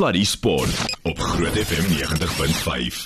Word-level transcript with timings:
Sluddy 0.00 0.24
Sport 0.24 0.96
op 1.02 1.18
Groot 1.18 1.58
FM 1.60 1.84
90.5. 1.92 3.00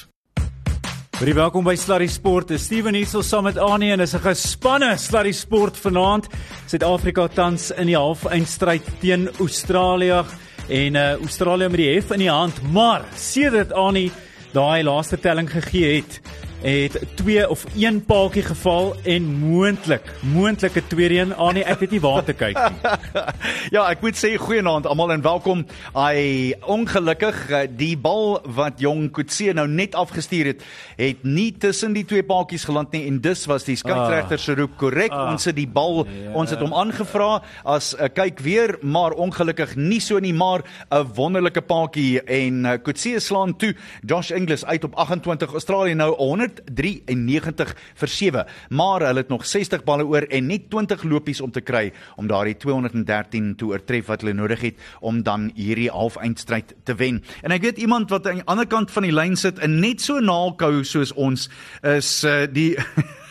Baie 1.18 1.34
welkom 1.34 1.64
by 1.67 1.74
Sluddy 1.74 2.06
Sport. 2.06 2.52
Dis 2.52 2.68
Steven 2.68 2.94
hier 2.94 3.08
saam 3.10 3.48
met 3.48 3.58
Annie 3.58 3.90
en 3.90 4.04
is 4.04 4.14
'n 4.14 4.22
gespanne 4.22 4.93
Sluddy 4.96 5.33
Sport 5.33 5.77
vanaand. 5.77 6.29
Suid-Afrika 6.71 7.27
tans 7.29 7.72
in 7.72 7.91
die 7.91 7.96
halfeindstryd 7.96 8.87
teen 9.01 9.27
Australië 9.41 10.22
en 10.69 10.95
uh 10.95 11.12
Australië 11.19 11.69
met 11.69 11.83
die 11.83 11.95
hef 11.95 12.11
in 12.12 12.19
die 12.19 12.30
hand, 12.30 12.62
maar 12.72 13.03
sedert 13.17 13.72
Annie 13.72 14.13
daai 14.53 14.85
laaste 14.85 15.19
telling 15.19 15.51
gegee 15.51 15.97
het, 15.97 16.20
het 16.65 16.96
twee 17.15 17.48
of 17.51 17.65
een 17.77 18.05
paaltjie 18.05 18.42
geval 18.42 18.95
en 19.02 19.24
moontlik 19.38 20.12
moontlike 20.20 20.87
tweede 20.87 21.19
een 21.19 21.34
aan 21.34 21.55
nie 21.59 21.64
ek 21.64 21.83
weet 21.83 21.91
nie 21.92 22.01
waar 22.01 22.24
te 22.24 22.33
kyk 22.33 22.56
nie. 22.56 22.92
ja, 23.77 23.83
ek 23.91 24.01
moet 24.01 24.16
sê 24.16 24.30
goeienaand 24.41 24.88
almal 24.88 25.12
en 25.12 25.24
welkom. 25.24 25.64
Ai 25.92 26.55
ongelukkig 26.64 27.42
eh, 27.50 27.66
die 27.69 27.92
bal 28.00 28.38
wat 28.56 28.80
Jong 28.80 29.10
Kutse 29.12 29.52
nou 29.52 29.66
net 29.68 29.92
afgestuur 29.95 30.54
het, 30.54 30.64
het 30.96 31.27
nie 31.28 31.50
tussen 31.52 31.92
die 31.92 32.06
twee 32.09 32.24
paaltjies 32.24 32.65
geland 32.65 32.96
nie 32.96 33.04
en 33.10 33.20
dus 33.20 33.45
was 33.51 33.68
die 33.68 33.76
skeieregter 33.76 34.40
se 34.40 34.56
roep 34.56 34.78
korrek. 34.80 35.12
Ah, 35.12 35.34
ons 35.34 35.45
het 35.45 35.59
die 35.60 35.68
bal, 35.68 36.06
yeah. 36.06 36.30
Ja. 36.30 36.32
ons 36.40 36.54
het 36.54 36.65
hom 36.65 36.73
aangevra 36.73 37.42
as 37.65 37.92
'n 37.92 38.01
uh, 38.01 38.04
eh, 38.09 38.12
kyk 38.15 38.40
weer, 38.40 38.78
maar 38.80 39.12
ongelukkig 39.12 39.76
nie 39.76 40.01
so 40.01 40.18
nie, 40.18 40.32
maar 40.32 40.65
'n 40.90 41.12
wonderlike 41.15 41.60
paaltjie 41.60 42.23
en 42.24 42.65
uh, 42.65 42.73
eh, 42.73 42.82
Kutse 42.82 43.20
slaan 43.20 43.56
toe. 43.56 43.74
Josh 44.01 44.30
Inglis 44.30 44.65
uit 44.65 44.84
op 44.84 44.95
28 44.95 45.52
Australië 45.52 45.95
nou 45.95 46.16
100 46.16 46.53
193 46.62 47.74
vir 48.00 48.08
7, 48.08 48.44
maar 48.70 49.04
hulle 49.06 49.24
het 49.24 49.32
nog 49.32 49.46
60 49.46 49.84
balle 49.84 50.06
oor 50.06 50.26
en 50.30 50.46
net 50.48 50.68
20 50.70 51.04
lopies 51.08 51.40
om 51.40 51.52
te 51.52 51.62
kry 51.64 51.92
om 52.16 52.28
daardie 52.30 52.56
213 52.56 53.54
te 53.58 53.66
oortref 53.70 54.08
wat 54.10 54.24
hulle 54.24 54.36
nodig 54.36 54.60
het 54.60 54.86
om 55.00 55.22
dan 55.22 55.50
hierdie 55.54 55.90
halfeindstryd 55.90 56.74
te 56.84 56.96
wen. 57.00 57.22
En 57.42 57.54
ek 57.54 57.62
weet 57.62 57.82
iemand 57.82 58.10
wat 58.10 58.26
aan 58.26 58.42
die 58.42 58.48
ander 58.50 58.66
kant 58.66 58.90
van 58.95 59.06
die 59.06 59.14
lyn 59.14 59.36
sit 59.36 59.59
en 59.59 59.80
net 59.80 60.02
so 60.04 60.20
naalkou 60.20 60.84
soos 60.84 61.12
ons 61.14 61.48
is 61.82 62.16
uh, 62.24 62.45
die 62.51 62.74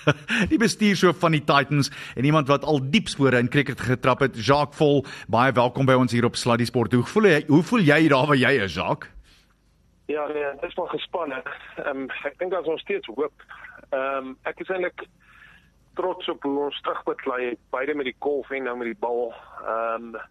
die 0.51 0.59
bestuurshoof 0.59 1.19
van 1.21 1.37
die 1.37 1.43
Titans 1.47 1.91
en 2.17 2.27
iemand 2.27 2.51
wat 2.51 2.65
al 2.67 2.81
diep 2.91 3.11
spore 3.11 3.39
in 3.39 3.51
cricket 3.51 3.81
getrap 3.81 4.23
het, 4.25 4.35
Jacques 4.35 4.77
Vol. 4.77 5.03
Baie 5.31 5.55
welkom 5.55 5.87
by 5.87 5.95
ons 5.99 6.11
hier 6.11 6.27
op 6.27 6.39
Sluddy 6.39 6.67
Sport. 6.67 6.95
Hoe 6.97 7.07
voel 7.07 7.31
jy? 7.31 7.43
Hoe 7.47 7.63
voel 7.63 7.87
jy 7.87 8.07
daar 8.11 8.27
waar 8.27 8.39
jy 8.39 8.57
is, 8.65 8.75
Jacques? 8.75 9.12
Ja, 10.05 10.27
nee, 10.27 10.43
dit 10.51 10.69
is 10.69 10.73
wel 10.73 10.85
gespanne. 10.85 11.43
Ehm 11.75 11.87
um, 11.87 12.09
ek 12.23 12.37
dink 12.37 12.51
daar's 12.51 12.67
nog 12.67 12.79
steeds 12.79 13.07
hoop. 13.07 13.45
Ehm 13.89 14.27
um, 14.27 14.37
ek 14.43 14.59
is 14.59 14.69
eintlik 14.69 15.05
trots 15.93 16.29
op 16.29 16.43
hoe 16.43 16.59
ons 16.65 16.81
terugbeklei 16.81 17.57
beide 17.69 17.95
met 17.95 18.05
die 18.05 18.15
golf 18.19 18.49
en 18.49 18.63
nou 18.63 18.77
met 18.77 18.91
die 18.91 18.99
bal. 18.99 19.33
Ehm 19.63 20.15
um, 20.15 20.21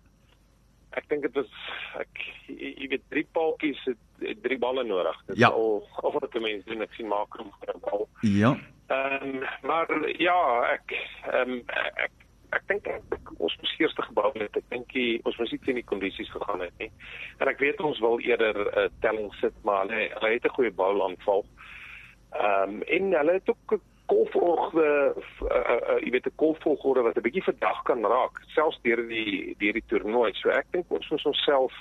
ek 0.92 1.08
dink 1.08 1.24
dit 1.24 1.34
was 1.34 1.52
ek 2.00 2.24
jy 2.52 2.88
weet 2.92 3.04
drie 3.08 3.24
paaltjies 3.32 3.80
het, 3.88 4.00
het 4.20 4.42
drie 4.44 4.58
balle 4.60 4.84
nodig. 4.84 5.22
Dit 5.26 5.40
ja. 5.40 5.48
is 5.48 5.54
al 5.54 5.88
of 6.02 6.18
wat 6.20 6.32
die 6.32 6.44
mense 6.44 6.68
doen 6.68 6.84
ek 6.84 6.98
sien 6.98 7.08
maak 7.08 7.40
hom 7.40 7.52
vir 7.60 7.74
'n 7.74 7.84
bal. 7.86 8.08
Ja. 8.20 8.56
Ehm 8.92 9.28
um, 9.28 9.46
maar 9.62 9.88
ja, 10.20 10.40
ek 10.76 10.96
ehm 11.32 11.56
um, 11.56 11.62
ek 11.96 12.12
ek 12.52 12.66
dink 12.68 12.88
ons 13.38 13.56
moes 13.60 13.74
eers 13.78 13.94
gebou 13.96 14.30
het. 14.34 14.56
Ek 14.56 14.68
dink 14.70 14.94
ons 15.28 15.38
moes 15.38 15.52
nie 15.54 15.60
teen 15.64 15.80
die 15.80 15.88
kondisies 15.88 16.30
gegaan 16.32 16.60
het 16.60 16.74
nie. 16.78 16.90
En 17.40 17.48
ek 17.48 17.62
weet 17.62 17.80
ons 17.80 18.00
wil 18.04 18.20
eerder 18.20 18.56
'n 18.64 18.78
uh, 18.78 18.88
telling 19.00 19.32
sit, 19.40 19.54
maar 19.64 19.86
hulle 19.86 20.10
hulle 20.14 20.34
het 20.34 20.44
'n 20.44 20.56
goeie 20.56 20.70
bou 20.70 20.92
aanval. 21.02 21.44
Ehm 22.32 22.76
um, 22.76 22.82
en 22.82 23.12
hulle 23.12 23.32
het 23.32 23.48
ook 23.48 23.80
golfvolgorde 24.12 25.14
uh, 25.16 25.48
uh, 25.48 25.80
uh, 25.90 26.00
jy 26.04 26.10
weet 26.10 26.26
'n 26.26 26.36
golfvolgorde 26.36 27.02
wat 27.02 27.16
'n 27.16 27.26
bietjie 27.26 27.48
verdag 27.50 27.82
kan 27.82 28.04
raak, 28.04 28.42
selfs 28.46 28.78
deur 28.82 29.08
die 29.08 29.54
deur 29.58 29.72
die 29.72 29.86
toernooi. 29.86 30.32
So 30.34 30.48
ek 30.48 30.66
dink 30.70 30.86
ons 30.88 31.08
moet 31.10 31.26
onsself 31.26 31.72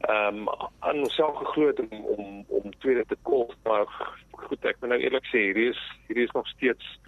ehm 0.00 0.48
um, 0.48 0.48
aan 0.78 0.98
onsself 0.98 1.36
geglo 1.36 1.66
het 1.66 1.80
om 1.80 2.04
om 2.04 2.44
om 2.48 2.78
tweede 2.78 3.04
te 3.06 3.16
golf, 3.22 3.54
maar 3.64 3.86
goed, 4.30 4.64
ek 4.64 4.76
moet 4.80 4.90
nou 4.90 5.00
eerlik 5.00 5.26
sê, 5.26 5.38
hierdie 5.38 5.68
is 5.68 5.82
hierdie 6.06 6.24
is 6.24 6.34
nog 6.34 6.48
steeds 6.48 6.98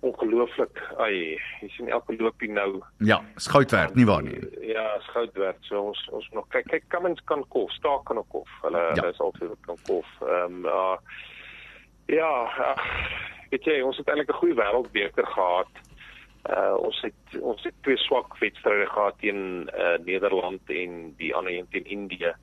ongelooflik. 0.00 0.80
Ai, 0.98 1.38
jy 1.60 1.68
sien 1.74 1.88
elke 1.88 2.16
loopie 2.18 2.50
nou. 2.52 2.82
Ja, 2.98 3.20
skout 3.36 3.70
werd, 3.70 3.94
nie 3.94 4.06
waar 4.06 4.22
nie. 4.22 4.38
Ja, 4.66 4.86
skout 5.08 5.32
werd. 5.34 5.56
So 5.68 5.80
ons 5.90 6.02
ons 6.12 6.28
nog 6.36 6.48
kyk 6.54 6.68
kyk 6.70 6.88
Cummins 6.92 7.22
kan 7.24 7.44
kof, 7.48 7.72
staak 7.72 8.04
kan 8.04 8.20
ook 8.20 8.28
kof. 8.34 8.50
Hulle 8.62 8.82
ja. 8.82 8.94
hulle 8.94 9.14
is 9.14 9.22
altyd 9.24 9.56
kan 9.66 9.80
kof. 9.88 10.06
Ehm 10.20 10.60
um, 10.60 10.64
uh, 10.64 10.96
ja, 12.06 12.30
ach, 12.70 12.84
weet 13.50 13.64
jy, 13.66 13.80
ons 13.82 13.96
het 13.98 14.08
eintlik 14.08 14.30
'n 14.30 14.40
goeie 14.40 14.54
wêreldbeker 14.54 15.26
gehad. 15.26 15.82
Uh 16.46 16.76
ons 16.78 17.00
het 17.02 17.40
ons 17.40 17.62
het 17.62 17.74
twee 17.82 17.96
swak 17.98 18.38
wedstryde 18.38 18.86
gehad 18.86 19.18
teen 19.18 19.70
uh 19.74 19.96
Nederland 20.04 20.62
en 20.70 21.14
die 21.16 21.34
ander 21.34 21.52
een 21.52 21.68
teen 21.70 21.86
Indië. 21.86 22.34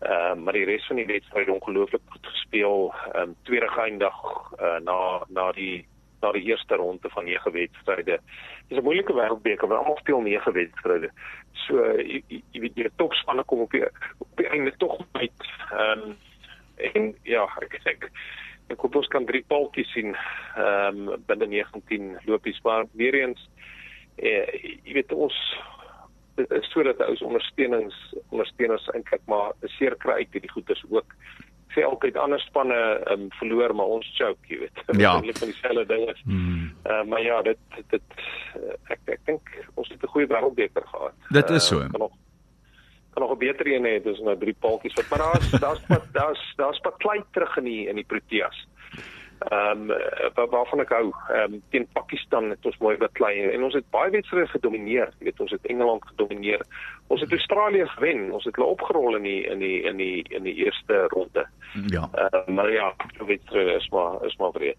Ehm 0.00 0.38
uh, 0.38 0.44
maar 0.44 0.52
die 0.52 0.64
res 0.64 0.86
van 0.86 0.96
die 0.96 1.06
wedstryde 1.06 1.52
ongelooflik 1.52 2.02
goed 2.06 2.26
gespeel. 2.26 2.92
Ehm 3.12 3.22
um, 3.22 3.36
tweede 3.42 3.68
geëindig 3.68 4.16
uh 4.60 4.78
na 4.84 5.24
na 5.28 5.52
die 5.52 5.88
na 6.20 6.32
die 6.32 6.44
eerste 6.50 6.76
ronde 6.76 7.08
van 7.08 7.24
9 7.24 7.52
wedstryde. 7.52 8.18
Dis 8.68 8.78
'n 8.78 8.84
moeilike 8.84 9.12
wêreldbeker 9.12 9.68
waar 9.68 9.78
almal 9.78 9.98
speel 10.00 10.20
9 10.20 10.52
wedstryde. 10.52 11.10
So 11.66 11.96
jy, 11.96 12.22
jy 12.28 12.60
weet 12.60 12.76
jy 12.76 12.90
topspanne 12.96 13.44
kom 13.44 13.60
op 13.60 13.70
die 13.70 13.84
op 14.18 14.36
die 14.36 14.48
einde 14.48 14.74
tog 14.76 15.00
uit. 15.12 15.40
Ehm 15.72 16.02
um, 16.02 16.16
en 16.94 17.14
ja, 17.22 17.44
ek 17.60 17.80
ek 17.84 18.10
ek 18.70 18.78
hoop 18.84 19.00
ons 19.00 19.10
kan 19.12 19.26
drie 19.26 19.42
paaltjies 19.48 19.90
sien 19.94 20.14
ehm 20.14 21.08
um, 21.08 21.24
binne 21.26 21.46
19 21.46 22.18
lopies 22.30 22.60
maar 22.62 22.86
weer 22.92 23.14
eens 23.14 23.48
eh, 24.16 24.46
jy 24.84 24.94
weet 25.00 25.12
ons 25.12 25.36
dit 26.38 26.52
is 26.56 26.70
sodat 26.72 27.02
ons 27.08 27.24
ondersteunings 27.26 27.98
ondersteuners 28.30 28.88
eintlik 28.94 29.24
maar 29.32 29.52
seer 29.76 29.96
kry 30.04 30.20
uit 30.22 30.36
hierdie 30.36 30.52
goeders 30.54 30.82
ook 30.90 31.16
sê 31.74 31.84
altyd 31.86 32.16
ander 32.16 32.40
spanne 32.40 32.78
um, 33.12 33.28
verloor 33.38 33.74
maar 33.74 33.92
ons 33.96 34.08
choke 34.16 34.50
jy 34.50 34.58
weet 34.64 34.82
ja. 34.98 35.12
eintlik 35.16 35.38
van 35.38 35.52
dieselfde 35.52 35.86
ding 35.86 36.08
is. 36.10 36.22
Mm. 36.24 36.72
Uh, 36.86 37.02
maar 37.10 37.22
ja, 37.22 37.42
dit 37.42 37.58
dit 37.92 38.16
uh, 38.56 38.74
ek 38.94 39.14
ek 39.16 39.22
dink 39.26 39.54
ons 39.74 39.88
het 39.88 40.02
'n 40.02 40.12
goeie 40.14 40.26
wêreldbeker 40.26 40.86
gehad. 40.86 41.14
Dit 41.30 41.50
is 41.50 41.66
so. 41.66 41.80
Uh, 41.80 41.90
kan 41.90 42.00
nog 42.06 42.16
kan 43.12 43.22
nog 43.22 43.32
'n 43.32 43.38
beter 43.38 43.66
een 43.66 43.84
hê, 43.84 44.02
dis 44.02 44.20
nou 44.20 44.36
drie 44.38 44.56
paaltjies 44.58 44.94
wat 44.94 45.08
maar 45.10 45.22
daar's 45.26 45.50
daar's 45.50 45.82
daar's 46.18 46.42
daar's 46.56 46.80
baklei 46.80 47.22
terug 47.32 47.56
in 47.56 47.64
die 47.64 47.88
in 47.88 47.94
die 47.94 48.04
Proteas. 48.06 48.66
Ehm 49.40 49.90
um, 49.90 50.50
waarvan 50.50 50.80
ek 50.80 50.90
hou, 50.92 51.06
ehm 51.32 51.54
um, 51.54 51.62
teen 51.70 51.86
Pakistan 51.92 52.50
het 52.50 52.66
ons 52.66 52.76
mooi 52.78 52.96
baklei 53.00 53.48
en 53.50 53.62
ons 53.64 53.74
het 53.74 53.86
baie 53.90 54.10
wedstryde 54.10 54.46
gedomeineer. 54.52 55.14
Jy 55.18 55.24
weet 55.24 55.40
ons 55.40 55.50
het 55.50 55.66
Engeland 55.66 56.04
gedomeineer. 56.04 56.60
Ons 57.10 57.20
het 57.20 57.32
Australië 57.32 57.86
gewen. 57.96 58.28
Ons 58.30 58.44
het 58.46 58.54
hulle 58.54 58.68
opgerol 58.70 59.16
in 59.18 59.24
die 59.26 59.40
in 59.50 59.58
die 59.58 59.82
in 59.82 59.96
die 59.98 60.22
in 60.30 60.46
die 60.46 60.54
eerste 60.62 61.06
ronde. 61.10 61.46
Ja. 61.90 62.10
Uh, 62.14 62.54
maar 62.54 62.70
ja, 62.72 62.94
wedstryd 63.26 63.76
is 63.80 63.88
maar 63.88 64.24
is 64.26 64.36
maar 64.36 64.50
breed. 64.50 64.76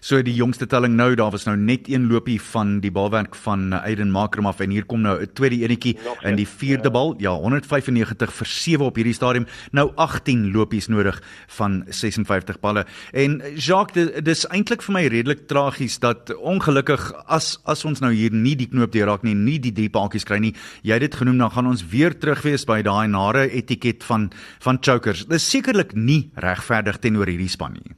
So 0.00 0.22
die 0.22 0.34
jongste 0.34 0.66
telling 0.66 0.94
nou, 0.94 1.14
daar 1.14 1.30
was 1.30 1.44
nou 1.44 1.56
net 1.56 1.88
een 1.88 2.06
lopie 2.10 2.40
van 2.42 2.80
die 2.80 2.92
balwerk 2.92 3.34
van 3.34 3.72
Aiden 3.72 4.10
Makram 4.10 4.46
af 4.46 4.60
en 4.60 4.70
hier 4.70 4.86
kom 4.86 5.00
nou 5.00 5.20
'n 5.20 5.32
tweede 5.32 5.62
enetjie 5.64 5.98
in 6.22 6.36
die 6.36 6.48
vierde 6.48 6.90
bal. 6.90 7.14
Ja, 7.18 7.32
195 7.34 8.32
vir 8.32 8.46
7 8.46 8.84
op 8.84 8.94
hierdie 8.94 9.14
stadium. 9.14 9.46
Nou 9.70 9.90
18 9.94 10.52
lopies 10.52 10.86
nodig 10.86 11.22
van 11.46 11.84
56 11.88 12.60
balle. 12.60 12.86
En 13.12 13.42
Jacques, 13.54 14.22
dis 14.22 14.46
eintlik 14.46 14.82
vir 14.82 14.92
my 14.92 15.06
redelik 15.06 15.46
tragies 15.46 15.98
dat 15.98 16.34
ongelukkig 16.36 17.12
as 17.26 17.60
as 17.64 17.84
ons 17.84 18.00
nou 18.00 18.12
hier 18.12 18.32
nie 18.32 18.56
die 18.56 18.68
knoop 18.68 18.92
deurraak 18.92 19.22
nie, 19.22 19.34
nie 19.34 19.58
die 19.58 19.72
drie 19.72 19.90
paadjies 19.90 20.24
kry 20.24 20.38
nie. 20.38 20.54
Jy 20.82 20.92
het 20.92 21.00
dit 21.00 21.14
genoem, 21.14 21.38
dan 21.38 21.50
gaan 21.50 21.63
ons 21.70 21.84
weer 21.92 22.14
terug 22.18 22.42
wees 22.44 22.64
by 22.68 22.80
daai 22.82 23.06
nare 23.08 23.46
etiket 23.50 24.04
van 24.04 24.30
van 24.64 24.78
chokers. 24.80 25.26
Dis 25.30 25.46
sekerlik 25.50 25.94
nie 25.94 26.30
regverdig 26.36 26.98
teenoor 27.02 27.30
hierdie 27.30 27.52
span 27.52 27.78
nie. 27.78 27.94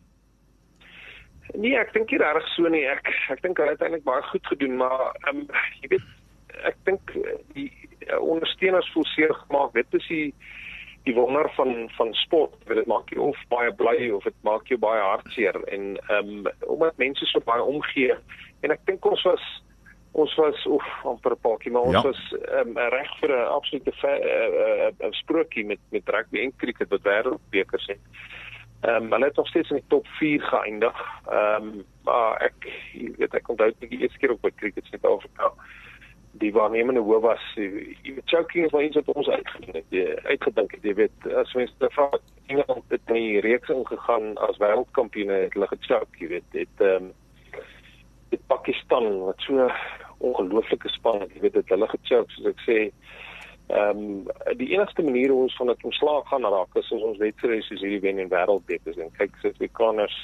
Nee, 1.56 1.76
ek 1.80 1.92
dink 1.94 2.10
nie 2.10 2.20
reg 2.20 2.48
so 2.54 2.68
nie. 2.68 2.84
Ek 2.90 3.08
ek 3.32 3.42
dink 3.44 3.58
hulle 3.60 3.76
het 3.76 3.82
eintlik 3.84 4.04
baie 4.04 4.22
goed 4.30 4.46
gedoen, 4.52 4.76
maar 4.82 5.12
ehm 5.24 5.44
um, 5.44 5.48
jy 5.82 5.94
weet 5.94 6.06
ek 6.68 6.78
dink 6.88 7.12
eh, 7.16 7.36
die 7.56 7.70
uh, 8.10 8.20
ondersteuners 8.20 8.88
voel 8.94 9.06
seer 9.14 9.34
gemaak. 9.46 9.74
Dit 9.76 10.00
is 10.00 10.08
die 10.10 10.26
die 11.06 11.14
wonder 11.14 11.46
van 11.54 11.88
van 11.96 12.12
sport. 12.18 12.56
Dit 12.66 12.88
maak 12.90 13.12
jou 13.14 13.30
of 13.30 13.44
baie 13.52 13.72
bly 13.72 14.10
of 14.16 14.26
dit 14.26 14.36
maak 14.42 14.66
jou 14.68 14.78
baie 14.82 15.02
hartseer 15.02 15.56
en 15.70 15.94
ehm 16.08 16.32
um, 16.34 16.50
omdat 16.66 16.98
mense 17.02 17.30
so 17.30 17.40
baie 17.46 17.62
omgee 17.62 18.16
en 18.64 18.74
ek 18.74 18.82
dink 18.90 19.06
ons 19.06 19.22
was 19.28 19.44
ons 20.22 20.34
was 20.40 20.66
oef 20.66 20.88
amper 21.04 21.34
'n 21.36 21.42
paadjie 21.46 21.72
maar 21.72 21.88
ons 21.90 21.98
ja. 21.98 22.02
was 22.02 22.22
um, 22.60 22.78
reg 22.96 23.12
vir 23.20 23.30
'n 23.36 23.52
absolute 23.58 23.92
'n 23.92 24.06
uh, 24.06 24.90
uh, 25.00 25.12
sprokie 25.22 25.64
met 25.64 25.82
met 25.90 26.08
rugby 26.08 26.40
en 26.40 26.56
cricket 26.56 26.88
wat 26.88 27.02
wêreldbekers 27.02 27.86
het. 27.86 28.04
Ehm 28.80 29.04
um, 29.04 29.12
hulle 29.12 29.24
het 29.24 29.36
nog 29.36 29.48
steeds 29.48 29.70
in 29.70 29.76
die 29.76 29.88
top 29.88 30.06
4 30.06 30.42
geëindig. 30.42 30.98
Ehm 31.28 31.62
um, 31.62 31.84
maar 32.04 32.40
ek 32.40 32.68
weet 33.18 33.34
ek 33.34 33.48
onthou 33.48 33.72
dit 33.78 33.90
die 33.90 34.00
eerste 34.00 34.18
keer 34.18 34.32
op 34.32 34.42
by 34.42 34.52
cricket 34.56 34.86
se 34.86 34.98
Afrika 35.02 35.52
die 36.40 36.52
waarnemende 36.52 37.00
hoof 37.00 37.22
was 37.22 37.44
jy 37.56 37.68
weet 38.16 38.30
choking 38.30 38.66
is 38.66 38.72
maar 38.72 38.84
iets 38.84 38.98
wat 39.00 39.12
ons 39.14 39.28
uitgedink 39.28 39.76
het 39.76 40.24
uitgedink 40.26 40.74
het 40.76 40.88
jy 40.88 40.94
weet 40.94 41.28
as 41.42 41.54
mens 41.58 41.74
te 41.78 41.90
vra 41.94 42.08
Engeland 42.46 42.84
het 42.94 43.12
in 43.12 43.14
die 43.20 43.40
reeks 43.44 43.72
ingegaan 43.72 44.34
as 44.48 44.60
wêreldkampioene 44.62 45.38
het 45.46 45.56
hulle 45.56 45.70
gechoke 45.72 46.20
jy 46.22 46.32
weet 46.36 46.58
het 46.60 46.84
ehm 46.88 47.08
um, 47.08 47.14
dit 48.30 48.42
Pakistan 48.50 49.06
wat 49.22 49.40
so 49.46 49.68
ongelooflike 50.18 50.88
span 50.88 51.26
jy 51.34 51.40
weet 51.44 51.60
dit 51.60 51.74
hulle 51.74 51.88
gechoke 51.94 52.32
soos 52.32 52.52
ek 52.54 52.66
sê 52.68 52.80
Ehm 53.66 53.98
um, 53.98 54.56
die 54.56 54.68
enigste 54.70 55.02
manier 55.02 55.30
hoe 55.30 55.42
ons 55.42 55.56
van 55.56 55.66
dit 55.66 55.84
ontslaag 55.84 56.28
gaan 56.28 56.44
raak 56.46 56.74
is 56.78 56.92
as 56.92 57.02
ons 57.02 57.18
wedstrye 57.18 57.62
soos 57.66 57.80
hierdie 57.82 58.00
wen 58.04 58.20
en 58.22 58.28
wêreldbeker 58.30 59.00
en 59.02 59.10
kyk 59.18 59.34
sit 59.42 59.56
we 59.58 59.66
kanners 59.74 60.14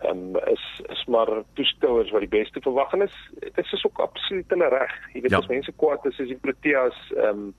ehm 0.00 0.22
um, 0.32 0.38
is 0.52 0.64
is 0.94 1.02
maar 1.04 1.28
toeskouers 1.60 2.10
wat 2.10 2.24
die 2.24 2.32
beste 2.38 2.62
verwagting 2.64 3.02
is. 3.04 3.18
Dit 3.42 3.72
is 3.72 3.84
ook 3.84 4.00
absoluut 4.00 4.48
hulle 4.48 4.68
reg. 4.72 4.94
Jy 5.12 5.20
weet 5.20 5.36
ja. 5.36 5.42
as 5.42 5.50
mense 5.52 5.76
kwaad 5.76 6.08
is 6.08 6.20
as 6.20 6.32
die 6.32 6.40
Proteas 6.46 6.96
ehm 7.16 7.28
um, 7.28 7.54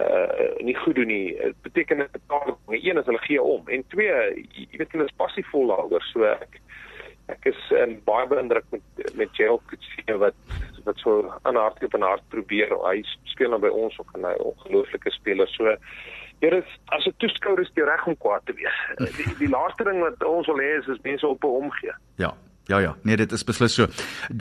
uh 0.00 0.64
nie 0.64 0.76
goed 0.80 0.96
doen 0.96 1.12
nie. 1.12 1.36
Dit 1.36 1.60
beteken 1.68 1.98
dit 1.98 2.12
betaal 2.16 2.56
een 2.72 2.98
is 2.98 3.06
hulle 3.12 3.24
gee 3.28 3.42
om 3.42 3.68
en 3.68 3.84
twee 3.92 4.16
jy 4.48 4.80
weet 4.80 4.96
hulle 4.96 5.10
is 5.12 5.20
passievol 5.20 5.74
daaroor 5.74 6.08
so 6.08 6.24
ek 6.24 6.56
ek 7.28 7.50
is 7.52 7.60
um, 7.76 7.98
baie 8.04 8.26
beïndruk 8.26 8.64
met 8.74 9.14
met 9.14 9.34
Gerald 9.36 9.62
Kutsie 9.70 10.16
wat 10.22 10.34
wat 10.84 11.00
so 11.02 11.32
aan 11.42 11.56
hart 11.56 11.84
op 11.84 11.94
en 11.94 12.06
hart 12.06 12.24
probeer. 12.32 12.72
Hy 12.86 13.02
speel 13.28 13.52
nou 13.52 13.60
by 13.60 13.68
ons 13.68 13.98
ook 14.00 14.14
'n 14.16 14.24
ongelooflike 14.24 15.10
speler. 15.10 15.48
So 15.48 15.76
hier 16.40 16.52
is 16.52 16.70
as 16.86 17.06
'n 17.06 17.14
toeskouer 17.18 17.60
is 17.60 17.70
jy 17.74 17.84
reg 17.84 18.06
om 18.06 18.16
kwaad 18.16 18.46
te 18.46 18.52
wees. 18.52 18.78
Die, 19.16 19.34
die 19.38 19.48
laaste 19.48 19.84
ding 19.84 20.00
wat 20.00 20.24
ons 20.24 20.46
wil 20.46 20.58
hê 20.58 20.78
is 20.78 20.86
is 20.86 21.00
mense 21.02 21.26
op 21.26 21.42
hom 21.42 21.70
gee. 21.70 21.92
Ja. 22.16 22.34
Ja 22.68 22.78
ja, 22.78 22.96
nee 23.02 23.16
dit 23.16 23.32
is 23.32 23.44
beslis 23.48 23.78
so. 23.78 23.88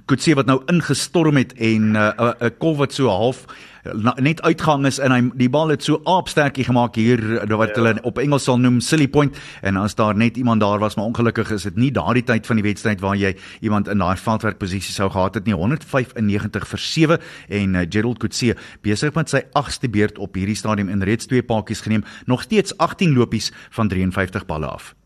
Kutsie 0.05 0.33
wat 0.35 0.49
nou 0.49 0.57
ingestorm 0.67 1.37
het 1.39 1.53
en 1.53 1.91
'n 1.91 1.95
uh, 1.95 2.11
'n 2.19 2.43
uh, 2.43 2.49
kol 2.59 2.75
wat 2.75 2.93
so 2.93 3.07
half 3.07 3.45
na, 3.93 4.13
net 4.19 4.41
uitgang 4.41 4.85
is 4.85 4.99
en 4.99 5.13
hy 5.13 5.19
die 5.39 5.49
bal 5.51 5.71
het 5.71 5.85
so 5.85 6.01
aapsterkie 6.03 6.65
gemaak 6.67 6.97
hier 6.99 7.21
wat 7.47 7.73
ja. 7.75 7.75
hulle 7.79 7.93
op 8.03 8.19
Engels 8.21 8.47
sal 8.47 8.59
noem 8.59 8.81
silly 8.83 9.07
point 9.07 9.37
en 9.61 9.77
as 9.77 9.95
daar 9.95 10.17
net 10.17 10.37
iemand 10.37 10.61
daar 10.61 10.79
was 10.79 10.97
maar 10.97 11.05
ongelukkig 11.05 11.51
is 11.55 11.67
dit 11.69 11.79
nie 11.79 11.91
daardie 11.91 12.25
tyd 12.27 12.45
van 12.49 12.59
die 12.59 12.67
wedstryd 12.67 13.01
waar 13.01 13.15
jy 13.15 13.35
iemand 13.61 13.87
in 13.87 14.03
daai 14.03 14.17
veldwerk 14.17 14.59
posisie 14.59 14.93
sou 14.93 15.09
gehad 15.09 15.39
het 15.39 15.45
nie 15.45 15.55
195 15.55 16.67
vir 16.73 16.85
7 16.89 17.19
en 17.61 17.75
uh, 17.75 17.85
Gerald 17.89 18.19
Coetzee 18.19 18.57
besig 18.81 19.15
met 19.15 19.29
sy 19.29 19.45
8ste 19.55 19.89
beurt 19.89 20.19
op 20.19 20.35
hierdie 20.35 20.57
stadium 20.57 20.89
en 20.89 21.03
reeds 21.03 21.31
twee 21.31 21.43
paadjies 21.43 21.85
geneem 21.87 22.03
nog 22.25 22.43
steeds 22.43 22.77
18 22.77 23.15
lopies 23.15 23.51
van 23.71 23.87
53 23.87 24.45
balle 24.45 24.67
af. 24.67 24.96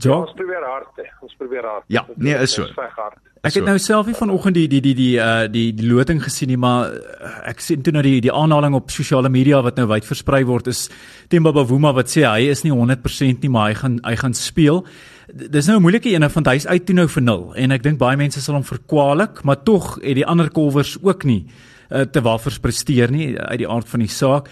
Ja, 0.00 0.16
ons 0.16 0.32
probeer 0.32 0.64
hard, 0.64 1.00
ons 1.20 1.34
probeer 1.36 1.66
hard. 1.66 1.84
Ja, 1.92 2.06
nee, 2.16 2.34
is 2.40 2.54
so. 2.54 2.68
Ek 3.40 3.54
het 3.56 3.64
nou 3.64 3.78
self 3.80 4.04
nie 4.08 4.14
vanoggend 4.16 4.56
die 4.56 4.66
die 4.68 4.80
die 4.84 4.94
die 4.94 5.12
uh 5.16 5.46
die 5.48 5.70
die 5.72 5.86
loting 5.88 6.20
gesien 6.20 6.50
nie, 6.52 6.58
maar 6.60 6.92
uh, 6.92 7.30
ek 7.48 7.60
sien 7.64 7.82
toe 7.82 7.92
nou 7.92 8.02
die 8.04 8.18
die 8.20 8.32
aanhaling 8.32 8.76
op 8.76 8.92
sosiale 8.92 9.30
media 9.32 9.62
wat 9.64 9.80
nou 9.80 9.86
wyd 9.88 10.04
versprei 10.04 10.42
word 10.44 10.68
is 10.68 10.90
Themba 11.32 11.52
Bavuma 11.56 11.94
wat 11.96 12.12
sê 12.12 12.26
hy 12.28 12.50
is 12.52 12.64
nie 12.64 12.72
100% 12.72 13.40
nie, 13.40 13.48
maar 13.52 13.70
hy 13.70 13.78
gaan 13.80 13.96
hy 14.04 14.14
gaan 14.20 14.36
speel. 14.36 14.84
Dis 15.32 15.68
nou 15.68 15.78
'n 15.78 15.82
moeilike 15.82 16.12
ene 16.12 16.28
want 16.28 16.46
hy's 16.52 16.66
uit 16.66 16.84
toe 16.86 16.94
nou 16.94 17.08
vir 17.08 17.22
0 17.22 17.54
en 17.56 17.72
ek 17.72 17.82
dink 17.82 17.98
baie 17.98 18.16
mense 18.16 18.40
sal 18.40 18.54
hom 18.54 18.64
verkwalik, 18.64 19.44
maar 19.44 19.64
tog 19.64 19.98
het 20.02 20.16
die 20.16 20.26
ander 20.26 20.50
kolwers 20.50 20.98
ook 21.02 21.24
nie 21.24 21.46
uh, 21.90 22.02
te 22.02 22.20
wafers 22.20 22.58
presteer 22.58 23.10
nie 23.10 23.38
uit 23.38 23.58
die 23.58 23.68
aard 23.68 23.88
van 23.88 24.00
die 24.00 24.08
saak. 24.08 24.48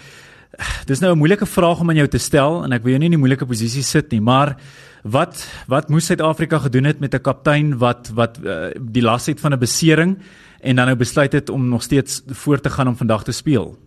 Dis 0.85 0.99
nou 0.99 1.13
'n 1.13 1.17
moeilike 1.17 1.45
vraag 1.45 1.79
om 1.81 1.89
aan 1.89 2.01
jou 2.01 2.07
te 2.07 2.17
stel 2.17 2.63
en 2.63 2.73
ek 2.73 2.83
wil 2.83 2.91
jou 2.91 2.99
nie 2.99 3.09
in 3.09 3.13
'n 3.13 3.21
moeilike 3.21 3.45
posisie 3.45 3.83
sit 3.83 4.11
nie, 4.11 4.21
maar 4.21 4.57
Wat 5.03 5.63
wat 5.67 5.89
moes 5.89 6.05
Suid-Afrika 6.05 6.57
gedoen 6.57 6.83
het 6.83 6.99
met 6.99 7.13
'n 7.13 7.21
kaptein 7.21 7.77
wat 7.77 8.11
wat 8.15 8.39
uh, 8.43 8.69
die 8.81 9.03
las 9.03 9.25
het 9.25 9.39
van 9.39 9.53
'n 9.53 9.59
besering 9.59 10.19
en 10.61 10.75
dan 10.75 10.85
nou 10.85 10.97
besluit 10.97 11.31
het 11.31 11.49
om 11.49 11.69
nog 11.69 11.81
steeds 11.81 12.23
voort 12.27 12.63
te 12.63 12.69
gaan 12.69 12.87
om 12.87 12.95
vandag 12.95 13.23
te 13.23 13.31
speel? 13.31 13.77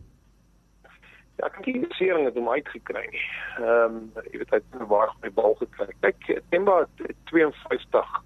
Ja, 1.37 1.47
ek 1.47 1.65
dink 1.65 1.77
die 1.77 1.89
besering 1.89 2.25
het 2.25 2.35
hom 2.35 2.49
uitgekry 2.49 3.07
nie. 3.11 3.29
Ehm 3.59 3.97
um, 3.97 4.13
jy 4.31 4.39
weet 4.39 4.51
hy 4.51 4.57
het 4.57 4.81
'n 4.81 4.87
waar 4.87 5.15
by 5.21 5.31
bal 5.31 5.55
gekry. 5.55 5.93
Kyk, 6.01 6.41
Temba 6.49 6.87
52 7.25 8.23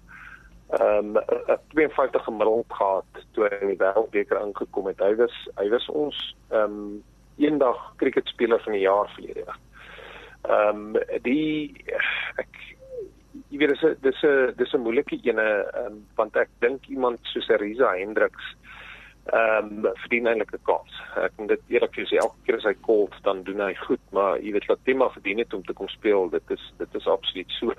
ehm 0.69 1.15
um, 1.15 1.17
'n 1.47 1.59
52 1.67 2.23
gemiddeld 2.23 2.65
gehad 2.69 3.05
toe 3.31 3.43
hy 3.47 3.57
in 3.61 3.67
die 3.67 3.77
wêreldbeker 3.83 4.41
ingekom 4.41 4.87
het. 4.87 4.99
Hy 4.99 5.15
was 5.15 5.35
hy 5.55 5.69
was 5.69 5.89
ons 5.89 6.35
ehm 6.49 6.63
um, 6.63 7.03
eendag 7.37 7.93
kriketspeler 7.95 8.61
van 8.63 8.73
die 8.73 8.81
jaar 8.81 9.09
verlede. 9.15 9.53
Ehm 10.41 10.95
um, 10.95 11.21
die 11.21 11.83
ek 12.35 12.76
jy 13.49 13.57
weet 13.61 13.73
dis 13.73 13.83
'n 13.83 13.95
dis 14.01 14.23
'n 14.23 14.53
dis 14.57 14.73
'n 14.73 14.83
moeilike 14.83 15.19
ene 15.23 15.47
um, 15.81 16.05
want 16.15 16.35
ek 16.35 16.49
dink 16.59 16.87
iemand 16.87 17.19
soos 17.31 17.47
Risa 17.47 17.93
Hendriks 17.95 18.55
ehm 19.33 19.85
um, 19.85 19.93
verdien 20.03 20.27
eintlik 20.27 20.53
'n 20.53 20.63
kans. 20.63 20.93
Ek 21.15 21.31
moet 21.37 21.49
dit 21.49 21.63
eerlik 21.75 21.95
sê 21.95 22.17
elke 22.17 22.39
keer 22.45 22.57
as 22.57 22.67
hy 22.69 22.75
kol 22.81 23.09
dan 23.23 23.43
doen 23.43 23.59
hy 23.59 23.73
goed, 23.73 24.03
maar 24.11 24.39
jy 24.39 24.51
weet 24.51 24.67
Latima 24.67 25.09
verdien 25.09 25.37
dit 25.37 25.53
om 25.53 25.63
te 25.63 25.73
kom 25.73 25.87
speel. 25.87 26.29
Dit 26.29 26.51
is 26.51 26.63
dit 26.77 26.95
is 26.95 27.07
absoluut 27.07 27.51
so. 27.59 27.71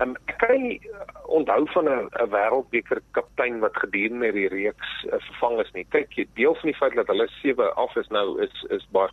Ehm 0.00 0.10
um, 0.10 0.16
ek 0.26 0.38
kan 0.38 0.78
onthou 1.26 1.66
van 1.74 1.88
'n 1.88 2.08
'n 2.22 2.30
wêreldbeker 2.30 3.02
kaptein 3.12 3.58
wat 3.60 3.76
gedurende 3.76 4.32
die 4.32 4.48
reeks 4.48 4.90
uh, 5.06 5.18
vervang 5.18 5.60
is 5.60 5.72
nie. 5.72 5.86
Kyk, 5.90 6.14
deel 6.34 6.54
van 6.54 6.70
die 6.70 6.78
feit 6.78 6.94
dat 6.94 7.06
hulle 7.06 7.28
7 7.42 7.74
af 7.74 7.96
is 7.96 8.08
nou 8.08 8.42
is 8.42 8.64
is 8.70 8.86
baie 8.90 9.10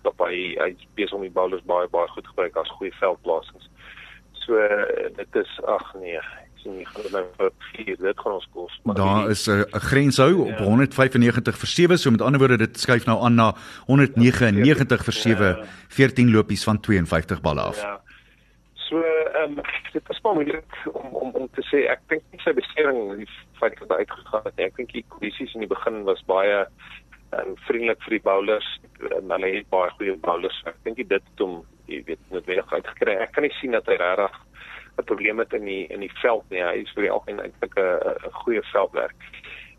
skop 0.00 0.20
hy 0.24 0.56
hy 0.60 0.76
besig 0.96 1.16
om 1.16 1.22
die 1.22 1.36
bowlers 1.36 1.64
baie 1.68 1.88
baie 1.88 2.08
goed 2.08 2.26
gebruik 2.26 2.56
as 2.56 2.72
goeie 2.78 2.92
veldplasings. 3.00 3.68
So 4.50 4.58
dit 5.14 5.36
is 5.38 5.50
ag 5.70 5.92
nee, 6.02 6.18
sien 6.58 6.74
nie 6.74 6.86
gaan 6.90 7.12
nou 7.14 7.22
vir 7.36 7.52
vier 7.68 7.98
dit 8.02 8.22
gaan 8.24 8.34
ons 8.34 8.48
kos. 8.50 8.72
Maar 8.82 8.96
daar 8.98 9.30
is 9.30 9.46
'n 9.46 9.64
grens 9.86 10.16
hou 10.18 10.32
ja. 10.46 10.52
op 10.52 10.58
195 10.58 11.58
vir 11.58 11.68
7, 11.68 11.98
so 11.98 12.10
met 12.10 12.22
ander 12.22 12.40
woorde 12.40 12.56
dit 12.66 12.80
skuif 12.80 13.06
nou 13.06 13.22
aan 13.22 13.34
na 13.34 13.54
199 13.86 15.04
vir 15.04 15.12
7, 15.12 15.46
ja. 15.46 15.64
14 15.88 16.30
lopies 16.30 16.64
van 16.64 16.80
52 16.80 17.40
balle 17.40 17.60
af. 17.60 17.78
Ja. 17.82 18.00
So 18.74 18.98
ehm 18.98 19.58
um, 19.58 19.62
dit 19.92 20.02
is 20.10 20.20
baie 20.20 20.34
moeilik 20.34 20.72
om 20.92 21.14
om 21.14 21.30
om 21.30 21.48
te 21.54 21.62
sê 21.70 21.86
ek 21.86 22.00
dink 22.08 22.22
nie 22.32 22.42
sy 22.42 22.52
besering 22.52 22.98
die 23.22 23.30
feit 23.60 23.78
dat 23.78 23.88
hy 23.88 24.02
uitgegaan 24.02 24.44
het. 24.44 24.58
Ek 24.58 24.76
dink 24.76 24.92
die 24.92 25.04
kondisies 25.08 25.54
in 25.54 25.60
die 25.60 25.70
begin 25.70 26.02
was 26.02 26.24
baie 26.26 26.66
en 27.38 27.56
vriendelik 27.66 28.02
vir 28.02 28.16
die 28.16 28.24
bowlers 28.26 28.68
en 29.16 29.30
hulle 29.30 29.52
het 29.54 29.68
baie 29.70 29.90
goeie 29.96 30.16
bowlers. 30.16 30.62
Ek 30.66 30.78
dink 30.84 30.96
dit 30.96 31.10
het 31.10 31.42
hom, 31.42 31.60
jy 31.86 32.02
weet, 32.08 32.22
noodwendig 32.30 32.72
uitgekry. 32.72 33.16
Ek 33.22 33.32
kan 33.32 33.46
nie 33.46 33.54
sien 33.60 33.76
dat 33.76 33.86
hy 33.86 33.98
regtig 34.00 34.38
'n 34.98 35.04
probleem 35.04 35.38
het 35.38 35.52
in 35.52 35.64
die 35.64 35.86
in 35.86 36.00
die 36.00 36.12
veld 36.22 36.44
nie. 36.50 36.62
Hy 36.62 36.82
is 36.82 36.92
vir 36.94 37.02
die 37.06 37.10
algemeen 37.10 37.40
eintlik 37.44 37.78
'n 37.78 38.36
goeie 38.42 38.62
veldwerk. 38.72 39.16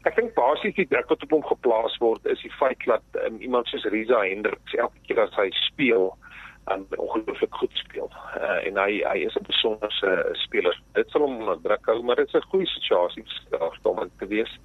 Ek 0.10 0.16
dink 0.16 0.34
basies 0.34 0.76
die 0.76 0.88
druk 0.90 1.10
wat 1.14 1.24
op 1.24 1.34
hom 1.36 1.44
geplaas 1.46 1.98
word 2.02 2.26
is 2.26 2.42
die 2.42 2.54
feit 2.58 2.80
dat 2.90 3.04
um, 3.26 3.38
iemand 3.38 3.68
soos 3.68 3.86
Riza 3.94 4.24
Hendriks 4.24 4.74
elke 4.74 4.98
keer 5.06 5.20
as 5.22 5.36
hy 5.38 5.50
speel 5.68 6.18
en 6.74 6.88
um, 6.90 7.04
ongelooflik 7.04 7.54
goed 7.54 7.76
speel. 7.78 8.10
Uh, 8.38 8.66
en 8.66 8.80
hy 8.82 9.04
hy 9.06 9.18
is 9.28 9.38
'n 9.38 9.46
besonderse 9.46 10.14
uh, 10.24 10.34
speler. 10.46 10.82
Dit 10.98 11.10
sal 11.10 11.22
hom 11.22 11.38
onder 11.42 11.62
druk 11.62 11.86
hou, 11.86 12.02
maar 12.02 12.16
dit 12.16 12.28
is 12.28 12.34
'n 12.34 12.50
goeie 12.50 12.66
situasie 12.66 13.26
vir 13.52 13.70
hom 13.84 14.10
te 14.18 14.28
wees. 14.28 14.58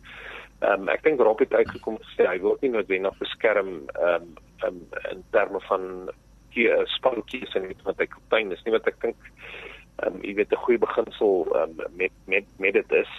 Ehm 0.60 0.86
um, 0.86 0.88
ek 0.88 1.02
dink 1.04 1.20
Rob 1.20 1.38
het 1.38 1.52
uitgekom 1.52 1.98
sê 2.14 2.24
hy 2.24 2.38
word 2.40 2.62
nie 2.64 2.72
noodwendig 2.72 3.16
beskerm 3.20 3.72
ehm 3.94 4.24
um, 4.24 4.36
um, 4.64 4.82
in 5.12 5.24
terme 5.36 5.60
van 5.68 6.10
die 6.56 6.68
spankies 6.96 7.54
en 7.54 7.66
net 7.68 7.82
wat 7.84 7.98
hy 8.00 8.06
kaptein 8.08 8.52
is 8.56 8.62
nie 8.64 8.72
wat 8.72 8.88
ek 8.88 8.96
dink 9.02 9.18
ehm 10.00 10.14
um, 10.14 10.22
jy 10.24 10.34
weet 10.38 10.52
'n 10.52 10.64
goeie 10.64 10.80
beginsel 10.80 11.44
um, 11.60 11.76
met 12.00 12.12
met 12.26 12.46
met 12.58 12.72
dit 12.72 12.92
is. 13.02 13.12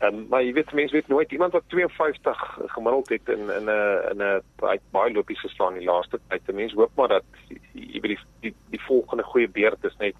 Ehm 0.00 0.14
um, 0.14 0.26
maar 0.28 0.42
jy 0.44 0.52
weet 0.52 0.72
mense 0.72 0.94
weet 0.94 1.08
nooit 1.08 1.32
iemand 1.32 1.52
wat 1.52 1.64
52 1.68 2.58
gemiddeld 2.74 3.08
het 3.08 3.28
in 3.28 3.50
in 3.50 3.64
'n 3.64 3.80
in 4.12 4.22
'n 4.22 4.42
baie 4.92 5.12
lopies 5.12 5.40
geslaan 5.40 5.78
die 5.80 5.88
laaste 5.88 6.20
tyd. 6.28 6.54
Mense 6.54 6.76
hoop 6.76 6.92
maar 6.96 7.08
dat 7.08 7.24
jy 7.72 8.00
weet 8.00 8.16
die, 8.16 8.20
die 8.40 8.54
die 8.70 8.84
volgende 8.90 9.24
goeie 9.24 9.48
beurt 9.48 9.84
is 9.84 9.96
net 9.96 10.16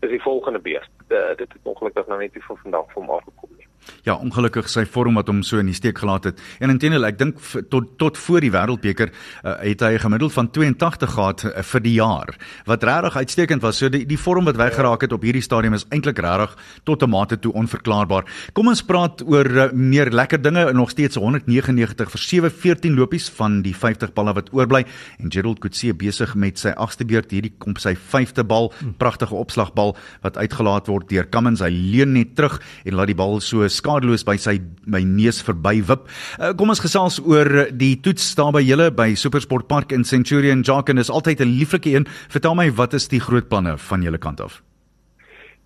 is 0.00 0.10
die 0.10 0.22
volgende 0.22 0.58
beurt. 0.58 0.90
Uh, 1.08 1.36
dit 1.36 1.52
het 1.52 1.62
ongelukkig 1.62 2.06
nou 2.06 2.20
net 2.20 2.34
nie 2.34 2.44
van 2.44 2.56
vandag 2.56 2.92
van 2.92 3.08
afgekom 3.08 3.50
nie. 3.56 3.65
Ja, 4.06 4.14
ongelukkig 4.14 4.68
sy 4.70 4.84
vorm 4.86 5.18
wat 5.18 5.28
hom 5.28 5.42
so 5.42 5.58
in 5.58 5.70
die 5.70 5.76
steek 5.76 5.98
gelaat 5.98 6.24
het. 6.24 6.40
En 6.60 6.70
intendeel, 6.70 7.04
ek 7.08 7.18
dink 7.18 7.40
tot 7.70 7.96
tot 7.98 8.18
voor 8.18 8.44
die 8.44 8.52
Wêreldbeker 8.54 9.10
uh, 9.10 9.56
het 9.62 9.80
hy 9.80 9.92
'n 9.96 10.04
gemiddeld 10.04 10.32
van 10.32 10.50
82 10.50 11.10
gehad 11.10 11.44
uh, 11.44 11.62
vir 11.62 11.80
die 11.80 11.94
jaar, 11.98 12.34
wat 12.66 12.84
regtig 12.84 13.16
uitstekend 13.16 13.62
was. 13.62 13.78
So 13.78 13.88
die 13.88 14.04
die 14.06 14.18
vorm 14.18 14.44
wat 14.44 14.56
wy 14.56 14.70
geraak 14.70 15.02
het 15.02 15.12
op 15.12 15.22
hierdie 15.22 15.42
stadium 15.42 15.74
is 15.74 15.86
eintlik 15.90 16.18
regtig 16.18 16.56
tot 16.84 17.02
'n 17.02 17.10
mate 17.10 17.38
toe 17.38 17.52
onverklaarbaar. 17.52 18.24
Kom 18.52 18.68
ons 18.68 18.82
praat 18.82 19.22
oor 19.26 19.46
uh, 19.46 19.72
meer 19.72 20.10
lekker 20.10 20.42
dinge. 20.42 20.72
Nog 20.72 20.90
steeds 20.90 21.16
199 21.16 22.10
vir 22.10 22.20
714 22.20 22.94
lopies 22.94 23.28
van 23.28 23.62
die 23.62 23.74
50 23.74 24.12
balle 24.12 24.34
wat 24.34 24.52
oorbly 24.52 24.84
en 25.18 25.32
Gerald 25.32 25.58
Coetzee 25.60 25.94
besig 25.94 26.34
met 26.34 26.58
sy 26.58 26.68
agste 26.76 27.04
beurt 27.04 27.30
hierdie 27.30 27.52
kom 27.58 27.76
sy 27.76 27.94
5de 27.96 28.44
bal, 28.44 28.72
pragtige 28.98 29.34
opslagbal 29.34 29.96
wat 30.22 30.36
uitgelaat 30.36 30.86
word 30.86 31.08
deur 31.08 31.28
Cummins. 31.28 31.60
Hy 31.60 31.70
leun 31.70 32.12
net 32.16 32.34
terug 32.36 32.60
en 32.84 32.94
laat 32.94 33.10
die 33.10 33.18
bal 33.18 33.40
so 33.40 33.66
skadeloos 33.76 34.24
by 34.26 34.36
sy 34.40 34.58
my 34.86 35.02
neus 35.06 35.42
verby 35.44 35.80
wip. 35.88 36.06
Uh, 36.38 36.52
kom 36.56 36.72
ons 36.72 36.82
gesels 36.82 37.20
oor 37.22 37.68
die 37.70 37.94
toets 38.02 38.34
daar 38.38 38.54
by 38.56 38.64
julle 38.64 38.90
by 38.94 39.12
Supersport 39.14 39.68
Park 39.68 39.92
in 39.92 40.04
Centurion 40.04 40.64
Jarken 40.66 40.98
is 40.98 41.10
altyd 41.10 41.40
'n 41.40 41.58
lieflike 41.58 41.90
een. 41.90 42.06
Vertel 42.28 42.54
my 42.54 42.70
wat 42.70 42.94
is 42.94 43.08
die 43.08 43.20
groot 43.20 43.48
planne 43.48 43.76
van 43.78 44.02
julle 44.02 44.18
kant 44.18 44.40
af? 44.40 44.62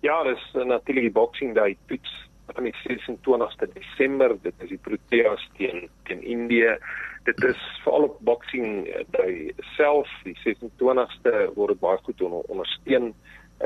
Ja, 0.01 0.23
dis 0.23 0.41
uh, 0.55 0.65
natuurlik 0.65 1.03
die 1.03 1.13
Boxing 1.13 1.55
Day 1.55 1.77
toets 1.87 2.09
van 2.53 2.63
die 2.63 2.75
26ste 2.87 3.67
Desember. 3.73 4.35
Dit 4.41 4.53
is 4.59 4.69
die 4.69 4.81
Proteas 4.81 5.49
teen 5.57 5.89
teen 6.03 6.23
Indië. 6.23 6.77
Dit 7.23 7.43
is 7.43 7.59
veral 7.83 8.03
op 8.09 8.17
Boxing 8.19 8.87
Day 9.13 9.53
self, 9.77 10.09
die 10.23 10.37
26ste 10.41 11.53
word 11.55 11.79
baie 11.79 11.99
goed 12.07 12.21
ondersteun 12.21 13.13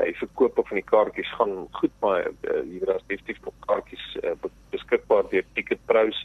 die 0.02 0.14
uh, 0.14 0.18
verkoop 0.18 0.60
van 0.68 0.78
die 0.80 0.86
kaartjies 0.90 1.32
gaan 1.38 1.66
goed 1.80 1.92
maar 2.04 2.26
uh, 2.26 2.62
jy 2.62 2.78
weet 2.78 2.86
daar's 2.90 3.06
definitief 3.06 3.42
nog 3.44 3.58
kaartjies 3.66 4.06
uh, 4.22 4.34
beskikbaar 4.70 5.28
deur 5.30 5.44
Ticketpros. 5.54 6.22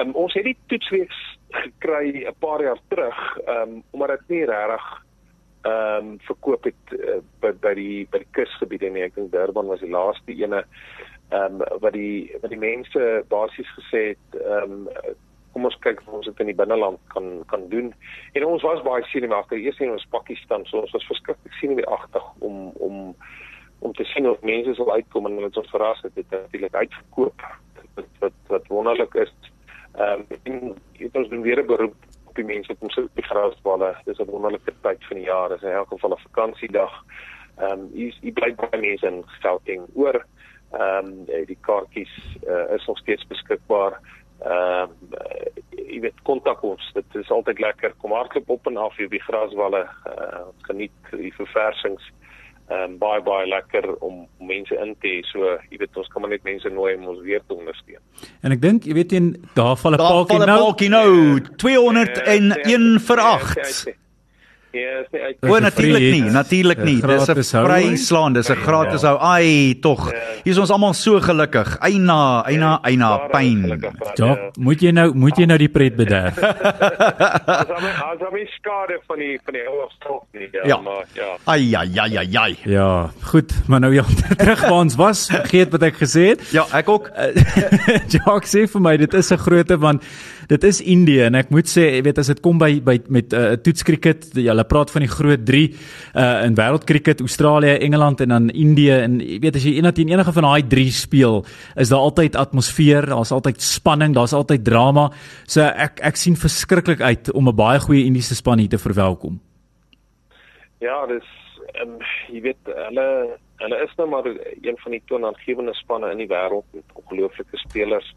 Um, 0.00 0.14
ons 0.18 0.34
het 0.34 0.44
die 0.44 0.56
toetsreeks 0.66 1.18
gekry 1.54 2.24
'n 2.26 2.36
paar 2.38 2.62
jaar 2.62 2.80
terug 2.88 3.18
um, 3.46 3.82
omdat 3.90 4.28
nie 4.28 4.44
regtig 4.44 4.86
ehm 5.64 6.06
um, 6.06 6.18
verkoop 6.20 6.64
het 6.64 6.92
uh, 6.92 7.20
by 7.40 7.52
by 7.60 7.74
die 7.74 8.06
by 8.10 8.18
die 8.20 8.32
kusgebiede 8.36 8.90
nie. 8.90 9.06
Ek 9.06 9.14
dink 9.14 9.32
Durban 9.32 9.66
was 9.66 9.80
die 9.80 9.90
laaste 9.90 10.32
ene 10.32 10.64
ehm 11.30 11.60
um, 11.60 11.80
wat 11.80 11.92
die 11.92 12.36
wat 12.42 12.50
die 12.50 12.60
mense 12.60 13.24
basies 13.28 13.70
gesê 13.78 14.02
het 14.12 14.40
ehm 14.42 14.88
um, 14.88 14.88
kom 15.54 15.68
ons 15.68 15.78
kyk 15.86 16.02
of 16.02 16.18
ons 16.18 16.26
dit 16.26 16.42
in 16.42 16.50
die 16.50 16.58
binneland 16.58 17.00
kan 17.14 17.30
kan 17.52 17.68
doen. 17.72 17.92
En 18.34 18.46
ons 18.50 18.62
was 18.66 18.82
baie 18.86 19.06
senuweeagtig. 19.10 19.62
Eers 19.62 19.82
in 19.84 19.94
ons 19.94 20.06
Pakistan, 20.10 20.66
so 20.66 20.82
ons 20.82 20.94
was 20.96 21.06
verskriklik 21.10 21.58
senuweeagtig 21.60 22.30
om 22.48 22.70
om 22.88 23.14
om 23.84 23.92
te 23.92 24.06
sien 24.08 24.28
of 24.28 24.40
mense 24.48 24.74
sal 24.74 24.92
uitkom 24.92 25.26
en 25.28 25.44
ons 25.44 25.70
verras 25.70 26.00
het 26.02 26.14
dit 26.14 26.30
natuurlik 26.30 26.74
uitverkoop. 26.74 27.46
Wat 27.94 28.10
wat 28.24 28.38
wat 28.54 28.72
wonderlik 28.72 29.14
is. 29.26 29.34
Ehm 29.94 30.26
um, 30.44 30.74
dit 30.98 31.16
ons 31.22 31.28
doen 31.28 31.46
weer 31.46 31.62
'n 31.62 31.66
beroep 31.66 31.96
op 32.24 32.34
die 32.34 32.44
mense 32.44 32.76
om 32.78 32.90
sit 32.90 33.04
op 33.04 33.20
die 33.20 33.28
grasballe. 33.30 33.94
Dis 34.04 34.18
'n 34.18 34.30
wonderlike 34.30 34.72
tyd 34.82 35.04
van 35.08 35.16
die 35.16 35.26
jaar. 35.26 35.48
Dis 35.48 35.62
in 35.62 35.78
elk 35.78 35.88
geval 35.88 36.10
'n 36.10 36.26
vakansiedag. 36.28 37.04
Ehm 37.58 37.70
um, 37.70 37.90
hier 37.92 38.16
hier 38.20 38.32
bly 38.32 38.54
baie 38.54 38.80
mense 38.80 39.06
in 39.06 39.22
Gauteng 39.26 39.86
oor. 39.94 40.26
Ehm 40.72 41.06
um, 41.06 41.46
die 41.46 41.58
kaartjies 41.60 42.14
uh, 42.48 42.74
is 42.74 42.86
nog 42.86 42.98
steeds 42.98 43.26
beskikbaar. 43.26 44.00
Ehm 44.42 44.90
uh, 45.14 45.52
jy 45.84 46.00
weet 46.00 46.20
kontak 46.26 46.62
ons. 46.62 46.82
Dit 46.94 47.14
is 47.14 47.30
altyd 47.30 47.58
lekker. 47.58 47.94
Kom 48.02 48.12
hardloop 48.12 48.48
op 48.50 48.66
en 48.66 48.76
af 48.76 48.96
hier 48.96 49.08
by 49.08 49.18
graswalle. 49.18 49.84
Uh, 50.10 50.46
geniet 50.66 50.92
die 51.10 51.34
verversings 51.36 52.12
ehm 52.68 52.82
um, 52.82 52.98
baie 52.98 53.20
baie 53.22 53.46
lekker 53.46 53.90
om 54.00 54.22
mense 54.40 54.76
in 54.80 54.94
te 55.00 55.08
hê. 55.08 55.18
So, 55.28 55.56
jy 55.70 55.78
weet 55.82 55.98
ons 56.00 56.08
kan 56.08 56.24
maar 56.24 56.32
net 56.32 56.46
mense 56.48 56.70
nooi 56.72 56.94
om 56.96 57.10
ons 57.12 57.20
weer 57.20 57.42
te 57.46 57.52
ondersteun. 57.54 58.00
En 58.40 58.54
ek 58.56 58.62
dink 58.62 58.88
jy 58.88 58.96
weet 58.96 59.12
in 59.12 59.34
daar 59.58 59.76
val 59.76 59.92
'n 59.92 60.00
paaltjie 60.00 60.38
nou. 60.38 60.46
Daar 60.46 60.56
val 60.56 60.64
'n 60.64 60.64
paaltjie 60.64 60.88
nou. 60.88 61.40
201 61.60 63.00
vir 63.00 63.20
8. 63.20 64.03
Ja, 64.74 65.04
nee, 65.12 65.20
ek 65.22 65.44
O, 65.46 65.58
natuurlik 65.62 66.02
nie, 66.02 66.30
natuurlik 66.34 66.80
nie. 66.82 66.96
Dis 66.98 67.28
'n 67.30 67.62
vryslaan, 67.64 68.32
dis 68.34 68.50
'n 68.50 68.56
gratis 68.58 69.02
hou. 69.06 69.16
Ai, 69.20 69.74
tog. 69.80 70.10
Hier 70.42 70.52
is 70.52 70.58
ons 70.58 70.70
almal 70.70 70.94
so 70.94 71.20
gelukkig. 71.20 71.76
Eina, 71.78 72.42
eina, 72.46 72.78
eina 72.82 73.28
pyn. 73.30 73.80
Ja, 74.18 74.50
moet 74.58 74.80
jy 74.80 74.90
nou 74.90 75.14
moet 75.14 75.38
jy 75.38 75.46
nou 75.46 75.58
die 75.58 75.68
pret 75.68 75.96
bederf. 75.96 76.38
As 76.42 77.70
ons 77.70 77.86
as 77.86 78.20
ons 78.20 78.50
skade 78.58 78.98
van 79.06 79.18
die 79.18 79.38
van 79.44 79.54
die 79.54 79.62
ou 79.68 79.86
stok 79.94 80.26
nie, 80.32 80.48
ja, 80.66 80.76
maar 80.80 81.04
ja. 81.14 81.36
Ai, 81.44 81.74
ai, 81.74 81.98
ai, 81.98 82.16
ai, 82.16 82.36
ai. 82.36 82.56
Ja, 82.64 83.10
goed, 83.30 83.52
maar 83.68 83.80
nou 83.80 83.94
ja, 83.94 84.04
terug 84.42 84.60
waar 84.60 84.80
ons 84.82 84.96
was, 84.96 85.26
vergeet 85.30 85.70
wat 85.70 85.82
ek 85.82 86.00
gesê 86.02 86.34
het. 86.34 86.42
Ja, 86.52 86.66
ek 86.72 86.88
ook. 86.88 87.10
Jacques 88.12 88.50
sê 88.50 88.66
vir 88.66 88.80
my 88.80 88.96
dit 88.96 89.14
is 89.14 89.30
'n 89.30 89.38
groote 89.38 89.78
want 89.78 90.02
dit 90.48 90.64
is 90.64 90.80
Indië 90.80 91.26
en 91.28 91.38
ek 91.38 91.50
moet 91.54 91.68
sê, 91.70 91.86
jy 91.96 92.02
weet 92.06 92.18
as 92.22 92.30
dit 92.32 92.40
kom 92.44 92.58
by 92.60 92.80
by 92.84 92.96
met 93.14 93.32
uh, 93.36 93.54
toetskriket, 93.60 94.30
hulle 94.36 94.66
praat 94.70 94.92
van 94.94 95.04
die 95.06 95.10
groot 95.10 95.44
3 95.46 95.62
uh 95.64 96.32
in 96.44 96.56
wêreldkriket, 96.58 97.22
Australië, 97.24 97.78
Engeland 97.86 98.20
en 98.20 98.34
dan 98.34 98.50
Indië 98.50 98.98
en 99.04 99.20
jy 99.20 99.38
weet 99.42 99.56
as 99.60 99.66
jy 99.66 99.76
eendag 99.78 99.96
teen 99.98 100.12
enige 100.12 100.34
van 100.36 100.48
daai 100.48 100.66
3 100.74 100.90
speel, 100.92 101.40
is 101.76 101.92
daar 101.92 102.04
altyd 102.08 102.36
atmosfeer, 102.36 103.08
daar's 103.12 103.32
altyd 103.32 103.62
spanning, 103.62 104.14
daar's 104.14 104.34
altyd 104.36 104.64
drama. 104.64 105.10
So 105.46 105.62
ek 105.62 106.02
ek 106.04 106.20
sien 106.20 106.36
verskriklik 106.36 107.00
uit 107.00 107.32
om 107.32 107.48
'n 107.48 107.56
baie 107.56 107.80
goeie 107.80 108.04
Indiese 108.04 108.34
span 108.34 108.58
hier 108.58 108.68
te 108.68 108.78
verwelkom. 108.78 109.40
Ja, 110.80 111.06
dis 111.06 111.24
um, 111.82 111.98
jy 112.28 112.40
weet 112.40 112.72
hulle 112.88 113.38
hulle 113.62 113.76
is 113.84 113.92
nou 113.98 114.08
maar 114.10 114.26
een 114.26 114.78
van 114.82 114.92
die 114.92 115.02
toonaangewende 115.08 115.74
spanne 115.78 116.10
in 116.12 116.18
die 116.24 116.30
wêreld 116.30 116.66
met 116.72 116.98
ongelooflike 117.00 117.60
spelers. 117.66 118.14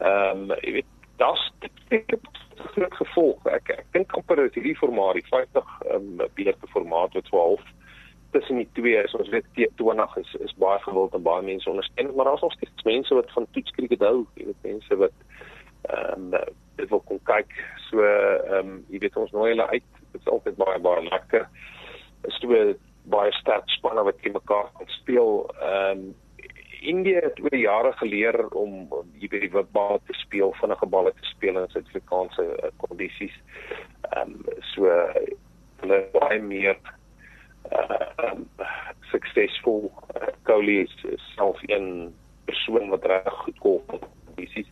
Ehm 0.00 0.50
um, 0.50 0.58
jy 0.62 0.72
weet 0.80 0.90
dit 1.88 2.30
groot 2.72 2.94
gevolg. 2.94 3.46
Ek 3.50 3.70
ek 3.74 3.86
dink 3.96 4.12
amper 4.16 4.44
is 4.46 4.54
hierdie 4.56 4.76
formaat, 4.78 5.18
die 5.18 5.28
50 5.28 5.70
ehm 5.90 6.20
um, 6.20 6.26
beerte 6.38 6.68
formaat 6.74 7.14
wat 7.18 7.30
12 7.30 7.62
tussen 8.32 8.60
die 8.62 8.68
twee 8.78 8.96
is. 9.02 9.14
Ons 9.18 9.30
weet 9.34 9.48
T20 9.56 10.16
is 10.22 10.34
is 10.46 10.54
baie 10.62 10.80
gewild 10.86 11.14
en 11.16 11.24
baie 11.26 11.44
mense 11.44 11.70
ondersteun, 11.70 12.14
maar 12.16 12.30
daar's 12.30 12.44
nog 12.46 12.56
steeds 12.56 12.88
mense 12.88 13.14
wat 13.14 13.32
van 13.36 13.48
toetskriket 13.50 14.04
hou. 14.06 14.24
Jy 14.34 14.48
weet 14.50 14.68
mense 14.70 15.00
wat 15.04 15.16
ehm 15.90 16.32
um, 16.32 16.56
dit 16.80 16.88
wil 16.88 17.04
kom 17.10 17.20
kyk. 17.28 17.52
So 17.90 18.06
ehm 18.06 18.58
um, 18.58 18.72
jy 18.88 19.02
weet 19.04 19.20
ons 19.20 19.36
nooi 19.36 19.50
hulle 19.52 19.68
uit. 19.74 19.90
Dit 20.12 20.20
is 20.20 20.32
altyd 20.32 20.58
baie 20.60 20.80
baie 20.88 21.04
lekker. 21.10 21.48
Is 22.30 22.40
twee 22.44 22.74
baie 23.12 23.32
sterk 23.40 23.68
spanne 23.76 24.04
wat 24.06 24.20
teen 24.22 24.38
mekaar 24.38 24.70
kan 24.78 24.92
speel. 25.00 25.46
Ehm 25.60 26.06
um, 26.08 26.10
India 26.82 27.20
het 27.22 27.38
oor 27.40 27.56
jare 27.56 27.92
geleer 27.92 28.48
om 28.48 28.88
hier 29.14 29.30
by 29.30 29.40
die 29.44 29.50
bal 29.76 30.00
te 30.06 30.16
speel, 30.18 30.54
vinnige 30.58 30.86
balle 30.90 31.12
te 31.14 31.28
speel 31.30 31.60
in 31.60 31.68
Suid-Afrikaanse 31.70 32.46
uh, 32.48 32.72
kondisies. 32.82 33.36
Ehm 34.10 34.34
um, 34.34 34.50
so 34.72 34.90
hulle 35.82 36.00
baie 36.14 36.40
meer 36.42 36.78
uh, 37.70 38.34
suksesvol 39.10 39.88
uh, 39.90 40.32
Kohli 40.48 40.80
is, 40.82 40.94
is 41.10 41.24
self 41.36 41.62
een 41.70 42.12
persoon 42.50 42.90
wat 42.90 43.06
reg 43.06 43.30
goed 43.44 43.58
kom 43.62 43.96
in 43.96 44.02
kondisies. 44.02 44.70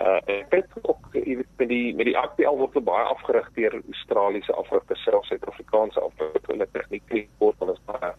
Uh 0.00 0.20
ek 0.32 0.52
het 0.54 0.76
ook 0.82 1.08
jy 1.16 1.40
weet 1.40 1.56
met 1.62 1.68
die 1.72 1.94
met 1.96 2.08
die 2.08 2.18
APL 2.18 2.60
word 2.60 2.76
baie 2.84 3.06
afgerig 3.14 3.48
deur 3.56 3.80
Australiese 3.80 4.54
afrigters, 4.60 5.02
selfs 5.08 5.32
Suid-Afrikaanse 5.32 6.00
afrigters. 6.00 6.52
Hulle 6.52 6.68
tegniek 6.76 7.16
word 7.42 7.64
hulle 7.64 7.76
baie 7.88 8.12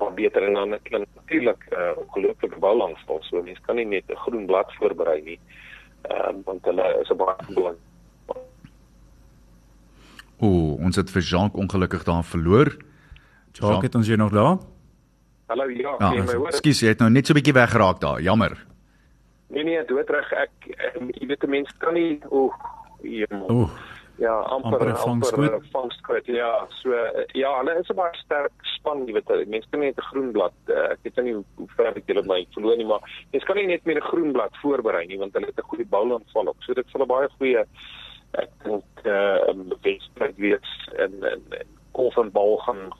maar 0.00 0.14
beter 0.14 0.42
en 0.42 0.54
dan 0.54 0.68
natuurlik 0.68 1.62
'n 1.70 1.74
uh, 1.74 1.92
ongelooflike 1.96 2.58
boulandstal. 2.58 3.22
So 3.22 3.42
mense 3.42 3.60
kan 3.66 3.76
nie 3.76 3.86
net 3.86 4.04
'n 4.08 4.16
groen 4.16 4.46
blad 4.46 4.72
voorberei 4.78 5.22
nie. 5.22 5.40
Ehm 6.02 6.36
uh, 6.36 6.44
want 6.44 6.64
hulle 6.64 6.98
is 7.02 7.10
'n 7.10 7.16
baie 7.16 7.54
belang. 7.54 7.76
Ooh, 10.40 10.80
ons 10.80 10.96
het 10.96 11.10
vir 11.10 11.22
Jacques 11.22 11.60
ongelukkig 11.60 12.02
daar 12.04 12.24
verloor. 12.24 12.76
Jacques, 13.52 13.82
het 13.82 13.94
ons 13.94 14.06
jy 14.06 14.16
nog 14.16 14.32
daar? 14.32 14.58
Hallo 15.46 15.68
ja, 15.68 15.94
ja 15.98 16.12
jy 16.12 16.22
my 16.22 16.34
hoor. 16.34 16.46
Ekskuus, 16.46 16.80
jy 16.80 16.88
het 16.88 16.98
nou 16.98 17.10
net 17.10 17.26
so 17.26 17.32
'n 17.32 17.36
bietjie 17.36 17.54
weggeraak 17.54 18.00
daar. 18.00 18.20
Jammer. 18.20 18.66
Nee 19.46 19.64
nee, 19.64 19.84
doodreg. 19.84 20.32
Ek 20.32 20.50
jy 21.20 21.26
weet 21.26 21.46
mense 21.46 21.74
kan 21.78 21.94
nie 21.94 22.20
ooh, 22.28 22.52
ooh 22.52 22.54
ja, 23.02 23.26
amper 24.28 24.92
amper 24.92 25.60
vangskoot. 25.72 26.26
Ja, 26.26 26.66
so 26.82 26.92
ja, 27.32 27.58
hulle 27.58 27.78
is 27.80 27.88
'n 27.88 27.96
baie 27.96 28.14
sterk 28.14 28.52
span, 28.76 29.06
jy 29.06 29.12
weet, 29.12 29.48
mense 29.48 29.68
kan 29.70 29.80
net 29.80 29.98
'n 29.98 30.10
groen 30.10 30.32
blad. 30.32 30.52
Uh, 30.68 30.92
ek 30.92 30.98
weet 31.02 31.22
nie 31.24 31.34
hoe, 31.34 31.44
hoe 31.54 31.68
ver 31.76 31.96
ek 31.96 32.06
julle 32.06 32.22
my 32.22 32.46
verloor 32.52 32.76
nie, 32.76 32.86
maar 32.86 33.00
mense 33.32 33.46
kan 33.46 33.56
nie 33.56 33.66
net 33.66 33.84
met 33.84 33.96
'n 33.96 34.10
groen 34.10 34.32
blad 34.32 34.56
voorberei 34.62 35.06
nie, 35.06 35.18
want 35.18 35.32
hulle 35.32 35.46
het 35.46 35.58
'n 35.58 35.70
goeie 35.70 35.86
boulandval 35.86 36.46
op. 36.46 36.56
So 36.60 36.74
dit 36.74 36.86
sal 36.88 37.02
'n 37.02 37.08
baie 37.08 37.28
goeie 37.38 37.64
ek 38.32 38.50
dink 38.64 38.84
eh 39.04 39.10
uh, 39.48 39.78
wedstryd 39.82 40.36
wees 40.36 40.70
en 40.96 41.12
en, 41.24 41.42
en 41.50 41.68
golf 41.92 42.16
en 42.16 42.30
bal 42.30 42.56
gaan 42.56 42.92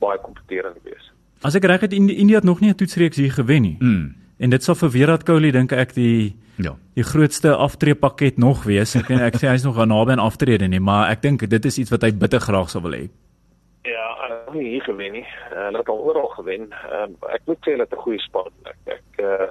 baie 0.00 0.18
kompeterend 0.18 0.82
wees. 0.82 1.12
As 1.42 1.54
ek 1.54 1.64
reg 1.64 1.80
het, 1.80 1.92
India 1.92 2.36
het 2.36 2.44
nog 2.44 2.60
nie 2.60 2.70
'n 2.70 2.74
toetsreeks 2.74 3.16
hier 3.16 3.32
gewen 3.32 3.62
nie. 3.62 3.76
Mm. 3.80 4.14
En 4.38 4.50
dit 4.50 4.62
sal 4.62 4.74
vir 4.74 4.90
Virat 4.90 5.22
Kohli 5.22 5.50
dink 5.50 5.72
ek 5.72 5.94
die 5.94 6.36
Ja. 6.56 6.76
Die 6.94 7.02
grootste 7.02 7.56
aftreepakket 7.56 8.38
nog 8.38 8.64
wees. 8.64 8.94
Ek 8.94 9.08
weet 9.10 9.24
ek 9.26 9.38
sê 9.40 9.50
hy's 9.50 9.64
nog 9.66 9.80
naby 9.82 10.14
aan 10.14 10.22
aftrede 10.22 10.68
nie, 10.70 10.80
maar 10.80 11.10
ek 11.10 11.22
dink 11.22 11.46
dit 11.50 11.64
is 11.70 11.78
iets 11.82 11.90
wat 11.90 12.06
hy 12.06 12.12
bitter 12.14 12.40
graag 12.40 12.70
sou 12.70 12.82
wil 12.84 12.94
hê. 12.94 13.08
Ja, 13.84 14.06
hy 14.22 14.28
het 14.30 14.52
nie 14.54 14.68
hier 14.76 14.84
gewen 14.86 15.18
nie. 15.18 15.24
Hulle 15.50 15.82
het 15.82 15.90
al 15.92 16.04
oral 16.10 16.30
gewen. 16.38 16.70
Um, 16.94 17.16
ek 17.34 17.42
moet 17.50 17.58
sê 17.66 17.74
hulle 17.74 17.88
het 17.88 17.96
'n 17.96 18.04
goeie 18.06 18.22
span. 18.22 18.52
Ek 18.64 18.94
ek 18.98 19.24
uh, 19.24 19.50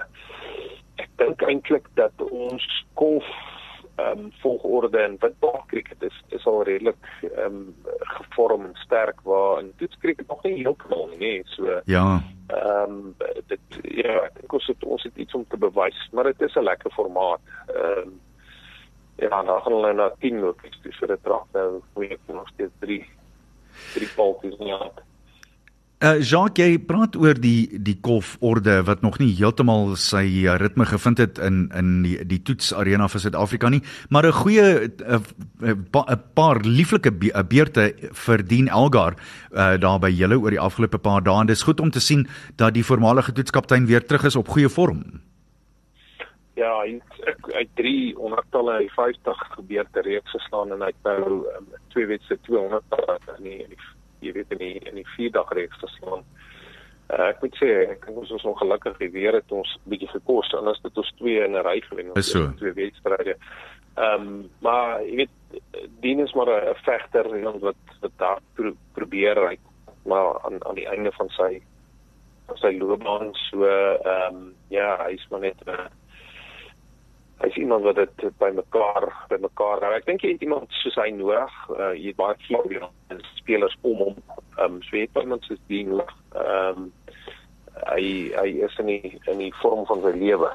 ek 1.04 1.10
dink 1.18 1.44
eintlik 1.44 1.88
dat 2.00 2.14
ons 2.32 2.64
golf 2.96 3.28
ehm 3.96 4.20
um, 4.20 4.32
volgorde 4.42 4.98
en 4.98 5.16
wat 5.20 5.34
dalk 5.40 5.68
cricket 5.68 6.04
is 6.04 6.24
is 6.28 6.46
al 6.46 6.64
redelik 6.64 7.10
ehm 7.22 7.46
um, 7.46 7.76
gevorm 8.00 8.66
en 8.66 8.76
sterk 8.76 9.22
waar 9.22 9.60
in 9.60 9.74
toets 9.78 9.98
cricket 9.98 10.28
nog 10.28 10.44
nie 10.44 10.54
heeltemal 10.54 11.08
nie, 11.08 11.18
nee, 11.18 11.42
so 11.46 11.82
ja. 11.86 12.22
Ehm 12.48 12.92
um, 12.92 13.16
dit 13.48 13.80
ja, 13.82 14.16
ek 14.24 14.40
dink 14.40 14.54
ons 14.54 14.68
het 14.68 14.84
ons 14.84 15.04
het 15.04 15.18
iets 15.18 15.34
om 15.34 15.46
te 15.48 15.58
bewys, 15.58 16.10
maar 16.12 16.24
dit 16.24 16.42
is 16.42 16.56
'n 16.56 16.64
lekker 16.64 16.92
formaat. 16.92 17.42
Ehm 17.68 17.98
um, 17.98 18.20
ja, 19.16 19.44
dan 19.44 19.62
gaan 19.62 19.74
hulle 19.74 19.94
na 19.94 20.12
10 20.20 20.40
lopies, 20.40 20.80
vir 20.82 21.12
'n 21.12 21.22
trap 21.22 21.48
nou, 21.54 21.82
hoe 21.94 22.08
ek 22.08 22.20
nog 22.28 22.48
steeds 22.48 22.74
3 22.80 23.10
3 23.94 24.10
paltjies 24.16 24.58
nie 24.58 24.74
aan. 24.74 24.92
Uh 26.04 26.18
Jacques, 26.20 26.60
jy 26.60 26.80
praat 26.84 27.14
oor 27.16 27.38
die 27.40 27.80
die 27.80 27.96
golforde 28.04 28.82
wat 28.84 29.06
nog 29.06 29.22
nie 29.22 29.30
heeltemal 29.38 29.94
sy 29.96 30.26
uh, 30.42 30.58
ritme 30.60 30.84
gevind 30.90 31.22
het 31.24 31.38
in 31.40 31.70
in 31.80 31.94
die 32.04 32.18
die 32.28 32.42
toetsarena 32.44 33.08
vir 33.08 33.24
Suid-Afrika 33.24 33.72
nie, 33.72 33.80
maar 34.12 34.28
'n 34.28 34.36
goeie 34.36 34.66
'n 34.84 34.92
uh, 35.08 35.22
uh, 35.64 36.18
paar 36.36 36.60
lieflike 36.60 37.12
be 37.12 37.32
beurte 37.48 37.96
vir 38.26 38.44
Dean 38.44 38.68
Elgar 38.68 39.16
uh 39.56 39.78
daar 39.80 40.00
by 40.00 40.12
julle 40.12 40.36
oor 40.36 40.52
die 40.52 40.60
afgelope 40.60 41.00
paar 41.00 41.24
dae. 41.24 41.46
Dit 41.46 41.56
is 41.56 41.64
goed 41.64 41.80
om 41.80 41.90
te 41.90 42.02
sien 42.02 42.28
dat 42.58 42.74
die 42.74 42.84
voormalige 42.84 43.32
toetskaptein 43.32 43.86
weer 43.86 44.04
terug 44.06 44.26
is 44.26 44.36
op 44.36 44.48
goeie 44.48 44.70
vorm. 44.70 45.22
Ja, 46.56 46.82
hy 46.84 47.00
het 47.00 47.54
uit 47.54 47.70
3 47.76 48.18
ondertalle 48.18 48.76
hy 48.78 48.90
50 48.90 49.38
gebeurte 49.56 50.02
reeks 50.02 50.32
geslaan 50.32 50.72
en 50.72 50.82
hy 50.82 50.92
het 50.92 51.04
nou 51.04 51.48
um, 51.56 51.68
twee 51.96 52.06
wedstryde 52.06 52.42
200 52.42 52.84
in 53.38 53.44
die, 53.44 53.64
in 53.64 53.70
die 53.70 53.80
jy 54.26 54.34
weet 54.34 54.52
in 54.56 54.58
die 54.58 54.80
in 54.80 54.96
die 54.96 55.08
vier 55.16 55.32
dag 55.32 55.52
reeks 55.52 55.80
geslaan. 55.82 56.24
Uh, 57.12 57.28
ek 57.30 57.42
moet 57.44 57.58
sê 57.60 57.70
ek 57.92 58.06
dink 58.06 58.18
ons 58.18 58.32
is 58.32 58.46
ongelukkig 58.48 58.98
die 58.98 59.12
weer 59.12 59.36
het 59.38 59.52
ons 59.52 59.78
bietjie 59.92 60.10
gekos 60.14 60.54
as 60.56 60.82
dit 60.84 60.98
ons 60.98 61.14
twee 61.20 61.44
in 61.44 61.56
'n 61.56 61.66
ry 61.66 61.82
gewen 61.82 62.12
het 62.16 62.26
so. 62.26 62.52
twee 62.58 62.74
wedstryde. 62.74 63.36
Ehm 63.98 64.22
um, 64.22 64.50
maar 64.62 65.04
jy 65.04 65.16
weet 65.16 65.30
Dien 66.02 66.20
is 66.20 66.34
maar 66.34 66.50
'n 66.50 66.76
vegter 66.84 67.38
iemand 67.38 67.62
wat 67.62 67.76
wat 68.02 68.12
daar 68.18 68.40
pro, 68.56 68.74
probeer 68.94 69.38
ry 69.38 69.58
maar 70.06 70.42
aan 70.46 70.66
aan 70.66 70.76
die 70.76 70.88
einde 70.88 71.12
van 71.12 71.30
sy 71.30 71.62
van 72.48 72.58
sy 72.58 72.78
loopbaan 72.78 73.34
so 73.34 73.66
ehm 73.66 74.36
um, 74.36 74.56
ja, 74.68 74.98
hy's 75.06 75.28
maar 75.30 75.40
net 75.40 75.60
'n 75.66 75.70
uh, 75.70 75.86
hy's 77.44 77.60
iemand 77.60 77.84
wat 77.84 77.96
dit 78.00 78.26
bymekaar 78.40 79.10
bymekaar 79.28 79.84
hou. 79.84 79.92
Ek 79.98 80.06
dink 80.08 80.24
jy 80.24 80.34
het 80.36 80.44
iemand 80.46 80.72
soos 80.80 80.96
hy 81.00 81.10
nodig. 81.16 81.56
Uh, 81.76 81.92
jy 81.98 82.14
het 82.14 82.20
baie 82.20 82.90
en 83.12 83.24
spelers 83.40 83.76
om 83.82 83.98
hom. 84.06 84.20
Ehm 84.58 84.78
um, 84.78 84.82
so 84.88 84.98
het 84.98 85.22
iemand 85.22 85.44
soos 85.50 85.60
Dien 85.68 85.92
ehm 86.00 86.86
um, 86.86 86.92
hy 87.90 88.06
hy 88.38 88.50
is 88.68 88.78
in 88.80 88.92
die 88.92 89.20
in 89.28 89.42
die 89.42 89.54
vorm 89.62 89.86
van 89.90 90.02
sy 90.06 90.14
lewe. 90.16 90.52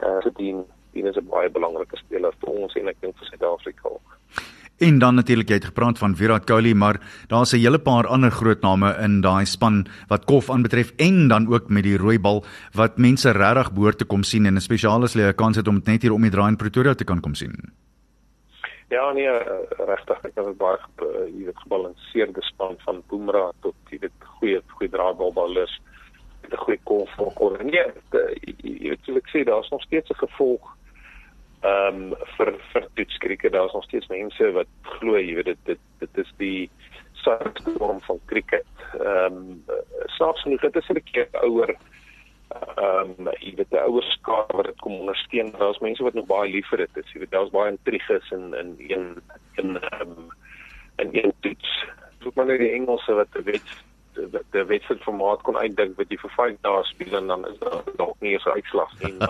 Uh, 0.00 0.20
so 0.24 0.32
Dien 0.40 0.64
Dien 0.94 1.06
is 1.10 1.16
'n 1.20 1.28
baie 1.28 1.50
belangrike 1.50 1.96
speler 2.00 2.32
vir 2.40 2.54
ons 2.62 2.74
en 2.74 2.88
ek 2.88 3.00
dink 3.00 3.18
vir 3.18 3.26
Suid-Afrika 3.26 3.88
ook. 3.88 4.15
En 4.78 4.98
dan 4.98 5.14
natuurlik 5.14 5.48
jy 5.48 5.56
het 5.56 5.70
gepraat 5.70 5.98
van 5.98 6.14
Virat 6.16 6.44
Kohli, 6.44 6.74
maar 6.74 7.00
daar's 7.28 7.52
'n 7.52 7.64
hele 7.64 7.78
paar 7.78 8.06
ander 8.06 8.30
groot 8.30 8.60
name 8.60 8.96
in 9.00 9.20
daai 9.20 9.46
span 9.46 9.86
wat 10.08 10.24
kof 10.24 10.50
aanbetref 10.50 10.92
en 10.96 11.28
dan 11.28 11.48
ook 11.48 11.68
met 11.68 11.82
die 11.82 11.96
rooi 11.96 12.18
bal 12.18 12.44
wat 12.72 12.98
mense 12.98 13.30
regtig 13.30 13.72
behoort 13.72 13.98
te 13.98 14.04
kom 14.04 14.22
sien 14.22 14.46
en 14.46 14.60
spesiaal 14.60 15.02
as 15.02 15.14
hulle 15.14 15.28
'n 15.28 15.34
kans 15.34 15.56
het 15.56 15.68
om 15.68 15.80
net 15.84 16.02
hier 16.02 16.12
om 16.12 16.22
die 16.22 16.30
draai 16.30 16.48
in 16.48 16.56
Pretoria 16.56 16.94
te 16.94 17.04
kan 17.04 17.20
kom 17.20 17.34
sien. 17.34 17.72
Ja, 18.88 19.12
nee, 19.12 19.28
regtig, 19.78 20.24
ek 20.24 20.32
het 20.34 20.58
baie 20.58 20.78
jy 21.38 21.44
weet 21.44 21.58
gebalanseerde 21.58 22.42
span 22.42 22.76
van 22.78 23.02
Boomerang 23.08 23.52
tot 23.62 23.74
jy 23.90 23.98
weet 23.98 24.12
goeie 24.20 24.60
goeie 24.66 24.90
draaibalballers 24.90 25.80
met 26.42 26.52
'n 26.52 26.56
goeie 26.56 26.80
kof 26.84 27.10
vir 27.16 27.32
kor. 27.34 27.64
Nee, 27.64 27.86
jy 28.62 28.88
weet 28.88 29.16
ek 29.16 29.28
sê 29.32 29.44
daar's 29.44 29.70
nog 29.70 29.82
steeds 29.82 30.10
'n 30.10 30.26
gevolg 30.26 30.75
ehm 31.60 32.12
um, 32.12 32.14
vir 32.36 32.52
vir 32.72 32.88
toetskrieke 32.94 33.50
daar's 33.50 33.72
nog 33.72 33.84
steeds 33.84 34.06
mense 34.12 34.52
wat 34.52 34.68
glo 34.82 35.18
jy 35.18 35.34
weet 35.34 35.52
dit 35.52 35.58
dit 35.64 35.78
dit 35.98 36.18
is 36.24 36.32
die 36.36 36.70
soort 37.12 37.62
vorm 37.78 38.00
van 38.00 38.20
krieket. 38.26 38.72
Ehm 39.00 39.36
um, 39.36 39.64
snaaks 40.16 40.42
genoeg 40.42 40.60
dit 40.60 40.76
is 40.76 40.88
'n 40.88 41.02
keer 41.12 41.28
ouer 41.32 41.74
ehm 42.54 43.14
um, 43.18 43.30
jy 43.40 43.54
weet 43.58 43.70
die 43.70 43.80
ouer 43.80 44.06
skaar 44.14 44.52
wat 44.54 44.68
dit 44.70 44.80
kom 44.84 45.00
ondersteun. 45.00 45.52
Daar's 45.58 45.82
mense 45.84 46.02
wat 46.02 46.14
nog 46.14 46.26
baie 46.26 46.50
lief 46.50 46.68
vir 46.68 46.84
dit 46.84 46.96
is. 47.02 47.12
Jy 47.12 47.20
weet 47.24 47.34
daar's 47.34 47.50
baie 47.50 47.70
intriges 47.70 48.30
in 48.30 48.54
in 48.54 48.74
een 48.78 49.06
in 49.62 49.80
ehm 49.80 50.00
um, 50.00 50.30
in 50.96 51.10
een 51.12 51.32
toets. 51.40 51.72
Soek 52.22 52.34
maar 52.34 52.46
net 52.46 52.58
die 52.58 52.72
Engelse 52.72 53.14
wat 53.14 53.42
weet 53.44 53.74
die 54.54 54.64
wedstryd 54.68 55.02
formaat 55.04 55.42
kon 55.46 55.56
uitdink 55.56 55.96
wat 56.00 56.10
jy 56.12 56.18
vir 56.20 56.32
5 56.36 56.58
dae 56.66 56.82
speel 56.90 57.16
en 57.20 57.30
dan 57.32 57.46
is 57.50 57.58
daar 57.62 57.82
dalk 58.00 58.16
nie 58.24 58.36
'n 58.36 58.54
uitslag 58.58 58.92
nie. 59.02 59.14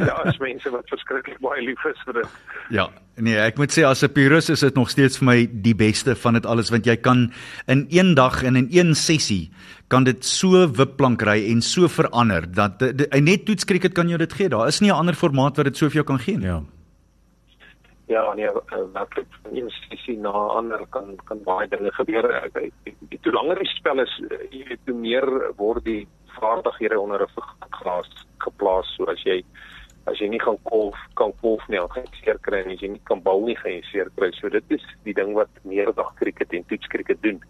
Ja, 0.00 0.16
as 0.24 0.38
mense 0.38 0.70
wat 0.70 0.88
verskriklik 0.88 1.40
baie 1.44 1.62
lief 1.62 1.84
is 1.84 2.00
vir 2.06 2.14
dit. 2.22 2.28
Ja, 2.70 2.88
nee, 3.16 3.36
ek 3.36 3.58
moet 3.58 3.72
sê 3.72 3.84
as 3.84 4.02
'n 4.02 4.12
purist 4.12 4.50
is 4.50 4.60
dit 4.60 4.74
nog 4.74 4.90
steeds 4.90 5.18
vir 5.18 5.26
my 5.26 5.48
die 5.50 5.74
beste 5.74 6.16
van 6.16 6.34
dit 6.34 6.46
alles 6.46 6.70
want 6.70 6.86
jy 6.86 6.96
kan 6.96 7.32
in 7.66 7.86
een 7.90 8.14
dag 8.14 8.42
en 8.42 8.56
in 8.56 8.68
een 8.70 8.94
sessie 8.94 9.50
kan 9.88 10.04
dit 10.04 10.24
so 10.24 10.66
wipplank 10.66 11.22
ry 11.22 11.50
en 11.50 11.62
so 11.62 11.88
verander 11.88 12.46
dat 12.52 12.82
'n 12.82 13.24
net 13.24 13.46
toets 13.46 13.64
cricket 13.64 13.94
kan 13.94 14.08
jou 14.08 14.18
dit 14.18 14.32
gee. 14.32 14.48
Daar 14.48 14.68
is 14.68 14.80
nie 14.80 14.90
'n 14.90 14.96
ander 14.96 15.14
formaat 15.14 15.56
wat 15.56 15.66
dit 15.66 15.76
so 15.76 15.86
vir 15.86 16.02
jou 16.02 16.04
kan 16.04 16.18
gee 16.18 16.36
nie. 16.36 16.46
Ja 16.46 16.62
ja 18.10 18.22
nee 18.34 18.50
wat 18.94 19.18
ek 19.20 19.34
nie 19.54 19.66
sien 20.04 20.24
na 20.26 20.32
ander 20.58 20.82
kan 20.94 21.14
kan 21.28 21.42
baie 21.46 21.68
dinge 21.70 21.92
gebeur. 21.94 22.26
Ek 22.42 22.56
hoe 23.26 23.34
langer 23.36 23.62
die 23.62 23.70
spel 23.76 24.02
is 24.02 24.14
jy 24.50 24.64
weet 24.70 24.90
hoe 24.90 24.96
meer 24.98 25.28
word 25.60 25.84
die 25.86 26.02
vaardighede 26.38 26.98
onder 27.00 27.22
'n 27.22 27.70
glas 27.80 28.10
geplaas. 28.38 28.88
So 28.96 29.06
as 29.12 29.22
jy 29.24 29.44
as 30.06 30.18
jy 30.18 30.28
nie 30.28 30.40
gaan 30.40 30.58
golf 30.64 30.98
kan 31.14 31.32
golf 31.40 31.62
nie 31.68 31.80
gaan 31.94 32.06
seer 32.20 32.38
kry 32.42 32.62
en 32.64 32.76
jy 32.76 32.88
nie 32.88 33.02
kan 33.04 33.22
bal 33.22 33.44
nie 33.46 33.56
gaan 33.56 33.72
jy 33.72 33.82
seer 33.92 34.10
kry. 34.16 34.30
So 34.40 34.48
dit 34.48 34.64
is 34.70 34.84
die 35.04 35.14
ding 35.14 35.34
wat 35.34 35.50
meerdag 35.62 36.14
krieket 36.18 36.52
en 36.52 36.64
toets 36.64 36.86
krieket 36.86 37.22
doen 37.22 37.40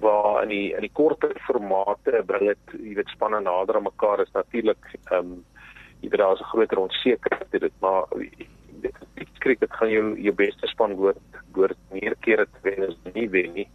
waar 0.00 0.42
in 0.42 0.48
die 0.48 0.74
in 0.74 0.84
die 0.84 0.92
korter 0.92 1.32
formate 1.46 2.22
bring 2.26 2.48
dit 2.52 2.74
jy 2.80 2.94
weet 2.96 3.08
spanne 3.14 3.40
nader 3.40 3.76
aan 3.76 3.88
mekaar. 3.88 4.20
Is 4.20 4.34
natuurlik 4.34 4.84
ehm 5.10 5.18
um, 5.18 5.44
jy 6.02 6.10
weet 6.10 6.20
daar 6.20 6.34
is 6.34 6.40
'n 6.40 6.52
groter 6.52 6.78
onsekerheid 6.78 7.60
dit 7.60 7.80
maar 7.80 8.04
skrik 9.36 9.60
dit 9.60 9.72
gaan 9.78 9.90
jou 9.90 10.06
jou 10.20 10.34
beste 10.34 10.66
span 10.66 10.94
hoor 10.98 11.16
hoor 11.54 11.74
meer 11.92 12.16
kere 12.20 12.46
te 12.46 12.62
wen 12.62 12.88
as 12.88 12.96
nie 13.14 13.28
wen 13.30 13.52
nie. 13.54 13.68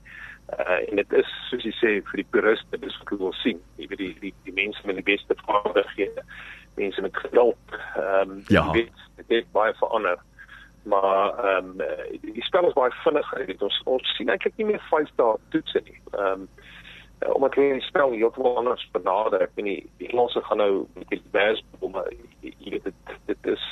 Uh 0.51 0.79
en 0.89 0.99
dit 0.99 1.13
is 1.21 1.29
soos 1.49 1.63
jy 1.63 1.73
sê 1.79 1.91
vir 2.09 2.23
die 2.23 2.29
puriste 2.35 2.79
dis 2.81 2.97
wat 2.99 3.13
hulle 3.13 3.27
wil 3.27 3.37
sien. 3.41 3.61
Jy 3.77 3.87
weet 3.91 4.03
die 4.03 4.15
die 4.25 4.33
die 4.47 4.57
mense 4.57 4.83
met 4.87 4.99
die 4.99 5.07
beste 5.13 5.37
vaardighede, 5.45 6.25
mense 6.79 7.01
met 7.01 7.23
geduld. 7.23 7.79
Ehm 7.95 8.35
um, 8.35 8.43
ja. 8.47 8.65
weet 8.71 9.07
dit 9.21 9.37
het 9.37 9.51
baie 9.55 9.73
verander. 9.79 10.19
Maar 10.83 11.37
ehm 11.45 11.71
um, 11.81 11.87
die 12.21 12.43
spel 12.49 12.67
is 12.67 12.77
baie 12.77 12.93
vinnig. 13.03 13.33
Jy 13.39 13.45
weet 13.53 13.65
ons 13.69 13.81
ons 13.95 14.15
sien 14.17 14.29
eintlik 14.33 14.57
nie 14.57 14.71
meer 14.73 14.83
5 14.89 15.15
dae 15.21 15.37
toets 15.55 15.79
nie. 15.79 15.99
Ehm 16.11 16.45
um, 16.45 16.49
uh, 17.21 17.33
omdat 17.35 17.55
hulle 17.55 17.79
die 17.79 17.87
spel 17.87 18.11
heeltemal 18.11 18.57
anders 18.57 18.87
benader. 18.91 19.41
Ek 19.41 19.55
weet 19.55 19.65
nie 19.65 19.79
die 20.01 20.09
Engelse 20.11 20.41
gaan 20.47 20.57
nou 20.57 20.85
met 20.93 21.09
die 21.09 21.21
Bears 21.31 21.63
om 21.79 21.97
jy 22.41 22.53
weet 22.75 22.89
dit 22.89 23.15
dit 23.29 23.51
is 23.55 23.65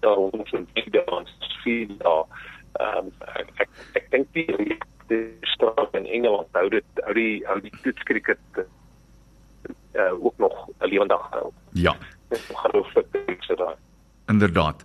daar 0.00 0.18
rondom 0.18 0.46
so 0.46 0.58
'n 0.58 0.68
video 0.74 1.02
ons 1.18 1.30
sien 1.62 1.94
daar. 1.98 2.26
Ehm 2.80 3.12
ek 3.36 3.50
ek, 3.56 3.70
ek 3.94 4.10
dink 4.10 4.32
die 4.32 4.78
die 5.08 5.36
straat 5.54 5.94
in 5.94 6.06
Engeland 6.06 6.48
hou 6.52 6.68
dit 6.68 7.04
hou 7.04 7.14
die 7.14 7.44
hou 7.46 7.60
die 7.60 7.74
toetskriket 7.82 8.40
uh, 8.56 8.64
uh, 9.94 10.24
ook 10.24 10.38
nog 10.38 10.68
lewendig 10.80 11.30
hou. 11.30 11.52
Ja. 11.72 11.96
Ek 12.28 12.40
glo 12.64 12.86
dit 12.94 13.38
is 13.38 13.56
daar. 13.56 13.76
Inderdaad. 14.30 14.82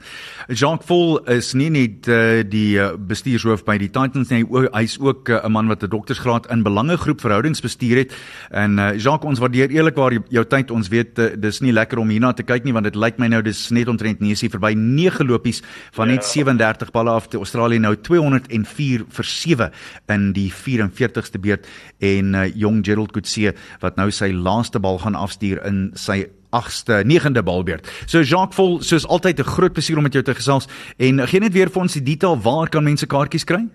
Jacques 0.48 0.88
Vol 0.88 1.20
is 1.30 1.52
nie 1.54 1.70
net 1.70 2.08
uh, 2.10 2.42
die 2.42 2.80
uh, 2.82 2.96
bestuurshoof 2.98 3.62
by 3.68 3.76
die 3.78 3.90
Titans 3.94 4.32
nie, 4.34 4.42
hy's 4.74 4.96
ook 4.98 5.30
eh, 5.30 5.38
'n 5.38 5.46
uh, 5.46 5.52
man 5.54 5.68
wat 5.70 5.84
'n 5.84 5.90
doktorsgraad 5.94 6.50
in 6.50 6.64
belangegroep 6.64 7.22
verhoudingsbestuur 7.22 7.98
het. 7.98 8.16
En 8.50 8.80
uh, 8.80 8.98
Jacques, 8.98 9.30
ons 9.30 9.40
waardeer 9.40 9.70
eerlikwaar 9.70 10.14
jou, 10.14 10.24
jou 10.30 10.46
tyd. 10.46 10.72
Ons 10.72 10.88
weet 10.90 11.20
uh, 11.20 11.30
dis 11.38 11.62
nie 11.62 11.72
lekker 11.72 12.00
om 12.00 12.10
hierna 12.10 12.34
te 12.34 12.44
kyk 12.44 12.64
nie 12.64 12.74
want 12.74 12.86
dit 12.86 12.96
lyk 12.96 13.20
my 13.20 13.28
nou 13.28 13.42
dis 13.42 13.70
net 13.70 13.88
omtrent 13.88 14.20
neusie 14.20 14.50
verby 14.50 14.74
9 14.74 15.28
lopies 15.28 15.62
van 15.92 16.08
net 16.08 16.24
ja. 16.24 16.30
37 16.30 16.92
balle 16.92 17.12
af 17.12 17.28
te 17.28 17.38
Australië 17.38 17.80
nou 17.80 17.96
204 17.96 19.06
vir 19.10 19.26
7 19.26 19.72
in 20.08 20.34
die 20.34 20.50
44ste 20.50 21.40
beurt 21.40 21.68
en 22.00 22.34
uh, 22.34 22.48
jong 22.56 22.82
Gerald 22.86 23.12
Coetzee 23.12 23.54
wat 23.82 23.98
nou 23.98 24.10
sy 24.12 24.32
laaste 24.34 24.80
bal 24.80 24.98
gaan 24.98 25.16
afstuur 25.16 25.62
in 25.66 25.92
sy 25.94 26.26
8ste 26.56 27.04
9de 27.04 27.44
balbeurt. 27.44 27.88
So 28.06 28.22
Jacques 28.22 28.56
Vol, 28.56 28.80
soos 28.82 29.08
altyd 29.08 29.40
'n 29.40 29.52
groot 29.56 29.74
plesier 29.74 29.98
om 29.98 30.04
met 30.04 30.14
jou 30.14 30.24
te 30.24 30.34
gesels 30.34 30.68
en 30.98 31.28
gee 31.28 31.40
net 31.40 31.54
weer 31.54 31.70
vir 31.70 31.82
ons 31.82 31.94
die 31.94 32.04
detail 32.04 32.38
waar 32.38 32.70
kan 32.70 32.84
mense 32.84 33.08
kaartjies 33.08 33.44
kry? 33.44 33.68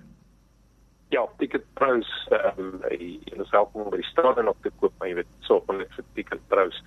Ja, 1.10 1.26
ticket 1.38 1.64
price 1.74 2.10
ehm 2.30 2.58
um, 2.58 2.80
in 2.88 3.38
die 3.38 3.48
selfoon 3.50 3.90
by 3.90 3.96
die 3.96 4.10
straat 4.10 4.38
en 4.38 4.48
op 4.48 4.56
te 4.62 4.70
koop, 4.80 4.92
maar 4.98 5.08
jy 5.08 5.14
weet, 5.14 5.32
so 5.40 5.62
van 5.66 5.78
net 5.78 5.92
vir 5.96 6.04
ticket 6.14 6.40
price. 6.48 6.80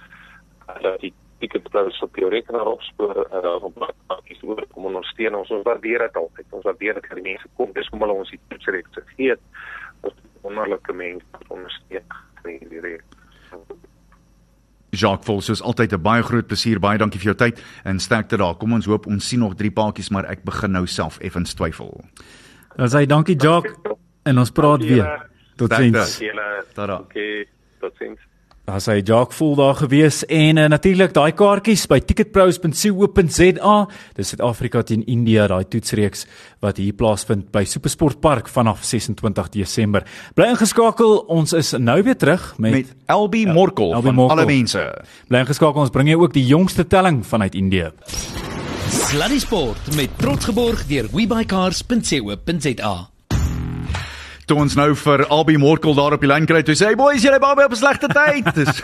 Uh, 0.69 0.97
die 1.01 1.13
ticket 1.39 1.69
price 1.69 2.03
op 2.03 2.15
jou 2.15 2.29
rekenaar 2.29 2.67
opspoor 2.67 3.27
uh, 3.29 3.63
op 3.63 3.77
kaartjies 4.07 4.43
oor 4.43 4.65
kom 4.73 4.85
ondersteun 4.85 5.35
ons 5.35 5.51
ons 5.51 5.65
waardeer 5.65 5.99
dit 6.07 6.15
altyd. 6.15 6.45
Ons 6.51 6.63
waardeer 6.63 6.93
dat 6.93 7.09
die 7.13 7.27
mense 7.29 7.49
kom. 7.55 7.73
Dis 7.73 7.89
hoekom 7.91 8.07
hulle 8.07 8.21
ons 8.23 8.33
die 8.33 8.41
toetsreeks 8.49 9.03
gee. 9.15 9.35
Ons 10.01 10.15
wonderlike 10.41 10.93
mense 10.93 11.43
ondersteun 11.47 12.03
in 12.45 12.69
die 12.69 12.81
reeks. 12.81 13.94
Jacques 14.95 15.25
Vol, 15.25 15.41
soos 15.41 15.61
altyd 15.61 15.93
'n 15.93 16.01
baie 16.01 16.23
groot 16.23 16.47
plesier. 16.47 16.79
Baie 16.79 16.97
dankie 16.97 17.19
vir 17.19 17.33
jou 17.33 17.35
tyd 17.35 17.61
en 17.83 17.99
sterkte 17.99 18.37
daar. 18.37 18.55
Kom 18.55 18.73
ons 18.73 18.85
hoop 18.85 19.07
ons 19.07 19.27
sien 19.27 19.39
nog 19.39 19.55
drie 19.55 19.71
paadjies, 19.71 20.09
maar 20.09 20.25
ek 20.25 20.43
begin 20.43 20.71
nou 20.71 20.85
self 20.87 21.19
effens 21.19 21.53
twyfel. 21.53 22.03
Dan 22.75 22.87
sê 22.87 23.05
dankie 23.05 23.35
Jacques 23.35 23.75
en 24.23 24.37
ons 24.37 24.51
praat 24.51 24.81
weer. 24.81 25.29
Totsiens. 25.55 26.21
Tada. 26.73 26.99
Okay, 26.99 27.47
totsiens. 27.79 28.19
Daar's 28.65 28.87
hy 28.89 29.03
Jacques 29.05 29.37
voel 29.37 29.53
daar 29.59 29.75
gewees 29.77 30.23
en 30.25 30.57
uh, 30.57 30.65
natuurlik 30.73 31.11
daai 31.13 31.35
kaartjies 31.37 31.83
by 31.85 31.99
ticketpros.co.za. 32.01 33.75
Dis 34.17 34.31
Suid-Afrika 34.33 34.81
teen 34.89 35.03
India, 35.05 35.45
daai 35.51 35.67
toetsreeks 35.69 36.25
wat 36.65 36.81
hier 36.81 36.97
plaasvind 36.97 37.51
by 37.53 37.61
Supersport 37.69 38.17
Park 38.25 38.49
vanaf 38.49 38.81
26 38.81 39.53
Desember. 39.53 40.01
Bly 40.33 40.49
ingeskakel, 40.55 41.19
ons 41.29 41.53
is 41.53 41.75
nou 41.77 41.99
weer 42.01 42.17
terug 42.17 42.55
met, 42.57 42.79
met 42.79 42.89
LB 43.05 43.45
Morkel 43.53 43.93
ja, 43.93 44.01
van 44.01 44.17
Morkel. 44.17 44.39
alle 44.39 44.49
mense. 44.49 44.81
Bly 45.29 45.45
ingeskakel, 45.45 45.85
ons 45.85 45.93
bring 45.93 46.09
jou 46.09 46.23
ook 46.25 46.33
die 46.33 46.47
jongste 46.49 46.89
telling 46.89 47.21
vanuit 47.21 47.53
Indië. 47.53 47.93
Sluddy 48.89 49.37
Sport 49.45 49.93
met 49.93 50.17
trots 50.17 50.49
geborg 50.49 50.87
deur 50.89 51.05
webycars.co.za. 51.13 52.95
toe 54.45 54.57
ons 54.61 54.75
nou 54.77 54.91
vir 54.99 55.25
Albie 55.33 55.57
Morkel 55.57 55.95
daar 55.97 56.13
op 56.15 56.21
die 56.21 56.29
lyn 56.29 56.45
kry, 56.45 56.61
toe 56.65 56.75
sê 56.77 56.91
hy, 56.91 56.95
"Boys, 56.95 57.23
julle 57.23 57.39
bou 57.39 57.51
op 57.51 57.71
'n 57.71 57.75
slegte 57.75 58.07
tyd." 58.07 58.45
Dis 58.53 58.81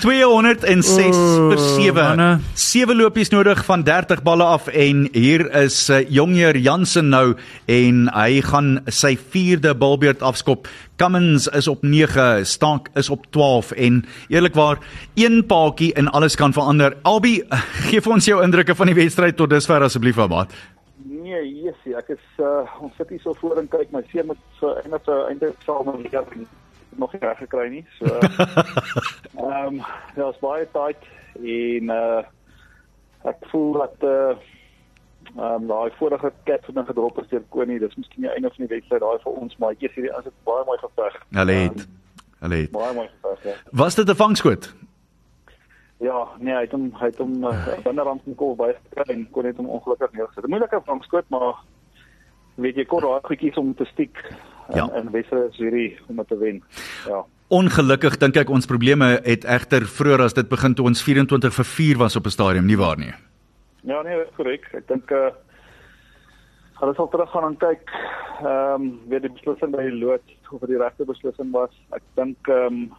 206 0.00 1.16
vir 1.50 1.58
7. 1.58 2.40
7 2.54 2.96
lopies 2.96 3.30
nodig 3.30 3.64
van 3.64 3.82
30 3.82 4.22
balle 4.22 4.44
af 4.44 4.68
en 4.68 5.08
hier 5.12 5.50
is 5.54 5.90
uh, 5.90 6.04
Jongheer 6.08 6.56
Jansen 6.56 7.08
nou 7.08 7.34
en 7.66 8.08
hy 8.14 8.40
gaan 8.40 8.80
sy 8.86 9.16
4de 9.16 9.74
bilbeerd 9.74 10.22
afskop. 10.22 10.68
Cummins 10.96 11.46
is 11.46 11.68
op 11.68 11.82
9, 11.82 12.46
Stank 12.46 12.88
is 12.94 13.10
op 13.10 13.26
12 13.30 13.72
en 13.72 14.04
eerlikwaar 14.28 14.78
een 15.14 15.46
paadjie 15.46 15.92
en 15.94 16.08
alles 16.08 16.36
kan 16.36 16.52
verander. 16.52 16.96
Albie, 17.02 17.42
gee 17.90 18.00
vir 18.00 18.12
ons 18.12 18.24
jou 18.24 18.42
indrukke 18.42 18.74
van 18.74 18.86
die 18.86 18.94
wedstryd 18.94 19.36
tot 19.36 19.50
dusver 19.50 19.82
asseblief, 19.82 20.18
Abat. 20.18 20.75
Nee, 21.08 21.62
Jessie, 21.62 21.94
ek 21.94 22.08
is 22.16 22.24
uh 22.42 22.64
ons 22.82 22.94
sit 22.98 23.12
hier 23.14 23.20
so 23.22 23.34
voor 23.38 23.60
en 23.60 23.68
kyk 23.70 23.92
my 23.94 24.02
seun 24.10 24.26
met 24.32 24.40
so 24.58 24.72
so 25.06 25.18
eintlik 25.28 25.60
saam 25.62 25.86
met 25.86 26.08
leer 26.08 26.24
nog 26.98 27.12
nie 27.12 27.20
reg 27.22 27.38
gekry 27.38 27.68
nie. 27.70 27.84
So 27.98 28.10
ehm 29.46 29.78
um, 29.78 29.82
ja, 30.16 30.28
is 30.28 30.40
baie 30.42 30.66
tight 30.74 31.06
en 31.38 31.92
uh 31.94 32.24
ek 33.30 33.46
voel 33.52 33.78
dat 33.82 34.08
uh 34.08 34.34
ehm 35.36 35.62
um, 35.62 35.68
daai 35.70 35.94
vorige 36.00 36.32
cat 36.48 36.66
wat 36.72 36.90
gedrop 36.90 37.22
het 37.22 37.30
deur 37.30 37.46
Konie, 37.54 37.78
dis 37.78 37.94
miskien 38.00 38.26
die 38.26 38.32
einde 38.32 38.50
van 38.54 38.66
die 38.66 38.72
wedstryd 38.74 39.06
daai 39.06 39.22
vir 39.22 39.38
ons, 39.44 39.56
maar 39.62 39.78
Jessie, 39.78 40.10
as 40.14 40.26
dit 40.26 40.36
baie 40.48 40.64
mooi 40.66 40.78
geveg. 40.82 41.22
Hulle 41.38 41.58
het 41.62 41.86
um, 41.86 41.96
hulle 42.42 42.62
het 42.64 42.74
baie 42.74 42.94
mooi 42.98 43.08
geveg. 43.12 43.46
Ja. 43.52 43.56
Was 43.84 43.94
dit 43.94 44.10
'n 44.10 44.22
vangskoot? 44.24 44.74
Ja, 46.04 46.26
nee, 46.38 46.52
hy 46.52 46.66
het 46.66 46.74
hom 46.76 46.90
hy 47.00 47.08
het 47.08 47.18
hom 47.22 47.44
uh, 47.44 47.78
binnerand 47.84 48.20
van 48.24 48.34
kol 48.36 48.56
baie 48.56 48.74
gekry 48.76 49.14
en 49.14 49.22
kon 49.32 49.46
net 49.48 49.56
hom 49.56 49.70
ongelukkig 49.78 50.12
neergesit. 50.12 50.44
'n 50.44 50.50
Moeilike 50.52 50.80
vangskoot, 50.84 51.28
maar 51.32 51.54
weet 52.60 52.76
jy 52.76 52.84
kort 52.84 53.04
daai 53.04 53.24
goedjies 53.24 53.56
om 53.56 53.74
te 53.74 53.84
stiek 53.84 54.20
in 54.68 54.76
ja. 54.76 54.90
in 54.98 55.10
Wesre 55.10 55.48
Jury 55.56 55.98
om 56.08 56.24
te 56.24 56.38
wen. 56.38 56.62
Ja. 57.06 57.24
Ongelukkig 57.48 58.18
dink 58.18 58.36
ek 58.36 58.50
ons 58.50 58.66
probleme 58.66 59.20
het 59.24 59.44
egter 59.44 59.86
vroeër 59.86 60.26
as 60.26 60.34
dit 60.34 60.48
begin 60.48 60.74
toe 60.74 60.86
ons 60.86 61.02
24 61.02 61.54
vir 61.54 61.68
4 61.72 61.98
was 61.98 62.16
op 62.16 62.26
'n 62.26 62.34
stadium, 62.34 62.66
nie 62.66 62.78
waar 62.78 62.98
nie? 62.98 63.14
Ja, 63.86 64.02
nee, 64.02 64.24
korrek. 64.36 64.68
Ek 64.74 64.88
dink 64.88 65.10
uh 65.10 65.30
hulle 66.76 66.94
sal 66.94 67.08
terug 67.08 67.30
gaan 67.30 67.44
en 67.44 67.56
kyk 67.56 67.88
ehm 68.44 68.82
um, 68.82 69.00
weet 69.08 69.22
die 69.22 69.32
beslissing 69.32 69.72
by 69.72 69.82
die 69.86 69.96
lood 69.96 70.22
of 70.50 70.60
dit 70.60 70.68
die 70.68 70.78
regte 70.82 71.04
beslissing 71.04 71.52
was. 71.52 71.72
Ek 71.90 72.02
dink 72.14 72.48
ehm 72.48 72.66
um, 72.66 72.92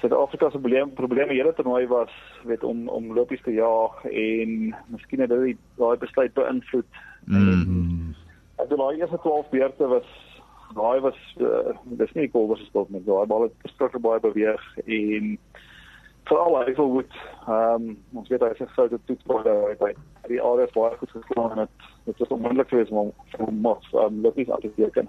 Suid-Afrika 0.00 0.50
se 0.50 0.58
probleem 0.58 0.92
probleme 0.94 1.34
hele 1.34 1.54
toernooi 1.54 1.86
was 1.86 2.12
weet 2.44 2.64
om 2.64 2.88
om 2.88 3.12
lopies 3.14 3.42
te 3.42 3.52
jaag 3.54 4.04
en 4.04 4.74
miskien 4.86 5.20
het 5.20 5.32
dit 5.32 5.58
daai 5.80 5.96
besluit 5.98 6.34
beïnvloed. 6.34 7.02
Mm. 7.24 8.14
Ek 8.56 8.68
dink 8.68 8.80
daai 8.80 9.00
eerste 9.00 9.18
12 9.22 9.50
beurte 9.50 9.90
was 9.92 10.08
daai 10.74 11.00
was 11.00 11.18
uh, 11.40 11.74
dis 12.00 12.12
nie 12.14 12.30
cool 12.30 12.48
was 12.50 12.62
dit 12.64 12.90
met 12.90 13.06
daai 13.06 13.26
bal 13.26 13.46
het 13.46 13.70
struktuur 13.74 14.00
baie 14.00 14.20
beweeg 14.20 14.64
en 14.84 15.36
veral 16.28 16.56
hy 16.60 16.74
wil 16.78 16.90
goed 16.96 17.18
ehm 17.46 17.88
um, 17.88 17.96
ons 18.20 18.28
weet 18.32 18.42
hy 18.42 18.50
het 18.52 18.62
gesê 18.62 18.88
dit 18.94 19.06
toe 19.06 19.18
by 19.28 19.76
by 19.82 19.92
die 20.30 20.40
areas 20.40 20.72
baie 20.76 20.96
goed 21.00 21.12
geslaan 21.16 21.52
en 21.52 21.62
dit 21.64 21.92
dit 22.08 22.22
was 22.22 22.34
onmoontlik 22.36 22.72
geweest 22.72 22.92
om 22.92 23.12
om 23.38 23.60
mos 23.68 23.92
um, 23.92 24.20
lopies 24.24 24.50
aan 24.50 24.64
te 24.64 24.72
teken. 24.76 25.08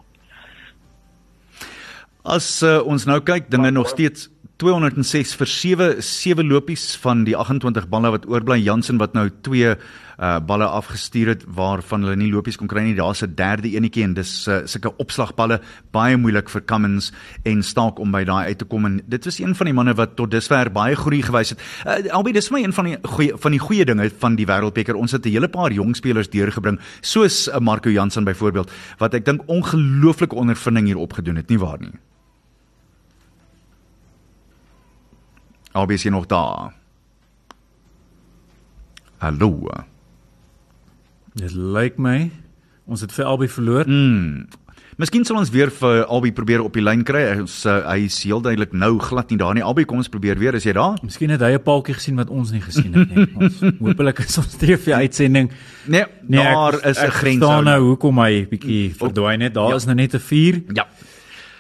As 2.26 2.48
uh, 2.64 2.80
ons 2.86 3.06
nou 3.06 3.20
kyk 3.22 3.52
dinge 3.54 3.72
nog 3.72 3.90
steeds 3.90 4.30
206 4.58 5.36
vir 5.36 5.50
7 5.52 5.88
7 6.00 6.48
lopies 6.48 6.96
van 7.04 7.26
die 7.28 7.36
28 7.36 7.90
balle 7.92 8.14
wat 8.14 8.28
oorbly 8.32 8.56
Jansen 8.64 9.02
wat 9.02 9.16
nou 9.18 9.28
2 9.44 9.76
uh 9.76 10.40
balle 10.40 10.64
afgestuur 10.64 11.28
het 11.28 11.42
waarvan 11.58 12.06
hulle 12.06 12.16
nie 12.16 12.30
lopies 12.32 12.56
kon 12.56 12.70
kry 12.72 12.86
nie. 12.86 12.96
Daar's 12.96 13.22
'n 13.24 13.36
derde 13.36 13.68
enetjie 13.68 14.04
en 14.04 14.14
dis 14.14 14.48
uh, 14.48 14.62
sulke 14.66 14.94
opslagballe 14.98 15.60
baie 15.92 16.16
moeilik 16.18 16.50
vir 16.50 16.62
Cummins 16.62 17.12
en 17.44 17.64
Staak 17.64 18.00
om 18.00 18.12
by 18.12 18.24
daai 18.24 18.48
uit 18.48 18.58
te 18.58 18.66
kom 18.66 18.86
en 18.86 19.02
dit 19.06 19.26
was 19.26 19.40
een 19.40 19.56
van 19.56 19.66
die 19.66 19.74
manne 19.74 19.94
wat 19.94 20.16
tot 20.16 20.32
dusver 20.32 20.72
baie 20.72 20.96
groei 20.96 21.22
gewys 21.22 21.50
het. 21.50 21.60
Uh, 21.86 22.14
Albei 22.14 22.32
dis 22.32 22.48
vir 22.48 22.58
my 22.58 22.64
een 22.64 22.74
van 22.74 22.86
die 22.86 22.98
goeie 23.04 23.34
van 23.38 23.52
die 23.52 23.60
goeie 23.60 23.86
dinge 23.86 24.10
van 24.20 24.36
die 24.36 24.46
Wêreldbeker. 24.46 24.96
Ons 24.96 25.12
het 25.12 25.26
'n 25.26 25.30
hele 25.30 25.48
paar 25.48 25.72
jong 25.72 25.96
spelers 25.96 26.30
deurgebring 26.30 26.80
soos 27.02 27.48
uh, 27.48 27.60
Marco 27.60 27.90
Jansen 27.90 28.24
byvoorbeeld 28.24 28.72
wat 29.00 29.14
ek 29.14 29.26
dink 29.26 29.42
ongelooflike 29.48 30.36
ondervinding 30.36 30.86
hier 30.86 30.98
opgedoen 30.98 31.36
het, 31.36 31.50
nie 31.50 31.60
waar 31.60 31.80
nie? 31.80 31.92
Jy 35.76 36.10
nog 36.10 36.26
daar? 36.26 36.72
Hallo. 39.20 39.68
Dit 41.36 41.52
lyk 41.52 41.98
my 42.00 42.32
ons 42.88 43.02
het 43.04 43.12
vir 43.12 43.26
Albei 43.28 43.50
verloor. 43.52 43.84
Mm. 43.84 44.46
Miskien 44.96 45.26
sal 45.28 45.42
ons 45.42 45.50
weer 45.52 45.68
vir 45.76 46.06
Albei 46.06 46.32
probeer 46.32 46.62
op 46.64 46.72
die 46.78 46.84
lyn 46.84 47.04
kry. 47.04 47.26
Ons 47.42 47.58
uh, 47.68 47.82
hy 47.90 48.06
is 48.06 48.22
heel 48.24 48.40
duidelik 48.40 48.72
nou 48.72 48.94
glad 49.04 49.34
nie 49.34 49.40
daar 49.42 49.52
nie. 49.58 49.66
Albei, 49.68 49.84
kom 49.84 50.00
ons 50.00 50.08
probeer 50.08 50.40
weer. 50.40 50.56
Is 50.56 50.64
jy 50.64 50.78
daar? 50.78 50.96
Miskien 51.04 51.34
het 51.36 51.44
hy 51.44 51.58
'n 51.58 51.64
paaltjie 51.66 51.98
gesien 51.98 52.16
wat 52.16 52.32
ons 52.32 52.54
nie 52.56 52.64
gesien 52.64 52.96
het 52.96 53.12
nie. 53.12 53.28
Ons 53.44 53.60
hoopelik 53.60 54.24
is 54.24 54.38
ons 54.38 54.56
TV 54.56 54.96
uitsending. 54.96 55.52
Nee, 55.92 56.06
nee 56.24 56.40
daar 56.40 56.80
ek, 56.80 56.86
is 56.86 57.04
'n 57.04 57.12
grens. 57.20 57.44
Daar 57.44 57.68
nou 57.68 57.82
hoekom 57.84 58.24
hy 58.24 58.48
bietjie 58.48 58.96
verdwyn 58.96 59.42
het. 59.42 59.54
Daar 59.54 59.76
ja. 59.76 59.82
is 59.84 59.86
nou 59.92 59.96
net 59.96 60.16
'n 60.16 60.24
4. 60.24 60.64
Ja 60.72 60.88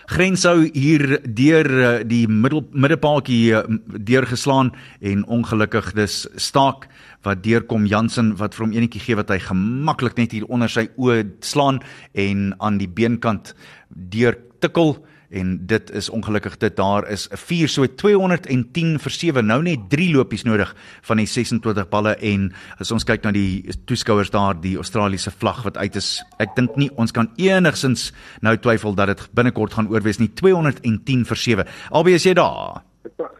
grenshou 0.05 0.67
hier 0.73 1.19
deur 1.25 1.69
eh, 1.69 2.03
die 2.05 2.25
middel 2.29 2.63
middelpaadjie 2.71 3.55
eh, 3.57 3.63
deurgeslaan 4.07 4.71
en 5.01 5.25
ongelukkig 5.25 5.93
dis 5.97 6.25
staak 6.35 6.87
wat 7.25 7.41
deurkom 7.45 7.87
Jansen 7.89 8.35
wat 8.39 8.55
vir 8.55 8.67
hom 8.67 8.75
enetjie 8.75 9.01
gee 9.01 9.17
wat 9.17 9.33
hy 9.33 9.39
gemaklik 9.41 10.19
net 10.19 10.35
hier 10.35 10.45
onder 10.45 10.69
sy 10.69 10.87
oë 11.01 11.23
slaan 11.45 11.81
en 12.13 12.51
aan 12.59 12.77
die 12.81 12.89
beenkant 12.89 13.55
deur 13.89 14.37
tikkel 14.61 14.97
en 15.35 15.55
dit 15.67 15.91
is 15.91 16.09
ongelukkig 16.09 16.57
dit 16.61 16.75
daar 16.75 17.07
is 17.11 17.27
'n 17.31 17.37
4 17.37 17.69
so 17.69 17.85
210 17.85 18.99
vir 18.99 19.11
7 19.11 19.45
nou 19.45 19.61
net 19.61 19.89
3 19.89 20.13
lopies 20.15 20.43
nodig 20.43 20.75
van 21.01 21.17
die 21.17 21.25
26 21.27 21.89
balle 21.89 22.15
en 22.15 22.53
as 22.79 22.91
ons 22.91 23.03
kyk 23.03 23.23
na 23.23 23.31
die 23.31 23.63
toeskouers 23.85 24.29
daar 24.29 24.61
die 24.61 24.75
Australiese 24.75 25.31
vlag 25.31 25.63
wat 25.63 25.77
uit 25.77 25.95
is 25.95 26.23
ek 26.39 26.55
dink 26.55 26.75
nie 26.75 26.89
ons 26.95 27.11
kan 27.11 27.29
enigsins 27.37 28.13
nou 28.41 28.57
twyfel 28.57 28.95
dat 28.95 29.07
dit 29.07 29.29
binnekort 29.33 29.73
gaan 29.73 29.89
oorwees 29.89 30.19
nie. 30.19 30.33
210 30.33 31.25
vir 31.25 31.37
7 31.37 31.65
albei 31.91 32.13
is 32.13 32.23
jy 32.23 32.33
daar? 32.33 32.83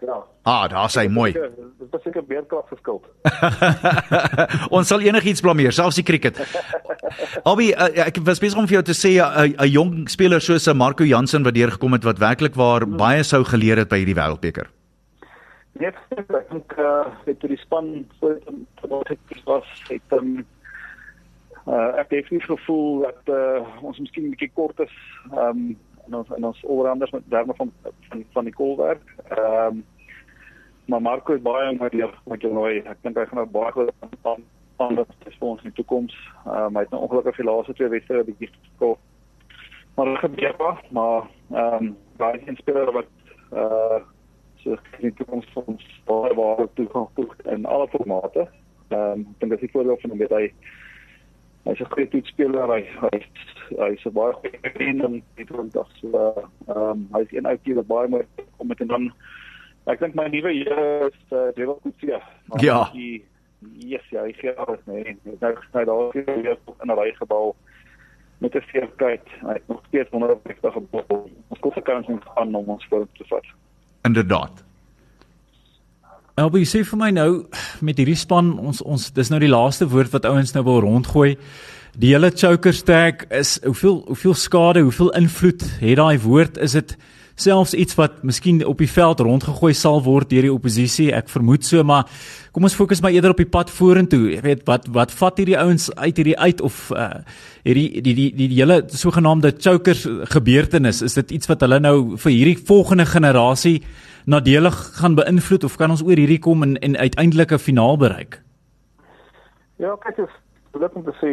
Ja 0.02 0.35
Ah, 0.46 0.68
daar 0.70 0.90
sê 0.94 1.08
mooi. 1.10 1.32
Dit 1.34 1.94
is 1.98 2.04
seker 2.04 2.22
beerkrag 2.26 2.68
geskuld. 2.70 3.06
Ons 4.78 4.92
sal 4.92 5.02
enigiets 5.02 5.42
blameer, 5.42 5.74
selfs 5.74 5.98
die 5.98 6.06
cricket. 6.06 6.38
Albei, 7.50 7.72
uh, 7.74 7.88
ek 8.06 8.20
was 8.28 8.42
besig 8.44 8.60
om 8.62 8.68
vir 8.70 8.78
jou 8.78 8.84
te 8.86 8.94
sê 8.94 9.16
'n 9.18 9.26
uh, 9.26 9.66
'n 9.66 9.72
jong 9.74 9.94
speler 10.06 10.42
soos 10.42 10.70
Marco 10.74 11.04
Jansen 11.04 11.42
wat 11.44 11.58
deur 11.58 11.74
gekom 11.74 11.98
het 11.98 12.06
wat 12.06 12.22
werklik 12.22 12.54
waar 12.54 12.86
hmm. 12.86 12.98
baie 12.98 13.24
sou 13.24 13.42
geleer 13.44 13.82
het 13.82 13.90
by 13.90 14.04
hierdie 14.04 14.20
wêreldbeker. 14.22 14.70
Net 15.82 15.98
ek 16.14 16.30
dink 16.30 16.78
uh 16.78 17.10
het 17.26 17.42
die 17.42 17.58
span 17.58 18.06
voor 18.20 18.38
dit 19.10 19.42
was 19.50 19.66
het 19.90 20.14
um, 20.14 20.46
uh 21.66 21.90
ek 21.98 22.14
het 22.14 22.30
nie 22.30 22.46
gevoel 22.46 23.02
dat 23.10 23.34
uh 23.34 23.66
ons 23.82 23.98
miskien 23.98 24.30
'n 24.30 24.38
bietjie 24.38 24.54
kort 24.54 24.80
is 24.80 24.94
um 25.34 25.74
en 26.06 26.22
ons 26.22 26.30
en 26.38 26.44
ons 26.44 26.64
ooranders 26.64 27.12
met 27.12 27.30
derme 27.34 27.54
van 27.58 27.74
van 27.82 28.24
van 28.34 28.44
die 28.46 28.54
koolwerk. 28.54 29.02
Ehm 29.34 29.74
um, 29.74 29.84
maar 30.86 31.02
Marco 31.02 31.34
is 31.34 31.42
baie 31.42 31.78
met 31.78 31.92
die 31.92 32.06
met 32.26 32.42
die 32.42 32.52
nooi. 32.52 32.80
Ek 32.86 33.02
dink 33.02 33.18
hy 33.18 33.26
gaan 33.26 33.42
nou 33.42 33.50
baie 33.50 33.72
goed 33.72 33.92
aan 34.22 34.44
aan 34.78 34.96
dat 34.96 35.08
dit 35.24 35.36
vir 35.40 35.48
ons 35.48 35.62
in 35.64 35.72
die 35.72 35.78
toekoms. 35.80 36.16
Ehm 36.46 36.66
um, 36.66 36.76
hy 36.76 36.84
het 36.84 36.92
nou 36.94 37.02
ongelukkig 37.06 37.38
die 37.40 37.48
laaste 37.48 37.74
twee 37.74 37.92
wedstryde 37.94 38.26
bietjie 38.28 38.50
geskop. 38.52 39.00
Maar 39.96 40.12
dit 40.12 40.24
gebeur 40.26 40.56
pas, 40.56 40.82
maar 40.90 41.30
ehm 41.52 41.86
um, 41.86 41.96
baie 42.18 42.42
geen 42.44 42.60
speler 42.60 42.92
wat 42.92 43.12
uh 43.54 44.02
so 44.64 44.78
in 44.98 45.10
die 45.10 45.14
toekoms 45.14 45.48
vir 45.54 45.70
ons 45.74 45.86
baie 46.10 46.34
baie 46.34 46.68
toe 46.74 46.88
gaan 46.94 47.08
toe 47.16 47.28
in 47.56 47.66
alle 47.66 47.88
formate. 47.94 48.48
Ehm 48.90 49.12
um, 49.12 49.28
ek 49.32 49.40
dink 49.40 49.56
dit 49.56 49.68
is 49.68 49.76
voordeel 49.78 50.02
van 50.02 50.18
dat 50.18 50.36
hy 50.40 50.50
hy's 51.66 51.80
'n 51.82 51.92
goeie 51.94 52.10
toetsspeler. 52.10 52.74
Hy 52.74 52.82
hy's 53.06 53.30
hy's 53.80 54.06
'n 54.06 54.14
baie 54.20 54.34
goeie 54.34 54.74
vriend 54.76 55.04
en 55.04 55.24
dit 55.36 55.50
word 55.50 55.74
dan 55.74 55.88
so 56.02 56.10
ehm 56.68 56.78
um, 56.78 57.08
hy's 57.16 57.32
een 57.32 57.48
ouetjie 57.48 57.80
wat 57.80 57.88
baie 57.88 58.08
mooi 58.08 58.26
kom 58.58 58.68
met 58.68 58.82
en 58.82 58.88
dan 58.88 59.12
ek 59.86 60.00
dink 60.00 60.16
my 60.18 60.28
nuwe 60.28 60.52
jaar 60.58 61.08
is 61.08 61.22
uh, 61.32 61.52
Devil 61.56 61.80
Kutsia. 61.84 62.22
Ja. 62.64 62.90
Yes, 62.94 64.06
ja, 64.14 64.26
ek 64.26 64.42
gee 64.42 64.54
alles 64.62 64.82
nee. 64.90 65.16
Ek 65.16 65.42
nou 65.42 65.54
gesny 65.62 65.86
daar 65.90 66.12
weer 66.14 66.58
in 66.82 66.92
'n 66.92 66.98
ry 66.98 67.12
gebou 67.18 67.56
met 68.44 68.56
'n 68.56 68.64
sekerheid. 68.72 69.28
Hy 69.42 69.54
het 69.54 69.68
nog 69.68 69.82
steeds 69.88 70.10
150 70.10 70.74
gebou. 70.74 71.30
Ons 71.48 71.60
kom 71.60 71.72
se 71.72 71.82
kans 71.82 72.08
om 72.08 72.22
gaan 72.22 72.56
om 72.56 72.66
ons 72.66 72.86
voor 72.90 73.08
te 73.14 73.26
vat. 73.28 73.46
Inderdaad. 74.04 74.64
Sê 76.36 76.84
vir 76.84 76.98
my 76.98 77.12
nou 77.12 77.46
met 77.82 77.98
hierdie 77.98 78.16
span 78.20 78.58
ons 78.60 78.82
ons 78.82 79.12
dis 79.12 79.30
nou 79.30 79.40
die 79.40 79.50
laaste 79.50 79.88
woord 79.88 80.12
wat 80.12 80.26
ouens 80.26 80.52
nou 80.54 80.64
wil 80.64 80.82
rondgooi. 80.84 81.38
Die 81.98 82.12
hele 82.12 82.32
choker 82.32 82.74
stack 82.74 83.24
is 83.32 83.60
hoeveel 83.64 84.02
hoeveel 84.08 84.34
skade, 84.34 84.82
hoeveel 84.84 85.14
invloed 85.16 85.64
het 85.80 85.96
daai 85.96 86.20
woord? 86.20 86.58
Is 86.58 86.72
dit 86.72 86.98
selfs 87.36 87.74
iets 87.74 87.96
wat 88.00 88.24
miskien 88.24 88.62
op 88.66 88.80
die 88.80 88.90
veld 88.90 89.20
rondgegooi 89.20 89.74
sal 89.76 90.02
word 90.04 90.30
deur 90.32 90.48
die 90.48 90.54
oppositie. 90.54 91.10
Ek 91.14 91.30
vermoed 91.30 91.68
so, 91.68 91.84
maar 91.84 92.08
kom 92.56 92.64
ons 92.64 92.78
fokus 92.78 93.02
maar 93.04 93.12
eerder 93.12 93.36
op 93.36 93.42
die 93.42 93.50
pad 93.50 93.70
vorentoe. 93.70 94.32
Jy 94.38 94.42
weet 94.46 94.64
wat 94.70 94.88
wat 94.96 95.12
vat 95.12 95.42
hierdie 95.42 95.60
ouens 95.60 95.90
uit 95.96 96.16
hierdie 96.16 96.38
uit 96.40 96.64
of 96.64 96.90
uh 96.96 97.12
hierdie 97.66 98.02
die 98.06 98.14
die 98.14 98.30
die, 98.32 98.48
die 98.48 98.62
hele 98.62 98.84
sogenaamde 98.88 99.56
chokers 99.58 100.06
gebeurtenis, 100.32 101.02
is 101.02 101.18
dit 101.18 101.32
iets 101.40 101.50
wat 101.52 101.66
hulle 101.66 101.80
nou 101.80 102.18
vir 102.22 102.32
hierdie 102.32 102.58
volgende 102.68 103.06
generasie 103.10 103.82
nadelig 104.26 104.78
gaan 105.00 105.18
beïnvloed 105.18 105.66
of 105.66 105.78
kan 105.78 105.92
ons 105.92 106.04
oor 106.06 106.18
hierdie 106.18 106.40
kom 106.40 106.64
en 106.64 106.78
en 106.78 106.98
uiteindelik 106.98 107.52
'n 107.52 107.66
finaal 107.68 107.98
bereik? 107.98 108.42
Ja, 109.78 109.96
kyk, 110.00 110.18
is 110.18 110.36
lekker 110.80 110.98
om 110.98 111.04
te 111.04 111.16
sê, 111.20 111.32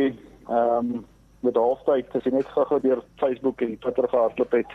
ehm 0.48 0.94
um, 0.94 1.04
met 1.42 1.56
halftyd 1.58 2.06
as 2.14 2.24
jy 2.24 2.32
net 2.32 2.46
gou-gou 2.54 2.80
deur 2.80 3.02
Facebook 3.18 3.60
en 3.60 3.78
Twitter 3.78 4.08
gehardloop 4.08 4.52
het. 4.52 4.72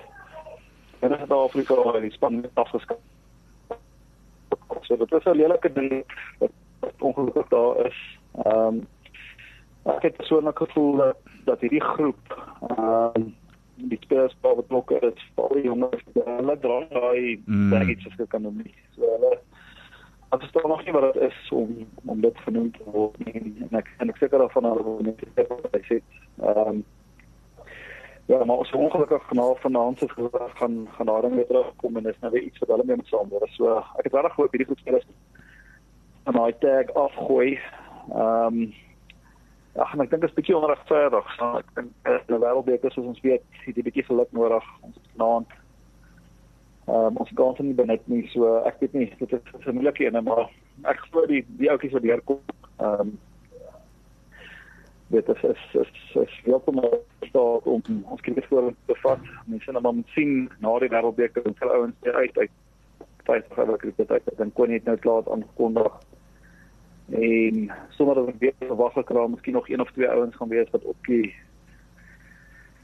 En 0.99 1.11
in 1.11 1.17
Suid-Afrika 1.17 1.91
het 1.91 2.01
die 2.01 2.11
span 2.11 2.39
net 2.41 2.51
afgeskop. 2.53 2.99
So 4.81 4.97
dit 4.97 5.11
is 5.11 5.25
'n 5.25 5.35
lelike 5.35 5.73
ding 5.73 6.03
wat 6.39 6.93
ongelukkig 6.99 7.47
daar 7.47 7.85
is. 7.85 8.19
Ehm 8.43 8.67
um, 8.67 8.87
ek 9.83 10.01
het 10.01 10.17
persoonlik 10.17 10.57
gevoel 10.57 10.95
dat 10.95 11.17
dat 11.45 11.59
hierdie 11.59 11.83
groep 11.83 12.23
ehm 12.67 13.11
um, 13.15 13.35
die 13.75 13.97
spelers 14.01 14.37
wat 14.41 14.55
betrokke 14.55 14.99
is, 14.99 15.31
al 15.35 15.53
die 15.53 15.63
jonges, 15.63 16.01
hulle 16.13 16.59
dra 16.59 16.79
daai 16.89 17.41
mm. 17.45 17.69
baggage 17.69 18.09
as 18.09 18.19
ek 18.19 18.29
kan 18.29 18.41
noem. 18.41 18.63
So 18.95 19.01
hulle 19.01 19.37
Dit 20.29 20.41
is 20.43 20.63
nog 20.63 20.83
nie 20.83 20.93
wat 20.93 21.13
dit 21.13 21.21
is 21.23 21.49
om 21.51 21.87
om 22.05 22.21
dit 22.21 22.37
genoem 22.37 22.71
te 22.71 22.83
word 22.83 23.25
nie. 23.25 23.53
En 23.69 23.77
ek 23.79 23.93
en 23.97 24.09
ek 24.09 24.17
seker 24.17 24.39
daarvan 24.39 24.65
al 24.65 24.99
net 25.01 25.47
wat 25.47 25.67
hy 25.71 25.81
sê. 25.87 26.01
Ehm 26.41 26.67
um, 26.67 26.85
Ja, 28.27 28.45
maar 28.45 28.57
ons 28.57 28.71
ongelukkig 28.71 29.27
vanaand 29.27 29.59
vanaand 29.59 29.97
se 29.97 30.09
geslag 30.09 30.57
gaan 30.57 30.87
gaan 30.91 31.05
daar 31.05 31.29
net 31.29 31.47
terugkom 31.47 31.97
en 31.97 32.05
is 32.05 32.19
nou 32.19 32.31
weer 32.31 32.41
iets 32.41 32.57
wat 32.59 32.69
hulle 32.69 32.83
mee 32.85 32.95
moet 32.95 33.07
saamwerk. 33.07 33.47
So 33.49 33.77
ek 33.77 34.03
het 34.03 34.13
regtig 34.13 34.35
hoop 34.35 34.51
hierdie 34.51 34.67
goed 34.67 34.79
spelers 34.79 35.05
aan 36.23 36.33
daai 36.33 36.57
tag 36.59 36.91
afgooi. 36.93 37.59
Ehm 38.11 38.57
um, 38.57 38.73
ja, 39.75 39.87
en 39.93 40.03
ek 40.03 40.09
dink 40.09 40.21
dit 40.21 40.29
is 40.29 40.35
bietjie 40.35 40.57
onregverdig. 40.57 41.29
So 41.37 41.53
ek 41.61 41.71
dink 41.75 41.93
in 42.03 42.35
'n 42.35 42.41
wêreldbeker 42.43 42.91
soos 42.91 43.07
ons 43.13 43.23
weet, 43.23 43.43
het 43.63 43.75
jy 43.75 43.87
bietjie 43.87 44.05
geluk 44.09 44.31
nodig 44.31 44.67
ons 44.81 44.99
vanaand. 45.15 45.55
Ehm 46.87 47.05
um, 47.05 47.23
ons 47.23 47.31
kan 47.33 47.45
ons 47.45 47.59
nie 47.63 47.79
benut 47.79 48.07
nie. 48.07 48.27
So 48.35 48.57
ek 48.67 48.83
weet 48.83 48.93
nie, 48.93 49.07
dit 49.19 49.31
is 49.31 49.65
'n 49.65 49.77
moeilike 49.79 50.03
een, 50.03 50.23
maar 50.23 50.51
ek 50.83 50.99
glo 50.99 51.25
die 51.25 51.45
die 51.47 51.71
ouetjies 51.71 51.95
wat 51.95 52.03
hier 52.03 52.21
kom, 52.21 52.43
ehm 52.79 52.99
um, 52.99 53.19
dit 55.07 55.29
is 55.29 55.43
is 55.43 55.73
is, 55.73 56.15
is 56.21 56.41
welkom 56.43 56.79
staat 57.19 57.63
om 57.63 57.81
ons 58.03 58.21
kinders 58.21 58.47
voor 58.47 58.73
te 58.85 58.95
vat. 58.95 59.19
Mense 59.45 59.71
nou 59.71 59.81
maar 59.83 59.93
moet 59.93 60.15
sien 60.15 60.49
na 60.59 60.79
die 60.79 60.89
wêreldbeker 60.89 61.45
en 61.47 61.55
vir 61.55 61.71
ouens 61.71 61.95
weer 62.01 62.15
uit 62.15 62.37
uit 62.37 62.51
vir 63.27 63.65
hulle 63.65 63.77
kriket 63.77 64.11
uit. 64.11 64.29
Dan 64.39 64.53
kon 64.55 64.71
jy 64.71 64.79
nou 64.83 64.95
klaar 65.03 65.27
aangekondig. 65.31 65.93
En 67.11 67.71
sommer 67.95 68.15
dan 68.15 68.33
weer 68.39 68.55
verwag 68.59 68.97
ek 68.99 69.11
raam 69.15 69.31
miskien 69.35 69.55
nog 69.55 69.69
een 69.69 69.83
of 69.83 69.91
twee 69.91 70.09
ouens 70.09 70.35
gaan 70.35 70.51
wees 70.51 70.71
wat 70.71 70.83
op 70.83 71.11
die 71.11 71.35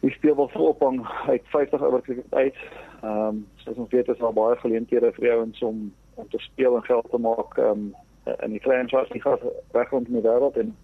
die 0.03 0.11
speel 0.11 0.35
wel 0.35 0.49
vol 0.51 0.67
op 0.67 0.83
aan 0.83 1.03
uit 1.31 1.43
50 1.51 1.81
ouers 1.81 2.03
kriket 2.03 2.33
uit. 2.33 2.57
Ehm 3.01 3.43
soos 3.63 3.75
ons 3.75 3.91
weet 3.91 4.07
is 4.07 4.23
daar 4.23 4.35
baie 4.35 4.55
geleenthede 4.63 5.11
vir 5.19 5.31
ouens 5.35 5.61
om 5.61 5.91
om 6.15 6.29
te 6.29 6.39
speel 6.39 6.75
en 6.75 6.83
geld 6.83 7.07
te 7.11 7.17
maak 7.17 7.57
ehm 7.57 7.69
um, 7.69 7.93
in 8.39 8.51
die 8.55 8.63
franchise 8.63 9.19
gaan 9.19 9.39
reg 9.71 9.89
rond 9.89 10.07
in 10.07 10.19
die 10.19 10.27
wêreld 10.27 10.57
en 10.57 10.75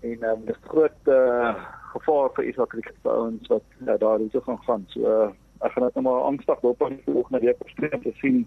en 0.00 0.24
um, 0.30 0.44
dis 0.46 0.60
groot 0.70 1.10
uh, 1.12 1.54
gevaar 1.92 2.30
vir 2.36 2.44
Israel 2.50 2.66
cricket 2.66 2.96
ouens 3.02 3.50
wat 3.52 3.64
uh, 3.86 3.96
daar 3.98 4.22
toe 4.32 4.42
gaan 4.46 4.62
gaan. 4.66 4.84
So 4.94 5.00
uh, 5.00 5.30
ek 5.66 5.74
gaan 5.74 5.84
net 5.88 5.94
nou 5.98 6.04
maar 6.06 6.26
angstig 6.28 6.62
loop 6.62 6.82
aan 6.82 6.96
die 6.96 7.12
volgende 7.12 7.40
week 7.42 7.60
op 7.60 7.72
streep 7.74 8.02
te 8.02 8.12
sien 8.20 8.46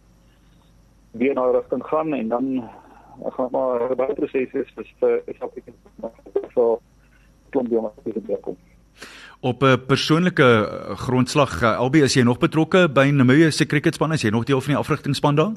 wie 1.20 1.34
nou 1.36 1.52
rigting 1.52 1.84
gaan 1.84 2.14
en 2.14 2.28
dan 2.32 2.52
ek 3.28 3.34
gaan 3.36 3.52
maar 3.52 3.96
baie 4.00 4.16
proses 4.16 4.54
is 4.54 4.72
vir 5.00 5.20
Israel 5.28 5.52
cricket 5.52 5.76
so 6.56 6.80
klomp 7.52 7.72
mense 7.72 8.28
wat 8.28 8.46
kom. 8.48 8.58
Op 9.42 9.64
'n 9.64 9.86
persoonlike 9.88 10.48
grondslag, 10.96 11.64
Albie, 11.64 12.04
is 12.04 12.14
jy 12.14 12.24
nog 12.24 12.38
betrokke 12.38 12.88
by 12.90 13.10
Namibia 13.10 13.50
se 13.52 13.66
cricketspan? 13.66 14.14
Is 14.14 14.22
jy 14.22 14.30
nog 14.30 14.44
deel 14.44 14.62
van 14.62 14.74
die 14.74 14.80
afrigtingspan 14.80 15.36
daar? 15.36 15.54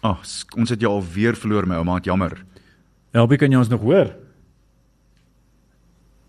Ag, 0.00 0.18
oh, 0.18 0.18
ons 0.56 0.70
het 0.70 0.80
jou 0.80 0.92
al 0.92 1.02
weer 1.14 1.34
verloor 1.34 1.66
my 1.66 1.74
ouma, 1.74 1.98
jammer. 2.02 2.44
Elbie 3.16 3.38
kan 3.40 3.52
jy 3.52 3.60
ons 3.60 3.70
nog 3.72 3.80
hoor? 3.80 4.12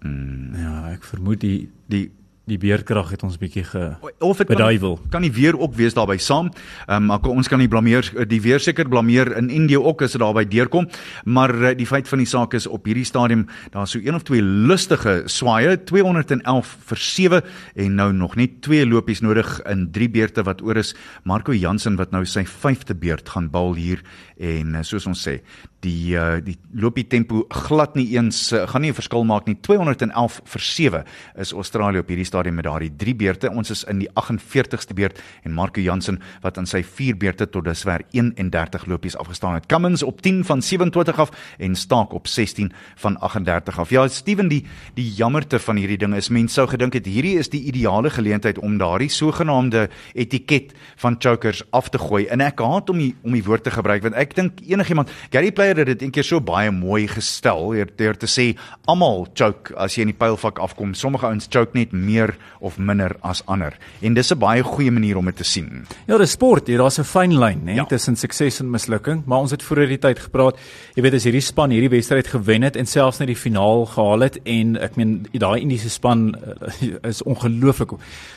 Mm. 0.05 0.55
Ja, 0.55 0.75
ek 0.93 1.03
vermoed 1.03 1.43
die 1.43 1.69
die 1.91 2.07
die 2.49 2.57
beerkrag 2.57 3.11
het 3.13 3.23
ons 3.25 3.37
bietjie 3.39 3.63
ge 3.67 3.83
of 4.25 4.39
dit 4.41 4.49
kan, 4.49 4.97
kan 5.13 5.23
nie 5.23 5.31
weer 5.33 5.57
op 5.59 5.75
wees 5.77 5.95
daarby 5.97 6.17
saam. 6.17 6.49
Ehm 6.87 6.95
um, 6.95 7.07
maar 7.09 7.31
ons 7.31 7.47
kan 7.49 7.59
nie 7.61 7.69
blameer 7.69 8.05
die 8.29 8.41
weer 8.41 8.61
seker 8.61 8.89
blameer 8.89 9.31
in 9.37 9.49
Indië 9.49 9.77
ook 9.77 10.01
as 10.05 10.15
dit 10.15 10.21
daarby 10.21 10.45
deurkom. 10.49 10.87
Maar 11.25 11.53
uh, 11.55 11.71
die 11.77 11.87
feit 11.89 12.07
van 12.07 12.21
die 12.21 12.27
saak 12.29 12.53
is 12.53 12.67
op 12.67 12.85
hierdie 12.85 13.05
stadium 13.05 13.47
daar 13.73 13.87
so 13.87 13.99
een 13.99 14.15
of 14.15 14.23
twee 14.23 14.41
lustige 14.41 15.23
swaaye 15.25 15.77
211 15.83 16.75
vir 16.91 16.97
7 16.97 17.41
en 17.75 17.95
nou 17.95 18.11
nog 18.13 18.35
net 18.35 18.61
twee 18.61 18.85
lopies 18.85 19.21
nodig 19.21 19.59
in 19.69 19.89
drie 19.91 20.09
beurte 20.09 20.43
wat 20.43 20.61
oor 20.61 20.77
is. 20.77 20.95
Marco 21.23 21.53
Jansen 21.53 21.97
wat 21.97 22.11
nou 22.11 22.25
sy 22.25 22.45
5de 22.45 22.95
beurt 22.95 23.29
gaan 23.29 23.49
bal 23.49 23.75
hier 23.75 24.03
en 24.37 24.75
uh, 24.75 24.83
soos 24.83 25.05
ons 25.09 25.27
sê 25.27 25.39
die 25.83 26.15
uh, 26.15 26.39
die 26.43 26.57
loopie 26.75 27.05
tempo 27.07 27.45
glad 27.49 27.95
nie 27.95 28.07
eens 28.15 28.51
uh, 28.51 28.67
gaan 28.67 28.81
nie 28.81 28.91
'n 28.91 28.99
verskil 28.99 29.23
maak 29.23 29.47
nie 29.47 29.57
211 29.61 30.41
vir 30.45 30.61
7 30.61 31.03
is 31.37 31.53
Australië 31.53 31.99
op 31.99 32.07
hierdie 32.07 32.25
stadium 32.25 32.55
met 32.55 32.65
daardie 32.65 32.91
3 32.95 33.15
beurte. 33.15 33.49
Ons 33.51 33.69
is 33.69 33.83
in 33.83 33.99
die 33.99 34.09
48ste 34.15 34.93
beurt 34.93 35.21
en 35.43 35.53
Marco 35.53 35.81
Jansen 35.81 36.19
wat 36.41 36.57
aan 36.57 36.65
sy 36.65 36.83
4 36.83 37.17
beurte 37.17 37.49
tot 37.49 37.65
dusver 37.65 38.03
31 38.11 38.85
lopies 38.85 39.15
afgestaan 39.15 39.53
het. 39.53 39.65
Cummins 39.67 40.03
op 40.03 40.21
10 40.21 40.45
van 40.45 40.61
27 40.61 41.19
af 41.19 41.31
en 41.57 41.75
Staak 41.75 42.13
op 42.13 42.27
16 42.27 42.71
van 42.95 43.17
38 43.19 43.79
af. 43.79 43.89
Ja, 43.89 44.07
Steven, 44.07 44.47
die 44.47 44.65
die 44.93 45.11
jammerte 45.13 45.59
van 45.59 45.75
hierdie 45.75 45.97
ding 45.97 46.15
is 46.15 46.29
mense 46.29 46.59
sou 46.59 46.67
gedink 46.67 46.93
het 46.93 47.05
hierdie 47.05 47.37
is 47.39 47.49
die 47.49 47.63
ideale 47.69 48.09
geleentheid 48.09 48.57
om 48.59 48.77
daardie 48.77 49.09
sogenaamde 49.09 49.87
etiket 50.13 50.73
van 50.97 51.15
chokers 51.19 51.63
af 51.71 51.89
te 51.89 51.97
gooi. 51.97 52.25
En 52.27 52.41
ek 52.41 52.59
haat 52.59 52.89
om 52.89 52.97
die 52.97 53.15
om 53.23 53.31
die 53.31 53.43
woord 53.43 53.63
te 53.63 53.71
gebruik 53.71 54.03
want 54.03 54.17
ek 54.19 54.35
dink 54.35 54.59
enigiemand 54.67 55.11
Gary 55.31 55.51
Player 55.51 55.68
het 55.77 55.85
dit 55.85 56.01
eendag 56.01 56.25
so 56.25 56.39
baie 56.41 56.71
mooi 56.71 57.07
gestel 57.07 57.73
deur 57.97 58.17
te 58.17 58.27
sê 58.27 58.55
almal 58.87 59.27
choke 59.33 59.75
as 59.77 59.95
jy 59.95 60.01
in 60.01 60.13
die 60.13 60.17
pylvak 60.17 60.59
afkom. 60.59 60.93
Sommige 60.93 61.27
ouens 61.27 61.47
choke 61.49 61.77
net 61.77 61.91
meer 61.91 62.35
of 62.59 62.77
minder 62.77 63.15
as 63.21 63.43
ander. 63.47 63.77
En 64.01 64.13
dis 64.13 64.31
'n 64.31 64.39
baie 64.39 64.63
goeie 64.63 64.91
manier 64.91 65.17
om 65.17 65.25
dit 65.25 65.35
te 65.35 65.43
sien. 65.43 65.85
Ja, 66.07 66.17
dis 66.17 66.31
sport, 66.31 66.67
hier 66.67 66.77
daar's 66.77 66.99
'n 66.99 67.03
fyn 67.03 67.37
lyn, 67.37 67.61
né, 67.65 67.75
ja. 67.75 67.85
tussen 67.85 68.15
sukses 68.15 68.59
en 68.59 68.69
mislukking, 68.69 69.25
maar 69.25 69.39
ons 69.39 69.51
het 69.51 69.63
vroeër 69.63 69.87
die 69.87 69.97
tyd 69.97 70.19
gepraat. 70.19 70.57
Jy 70.95 71.01
weet 71.01 71.13
as 71.13 71.23
hierdie 71.23 71.41
span 71.41 71.69
hierdie 71.69 71.89
wedstryd 71.89 72.27
gewen 72.27 72.61
het 72.61 72.75
en 72.75 72.85
selfs 72.85 73.19
net 73.19 73.27
die 73.27 73.35
finaal 73.35 73.85
gehaal 73.85 74.19
het 74.19 74.39
en 74.43 74.77
ek 74.77 74.95
meen 74.95 75.27
daai 75.31 75.61
Indiese 75.61 75.89
span 75.89 76.35
uh, 76.35 77.09
is 77.09 77.21
ongelooflik. 77.23 77.91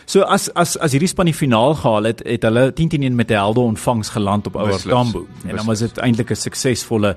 So 0.07 0.23
as 0.23 0.49
as 0.55 0.77
as 0.79 0.92
hierdie 0.92 1.09
span 1.09 1.27
die 1.27 1.35
finaal 1.35 1.75
gehaal 1.75 2.05
het, 2.05 2.23
het 2.27 2.42
hulle 2.42 2.73
10-1 2.73 3.14
met 3.14 3.31
'n 3.31 3.35
helde 3.35 3.61
ontvangs 3.61 4.09
geland 4.09 4.47
op 4.47 4.57
Ouer 4.57 4.83
Tambo. 4.83 5.27
En 5.47 5.57
dan 5.57 5.66
was 5.66 5.79
dit 5.79 5.99
eintlik 5.99 6.31
'n 6.31 6.37
suksesvolle 6.37 7.16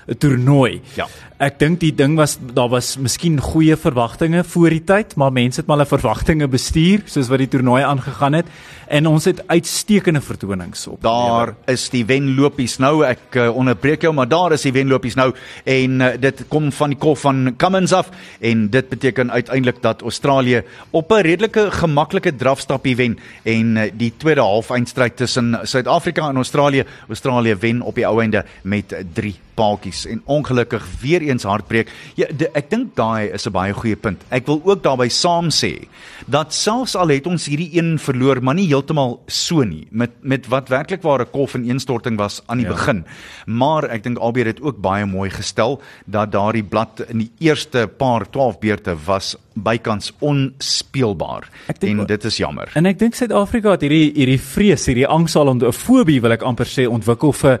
'n 0.07 0.17
toernooi. 0.17 0.81
Ja. 0.95 1.07
Ek 1.41 1.55
dink 1.57 1.79
die 1.81 1.93
ding 1.95 2.13
was 2.19 2.35
daar 2.53 2.69
was 2.69 2.97
miskien 3.01 3.39
goeie 3.41 3.73
verwagtinge 3.73 4.43
voor 4.45 4.69
die 4.69 4.83
tyd, 4.85 5.15
maar 5.17 5.31
mense 5.33 5.61
het 5.61 5.67
maar 5.67 5.79
hulle 5.79 5.89
verwagtinge 5.89 6.47
bestuur 6.47 7.01
soos 7.09 7.31
wat 7.33 7.41
die 7.41 7.49
toernooi 7.49 7.81
aangegaan 7.81 8.37
het 8.37 8.45
en 8.91 9.07
ons 9.07 9.25
het 9.25 9.39
uitstekende 9.47 10.21
vertonings 10.21 10.85
op. 10.87 11.01
Daar 11.01 11.53
lewe. 11.53 11.73
is 11.73 11.87
die 11.89 12.03
wenlopies 12.05 12.77
nou. 12.77 13.01
Ek 13.07 13.39
uh, 13.39 13.47
onderbreek 13.57 14.05
jou, 14.05 14.13
maar 14.13 14.29
daar 14.29 14.53
is 14.53 14.67
die 14.67 14.73
wenlopies 14.75 15.17
nou 15.17 15.31
en 15.65 16.01
uh, 16.01 16.13
dit 16.21 16.45
kom 16.51 16.69
van 16.77 16.93
die 16.93 16.99
kof 17.01 17.25
van 17.25 17.55
Cummins 17.57 17.93
af 17.95 18.11
en 18.39 18.67
dit 18.69 18.89
beteken 18.89 19.31
uiteindelik 19.31 19.81
dat 19.81 20.01
Australië 20.01 20.61
op 20.91 21.11
'n 21.11 21.25
redelike 21.25 21.71
gemaklike 21.71 22.35
drafstappie 22.35 22.95
wen 22.95 23.17
en 23.43 23.77
uh, 23.77 23.89
die 23.93 24.13
tweede 24.17 24.41
halfeindstryd 24.41 25.17
tussen 25.17 25.57
Suid-Afrika 25.63 26.29
en 26.29 26.35
Australië, 26.35 26.85
Australië 27.07 27.55
wen 27.55 27.81
op 27.81 27.95
die 27.95 28.05
ou 28.05 28.21
einde 28.21 28.45
met 28.61 28.93
3 29.13 29.35
paaltjies 29.53 29.90
en 30.05 30.21
ongelukkig 30.25 30.85
weer 31.01 31.21
eens 31.21 31.43
hartbreek. 31.43 31.91
Ja, 32.15 32.27
de, 32.37 32.49
ek 32.57 32.69
dink 32.69 32.95
daai 32.95 33.31
is 33.33 33.47
'n 33.47 33.51
baie 33.51 33.73
goeie 33.73 33.95
punt. 33.95 34.23
Ek 34.29 34.45
wil 34.45 34.61
ook 34.63 34.83
daarbey 34.83 35.09
saam 35.09 35.49
sê 35.49 35.87
dat 36.27 36.53
selfs 36.53 36.95
al 36.95 37.07
het 37.07 37.27
ons 37.27 37.45
hierdie 37.45 37.77
een 37.77 37.99
verloor, 37.99 38.41
maar 38.43 38.55
nie 38.55 38.67
heeltemal 38.67 39.19
so 39.27 39.63
nie 39.63 39.87
met 39.91 40.11
met 40.21 40.47
wat 40.47 40.69
werklik 40.69 41.01
ware 41.01 41.25
kof 41.25 41.55
en 41.55 41.65
instorting 41.65 42.17
was 42.17 42.41
aan 42.47 42.57
die 42.57 42.67
ja. 42.67 42.73
begin. 42.73 43.05
Maar 43.45 43.89
ek 43.89 44.03
dink 44.03 44.17
albei 44.17 44.43
het 44.43 44.61
ook 44.61 44.81
baie 44.81 45.05
mooi 45.05 45.29
gestel 45.29 45.81
dat 46.05 46.31
daardie 46.31 46.63
blad 46.63 47.03
in 47.09 47.17
die 47.17 47.31
eerste 47.39 47.87
paar 47.87 48.29
12 48.29 48.59
beurte 48.59 48.95
was 49.05 49.35
bykans 49.63 50.13
onspeelbaar 50.19 51.49
en 51.79 52.05
dit 52.05 52.25
is 52.25 52.37
jammer. 52.37 52.71
En 52.75 52.85
ek 52.85 52.99
dink 52.99 53.15
Suid-Afrika 53.15 53.75
het 53.75 53.81
hierdie 53.81 54.11
hierdie 54.15 54.41
vrees, 54.41 54.85
hierdie 54.89 55.07
angs 55.07 55.35
al 55.35 55.53
'n 55.53 55.71
fobie 55.71 56.21
wil 56.21 56.31
ek 56.31 56.43
amper 56.43 56.65
sê 56.65 56.87
ontwikkel 56.87 57.33
vir 57.33 57.59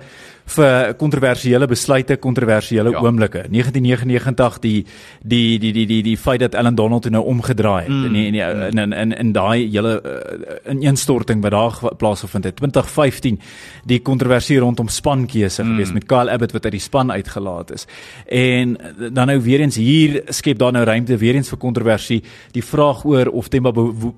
vir 0.51 0.93
kontroversiële 0.99 1.67
besluite, 1.69 2.17
kontroversiële 2.21 2.91
ja. 2.91 3.01
oomblikke. 3.03 3.45
1999 3.49 4.59
die 4.63 4.85
die 5.21 5.59
die 5.59 5.71
die 5.71 5.85
die 5.85 6.01
die 6.03 6.17
feit 6.17 6.41
dat 6.41 6.55
Ellen 6.59 6.75
Donald 6.75 7.09
nou 7.09 7.23
omgedraai 7.25 7.83
het 7.83 7.91
mm. 7.91 8.05
in 8.05 8.35
in 8.35 8.79
in 8.79 8.93
in, 8.93 9.15
in 9.17 9.31
daai 9.31 9.69
hele 9.69 9.93
uh, 10.01 10.71
ineenstorting 10.73 11.41
wat 11.41 11.51
daar 11.51 11.95
plaasgevind 11.97 12.49
het. 12.49 12.55
2015 12.55 13.39
die 13.85 14.01
kontroversie 14.01 14.59
rondom 14.59 14.87
spankeuse 14.87 15.63
mm. 15.63 15.69
gewees 15.69 15.93
met 15.93 16.05
Kyle 16.05 16.31
Abbott 16.31 16.51
wat 16.51 16.65
uit 16.65 16.77
die 16.77 16.83
span 16.83 17.11
uitgelaat 17.11 17.71
is. 17.71 17.87
En 18.25 18.77
dan 19.11 19.27
nou 19.27 19.39
weer 19.41 19.59
eens 19.59 19.75
hier 19.75 20.21
skep 20.27 20.59
daar 20.59 20.71
nou 20.71 20.83
ruimte 20.85 21.17
weer 21.17 21.35
eens 21.35 21.49
vir 21.49 21.57
kontroversie. 21.57 21.90
Die 22.51 22.63
vraag 22.63 23.05
oor 23.05 23.27
of 23.27 23.49
Themba 23.49 23.71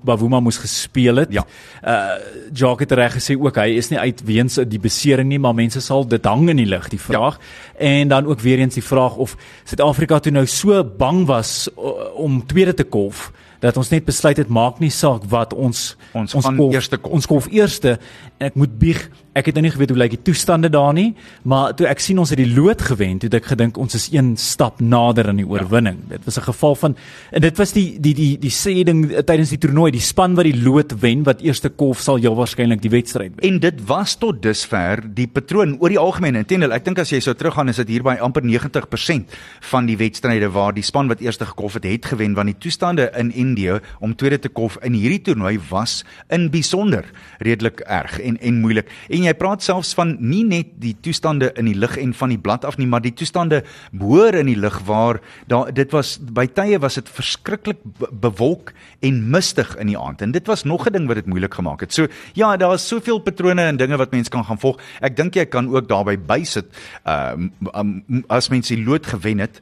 Bavuma 0.04 0.40
moes 0.40 0.58
gespeel 0.58 1.16
het. 1.16 1.32
Ja. 1.32 1.46
Uh 1.82 2.18
Jacques 2.54 2.88
het 2.88 2.92
reg 2.92 3.14
gesê 3.16 3.34
ook 3.40 3.56
hy 3.56 3.76
is 3.78 3.88
nie 3.90 3.98
uit 3.98 4.20
weens 4.24 4.58
die 4.68 4.78
besering 4.78 5.28
nie, 5.28 5.38
maar 5.38 5.54
mense 5.54 5.80
sal 5.80 6.06
dit 6.08 6.24
hang 6.24 6.48
in 6.52 6.60
die 6.60 6.68
lug 6.68 6.88
die 6.88 7.00
vraag 7.00 7.38
ja. 7.38 7.88
en 7.88 8.08
dan 8.08 8.26
ook 8.26 8.40
weer 8.40 8.58
eens 8.58 8.74
die 8.74 8.84
vraag 8.84 9.16
of 9.16 9.36
Suid-Afrika 9.64 10.18
toe 10.18 10.32
nou 10.32 10.46
so 10.46 10.84
bang 10.84 11.24
was 11.26 11.68
om 12.14 12.46
tweede 12.46 12.74
te 12.74 12.84
kolf 12.84 13.32
dat 13.64 13.76
ons 13.80 13.88
net 13.88 14.04
besluit 14.04 14.36
het 14.36 14.50
maak 14.52 14.80
nie 14.82 14.92
saak 14.92 15.24
wat 15.32 15.54
ons 15.54 15.94
ons 16.12 16.34
ons 16.36 16.50
kolf, 16.56 16.74
eerste 16.74 16.98
kolf. 16.98 17.14
ons 17.14 17.28
kolf 17.30 17.48
eerste 17.52 17.96
en 18.38 18.50
ek 18.50 18.58
moet 18.60 18.78
bieg 18.78 19.06
ek 19.34 19.50
het 19.50 19.58
nou 19.58 19.64
nie 19.66 19.72
geweet 19.74 19.92
hoe 19.92 19.98
lyk 19.98 20.14
die 20.16 20.22
toestande 20.30 20.70
daar 20.72 20.92
nie 20.96 21.14
maar 21.42 21.74
toe 21.76 21.88
ek 21.90 22.02
sien 22.02 22.18
ons 22.22 22.30
het 22.30 22.40
die 22.40 22.50
lood 22.54 22.82
gewen 22.82 23.18
toe 23.22 23.30
ek 23.34 23.50
gedink 23.52 23.78
ons 23.80 23.96
is 23.98 24.08
een 24.12 24.34
stap 24.40 24.80
nader 24.80 25.28
aan 25.30 25.40
die 25.42 25.46
ja. 25.46 25.52
oorwinning 25.56 25.98
ja. 26.04 26.16
dit 26.16 26.24
was 26.28 26.38
'n 26.38 26.46
geval 26.50 26.74
van 26.74 26.96
en 27.30 27.40
dit 27.40 27.58
was 27.58 27.72
die 27.72 28.00
die 28.00 28.14
die 28.14 28.38
die 28.38 28.50
sê 28.50 28.84
ding 28.84 29.08
tydens 29.26 29.50
die 29.50 29.58
toernooi 29.58 29.90
die 29.90 30.00
span 30.00 30.34
wat 30.34 30.44
die 30.44 30.62
lood 30.62 30.94
wen 31.00 31.24
wat 31.24 31.42
eerste 31.42 31.68
kolf 31.68 32.00
sal 32.00 32.16
heel 32.16 32.36
waarskynlik 32.36 32.82
die 32.82 32.90
wedstryd 32.90 33.32
wen 33.36 33.54
en 33.54 33.60
dit 33.60 33.86
was 33.86 34.16
tot 34.16 34.42
dusver 34.42 35.02
die 35.14 35.26
patroon 35.26 35.76
oor 35.80 35.88
die 35.88 35.98
algemeen 35.98 36.36
intendel 36.36 36.72
ek 36.72 36.84
dink 36.84 36.98
as 36.98 37.10
jy 37.10 37.20
sou 37.20 37.34
teruggaan 37.34 37.68
is 37.68 37.76
dit 37.76 37.88
hier 37.88 38.02
by 38.02 38.16
amper 38.20 38.42
90% 38.42 39.34
van 39.60 39.86
die 39.86 39.96
wedstryde 39.96 40.50
waar 40.50 40.72
die 40.74 40.82
span 40.82 41.08
wat 41.08 41.20
eerste 41.20 41.46
gekolf 41.46 41.74
het 41.74 41.84
het 41.84 42.06
gewen 42.06 42.34
want 42.34 42.46
die 42.46 42.58
toestande 42.58 43.10
in 43.18 43.32
Indië 43.32 43.80
om 44.00 44.14
tweede 44.14 44.38
te 44.38 44.48
kolf 44.48 44.78
in 44.82 44.92
hierdie 44.92 45.20
toernooi 45.20 45.58
was 45.70 46.04
in 46.28 46.50
besonder 46.50 47.04
redelik 47.44 47.80
erg 47.80 48.20
en 48.20 48.38
en 48.40 48.60
moeilik. 48.60 48.90
En 49.08 49.23
jy 49.24 49.34
praat 49.38 49.62
selfs 49.64 49.94
van 49.96 50.16
nie 50.20 50.44
net 50.44 50.74
die 50.82 50.94
toestande 51.04 51.50
in 51.58 51.68
die 51.68 51.76
lug 51.78 51.96
en 52.00 52.14
van 52.14 52.32
die 52.32 52.38
blad 52.40 52.64
af 52.64 52.78
nie, 52.78 52.86
maar 52.86 53.02
die 53.04 53.14
toestande 53.14 53.62
hoër 54.00 54.40
in 54.42 54.50
die 54.52 54.58
lug 54.58 54.80
waar 54.88 55.20
daar 55.50 55.72
dit 55.74 55.92
was 55.94 56.16
by 56.18 56.46
tye 56.46 56.78
was 56.82 56.98
dit 57.00 57.08
verskriklik 57.08 57.80
bewolk 58.10 58.72
en 59.04 59.22
mistig 59.30 59.74
in 59.80 59.92
die 59.92 59.98
aand. 59.98 60.22
En 60.22 60.32
dit 60.32 60.46
was 60.46 60.64
nog 60.64 60.86
'n 60.86 60.92
ding 60.92 61.06
wat 61.06 61.16
dit 61.16 61.26
moeilik 61.26 61.54
gemaak 61.54 61.80
het. 61.80 61.92
So 61.92 62.06
ja, 62.34 62.56
daar 62.56 62.74
is 62.74 62.88
soveel 62.88 63.18
patrone 63.18 63.62
en 63.62 63.76
dinge 63.76 63.96
wat 63.96 64.10
mense 64.10 64.30
kan 64.30 64.44
gaan 64.44 64.58
volg. 64.58 64.80
Ek 65.00 65.16
dink 65.16 65.34
jy 65.34 65.46
kan 65.46 65.68
ook 65.68 65.88
daarbey 65.88 66.18
bysit 66.18 66.66
uh 67.06 67.32
um, 67.74 68.24
as 68.28 68.48
mense 68.48 68.74
die 68.74 68.84
lood 68.84 69.06
gewen 69.06 69.38
het 69.38 69.60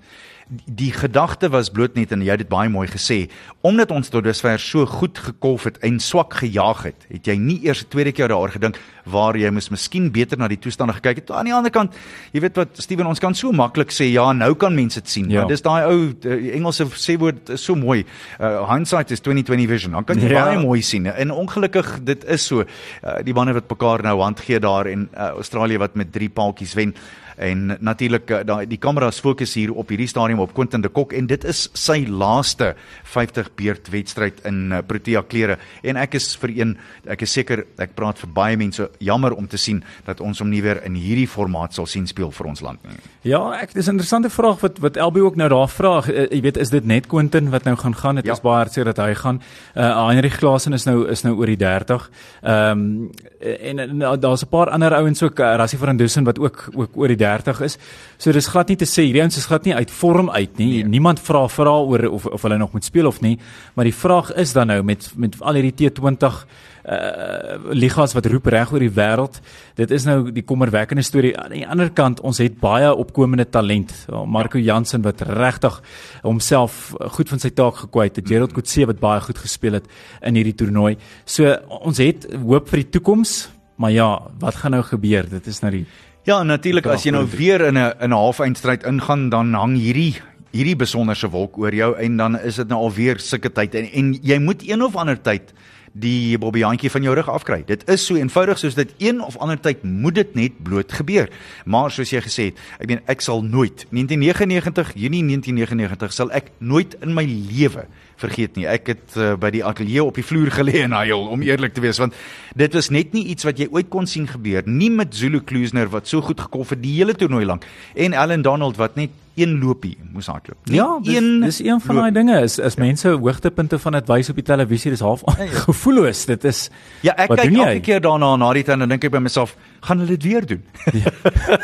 die 0.67 0.93
gedagte 0.93 1.49
was 1.49 1.71
bloot 1.73 1.95
net 1.97 2.13
en 2.13 2.21
jy 2.25 2.35
het 2.35 2.43
dit 2.43 2.51
baie 2.51 2.69
mooi 2.69 2.85
gesê 2.91 3.25
omdat 3.65 3.93
ons 3.95 4.11
tot 4.13 4.25
dusver 4.25 4.61
so 4.61 4.85
goed 4.87 5.17
gekolf 5.19 5.65
het 5.65 5.79
en 5.87 5.97
swak 6.03 6.35
gejaag 6.43 6.83
het 6.91 7.07
het 7.09 7.31
jy 7.31 7.37
nie 7.41 7.59
eers 7.65 7.85
'n 7.85 7.89
tweede 7.89 8.13
keer 8.13 8.29
daaroor 8.29 8.53
gedink 8.53 8.77
waar 9.05 9.37
jy 9.37 9.51
moes 9.51 9.71
miskien 9.71 10.11
beter 10.13 10.39
na 10.39 10.49
die 10.49 10.59
toestande 10.59 10.93
gekyk 10.93 11.17
het 11.17 11.31
aan 11.31 11.45
die 11.45 11.55
ander 11.55 11.71
kant 11.71 11.95
jy 12.33 12.41
weet 12.41 12.57
wat 12.57 12.69
Steven 12.75 13.07
ons 13.07 13.19
kan 13.19 13.35
so 13.35 13.53
maklik 13.53 13.91
sê 13.91 14.13
ja 14.13 14.33
nou 14.33 14.55
kan 14.55 14.75
mense 14.75 15.01
dit 15.01 15.09
sien 15.09 15.31
ja. 15.31 15.47
dis 15.47 15.63
daai 15.63 15.85
ou 15.87 16.13
Engelse 16.53 16.85
sê 16.97 17.19
woord 17.19 17.49
is 17.51 17.65
so 17.65 17.75
mooi 17.75 18.05
uh, 18.41 18.69
hindsight 18.69 19.11
is 19.11 19.21
2020 19.21 19.69
vision 19.69 19.93
dan 19.93 20.05
kan 20.05 20.19
jy 20.19 20.29
ja. 20.29 20.45
baie 20.45 20.59
mooi 20.59 20.83
sien 20.83 21.07
en 21.07 21.31
ongelukkig 21.31 22.05
dit 22.05 22.25
is 22.25 22.47
so 22.47 22.61
uh, 22.61 23.23
die 23.25 23.35
manne 23.35 23.55
wat 23.55 23.71
mekaar 23.71 24.03
nou 24.03 24.21
hand 24.21 24.41
gee 24.41 24.61
daar 24.61 24.87
en 24.87 25.09
uh, 25.15 25.33
Australië 25.41 25.79
wat 25.79 25.95
met 25.95 26.13
drie 26.13 26.29
paaltjies 26.29 26.75
wen 26.75 26.95
en 27.37 27.77
natuurlik 27.81 28.31
eh, 28.31 28.43
daai 28.47 28.67
die 28.69 28.79
kameras 28.79 29.21
fokus 29.21 29.55
hier 29.55 29.73
op 29.73 29.89
hierdie 29.93 30.09
stadium 30.11 30.43
op 30.45 30.55
Quentin 30.55 30.83
de 30.83 30.89
Kok 30.89 31.13
en 31.13 31.27
dit 31.27 31.45
is 31.49 31.69
sy 31.79 32.05
laaste 32.09 32.75
50 33.15 33.53
beurt 33.59 33.91
wedstryd 33.93 34.43
in 34.49 34.73
uh, 34.73 34.81
Protea 34.87 35.23
klere 35.23 35.59
en 35.83 35.97
ek 36.01 36.17
is 36.19 36.33
vir 36.37 36.55
een 36.57 36.77
ek 37.11 37.25
is 37.27 37.33
seker 37.33 37.65
ek 37.83 37.95
praat 37.99 38.19
vir 38.23 38.33
baie 38.35 38.57
mense 38.57 38.89
jammer 39.01 39.35
om 39.37 39.49
te 39.49 39.61
sien 39.61 39.83
dat 40.07 40.21
ons 40.21 40.43
hom 40.43 40.51
nie 40.51 40.63
weer 40.63 40.83
in 40.87 40.97
hierdie 40.99 41.29
formaat 41.29 41.75
sal 41.75 41.87
sien 41.87 42.07
speel 42.07 42.31
vir 42.33 42.51
ons 42.53 42.63
land 42.65 42.83
nie. 42.89 42.99
Ja, 43.23 43.41
ek 43.61 43.75
dis 43.75 43.87
'n 43.87 43.97
interessante 43.97 44.31
vraag 44.31 44.61
wat 44.61 44.79
wat 44.79 44.97
Elbe 44.97 45.23
ook 45.23 45.37
nou 45.37 45.49
daar 45.49 45.69
vra. 45.69 46.03
Uh, 46.09 46.27
jy 46.31 46.41
weet 46.41 46.57
is 46.57 46.71
dit 46.71 46.85
net 46.85 47.07
Quentin 47.07 47.51
wat 47.51 47.65
nou 47.65 47.77
gaan 47.77 47.95
gaan? 47.95 48.15
Dit 48.17 48.27
ja. 48.27 48.33
is 48.33 48.41
baie 48.41 48.65
hartseer 48.65 48.85
dat 48.85 48.97
hy 48.97 49.15
gaan. 49.15 49.41
Uh 49.75 50.07
Heinrich 50.07 50.39
Klaasen 50.39 50.73
is 50.73 50.85
nou 50.85 51.09
is 51.09 51.23
nou 51.23 51.37
oor 51.37 51.47
die 51.47 51.57
30. 51.57 52.11
Ehm 52.43 52.71
um, 52.71 53.11
en, 53.43 53.79
en 53.79 54.21
daar's 54.21 54.43
'n 54.43 54.49
paar 54.49 54.71
ander 54.71 54.95
ouens 54.95 55.23
ook 55.23 55.39
Rassie 55.39 55.79
van 55.79 55.97
Dussen 55.97 56.25
wat 56.25 56.39
ook 56.39 56.69
ook 56.75 56.97
oor 56.97 57.09
die 57.09 57.17
30 57.23 57.63
is. 57.69 57.79
So 58.19 58.35
dis 58.35 58.51
glad 58.51 58.73
nie 58.73 58.79
te 58.79 58.89
sê 58.89 59.07
hierdie 59.07 59.23
ouens 59.25 59.39
is 59.41 59.49
glad 59.51 59.67
nie 59.67 59.77
uit 59.79 59.95
vorm 60.03 60.31
uit 60.31 60.59
nie. 60.59 60.71
Nee. 60.83 60.91
Niemand 60.99 61.23
vra 61.23 61.47
vra 61.51 61.79
oor 61.81 62.09
of 62.11 62.27
of 62.27 62.43
hulle 62.47 62.59
nog 62.59 62.75
moet 62.77 62.85
speel 62.87 63.07
of 63.11 63.23
nie, 63.25 63.39
maar 63.75 63.89
die 63.89 63.97
vraag 63.97 64.35
is 64.39 64.53
dan 64.53 64.71
nou 64.73 64.83
met 64.83 65.11
met 65.17 65.41
al 65.41 65.61
hierdie 65.61 65.75
T20 65.81 66.45
uh 66.83 67.73
ligas 67.79 68.15
wat 68.17 68.27
roep 68.27 68.49
reg 68.51 68.73
oor 68.73 68.83
die 68.83 68.91
wêreld. 68.91 69.39
Dit 69.79 69.93
is 69.95 70.05
nou 70.07 70.33
die 70.35 70.43
kommerwekkende 70.43 71.05
storie. 71.07 71.33
Aan 71.39 71.55
die 71.55 71.67
ander 71.67 71.93
kant, 71.95 72.21
ons 72.27 72.41
het 72.43 72.59
baie 72.61 72.91
opkomende 72.91 73.47
talent. 73.47 73.93
Marco 74.27 74.59
Jansen 74.59 75.05
wat 75.07 75.23
regtig 75.29 75.79
homself 76.25 76.93
goed 77.17 77.31
van 77.31 77.43
sy 77.43 77.53
taak 77.55 77.85
gekwyt 77.85 78.19
het. 78.19 78.29
Gerald 78.29 78.55
Coetzee 78.57 78.89
wat 78.91 79.01
baie 79.03 79.23
goed 79.23 79.39
gespeel 79.39 79.79
het 79.79 79.87
in 80.23 80.39
hierdie 80.39 80.57
toernooi. 80.59 80.97
So 81.25 81.55
ons 81.83 82.03
het 82.03 82.27
hoop 82.35 82.71
vir 82.73 82.83
die 82.83 82.91
toekoms, 82.99 83.37
maar 83.79 83.95
ja, 83.95 84.09
wat 84.43 84.59
gaan 84.63 84.75
nou 84.77 84.83
gebeur? 84.87 85.29
Dit 85.31 85.47
is 85.47 85.63
nou 85.63 85.73
die 85.79 85.87
Ja, 86.23 86.37
natuurlik 86.47 86.87
as 86.87 87.03
jy 87.03 87.11
nou 87.11 87.25
weer 87.27 87.65
in 87.67 87.75
'n 87.75 87.93
in 87.99 88.11
'n 88.11 88.15
halfeindstryd 88.15 88.85
ingaan, 88.87 89.29
dan 89.29 89.55
hang 89.55 89.75
hierdie 89.77 90.21
hierdie 90.53 90.77
besonderse 90.77 91.29
wolk 91.31 91.59
oor 91.59 91.75
jou 91.75 91.97
en 91.97 92.17
dan 92.17 92.39
is 92.39 92.57
dit 92.57 92.69
nou 92.69 92.79
alweer 92.79 93.19
sulke 93.19 93.51
tyd. 93.51 93.75
En, 93.75 93.89
en 93.93 94.13
jy 94.23 94.39
moet 94.39 94.63
een 94.69 94.83
of 94.83 94.97
ander 94.97 95.21
tyd 95.21 95.53
die 95.93 96.39
bobbejaantjie 96.41 96.91
van 96.91 97.05
jou 97.05 97.15
rug 97.15 97.29
afkry. 97.29 97.63
Dit 97.69 97.85
is 97.91 98.05
so 98.07 98.17
eenvoudig 98.17 98.59
soos 98.59 98.77
dit 98.79 98.95
een 99.03 99.21
of 99.21 99.37
ander 99.37 99.61
tyd 99.61 99.83
moet 99.85 100.15
dit 100.15 100.35
net 100.35 100.63
bloot 100.65 100.93
gebeur. 100.93 101.29
Maar 101.65 101.93
soos 101.93 102.13
jy 102.13 102.23
gesê 102.25 102.49
het, 102.51 102.63
ek 102.81 102.89
meen 102.89 103.03
ek 103.13 103.25
sal 103.25 103.45
nooit 103.45 103.85
1999 103.91 104.95
Junie 104.97 105.23
1999 105.29 106.17
sal 106.17 106.33
ek 106.33 106.53
nooit 106.59 106.97
in 107.05 107.15
my 107.17 107.27
lewe 107.29 107.87
vergeet 108.23 108.57
nie. 108.57 108.67
Ek 108.71 108.93
het 108.93 109.17
uh, 109.19 109.33
by 109.41 109.51
die 109.55 109.65
ateljee 109.67 110.05
op 110.05 110.17
die 110.19 110.27
vloer 110.27 110.53
gelê 110.55 110.85
en 110.87 110.97
hy 110.97 111.11
om 111.13 111.43
eerlik 111.45 111.75
te 111.77 111.85
wees 111.85 112.01
want 112.01 112.17
dit 112.59 112.77
was 112.77 112.91
net 112.95 113.13
nie 113.17 113.27
iets 113.33 113.47
wat 113.49 113.61
jy 113.61 113.69
ooit 113.73 113.91
kon 113.93 114.07
sien 114.09 114.29
gebeur 114.31 114.67
nie 114.69 114.91
met 114.93 115.15
Zulu 115.17 115.43
Kloosner 115.45 115.91
wat 115.93 116.09
so 116.11 116.23
goed 116.25 116.41
gekof 116.41 116.75
het 116.75 116.83
die 116.83 116.95
hele 116.99 117.17
toernooi 117.19 117.45
lank 117.49 117.67
en 117.95 118.17
Ellen 118.17 118.45
Donald 118.45 118.79
wat 118.81 118.97
net 119.01 119.22
een 119.35 119.59
loopie 119.59 119.97
moes 120.13 120.27
hardloop. 120.27 120.59
Ja, 120.63 120.99
dis, 121.03 121.17
een 121.17 121.41
dis 121.41 121.59
een 121.65 121.81
van 121.81 121.95
daai 121.95 122.13
dinge 122.13 122.41
is 122.41 122.59
is 122.59 122.75
ja. 122.75 122.83
mense 122.83 123.09
hoogtepunte 123.09 123.79
van 123.79 123.93
dit 123.93 124.09
wys 124.09 124.29
op 124.29 124.35
die 124.35 124.45
televisie 124.45 124.91
dis 124.91 125.01
half 125.01 125.23
ja, 125.25 125.45
ja. 125.45 125.51
gevoelloos. 125.65 126.25
Dit 126.29 126.45
is 126.45 126.69
Ja, 127.01 127.15
ek 127.17 127.33
kyk 127.33 127.55
elke 127.55 127.81
keer 127.81 128.01
daarna 128.05 128.35
na 128.37 128.53
die 128.53 128.63
tyd 128.63 128.75
en 128.77 128.85
dan 128.85 128.93
dink 128.95 129.07
ek 129.09 129.15
by 129.15 129.23
myself, 129.25 129.57
gaan 129.81 130.05
hulle 130.05 130.17
dit 130.17 130.23
weer 130.29 130.47
doen? 130.47 130.63
Ja. 130.93 131.13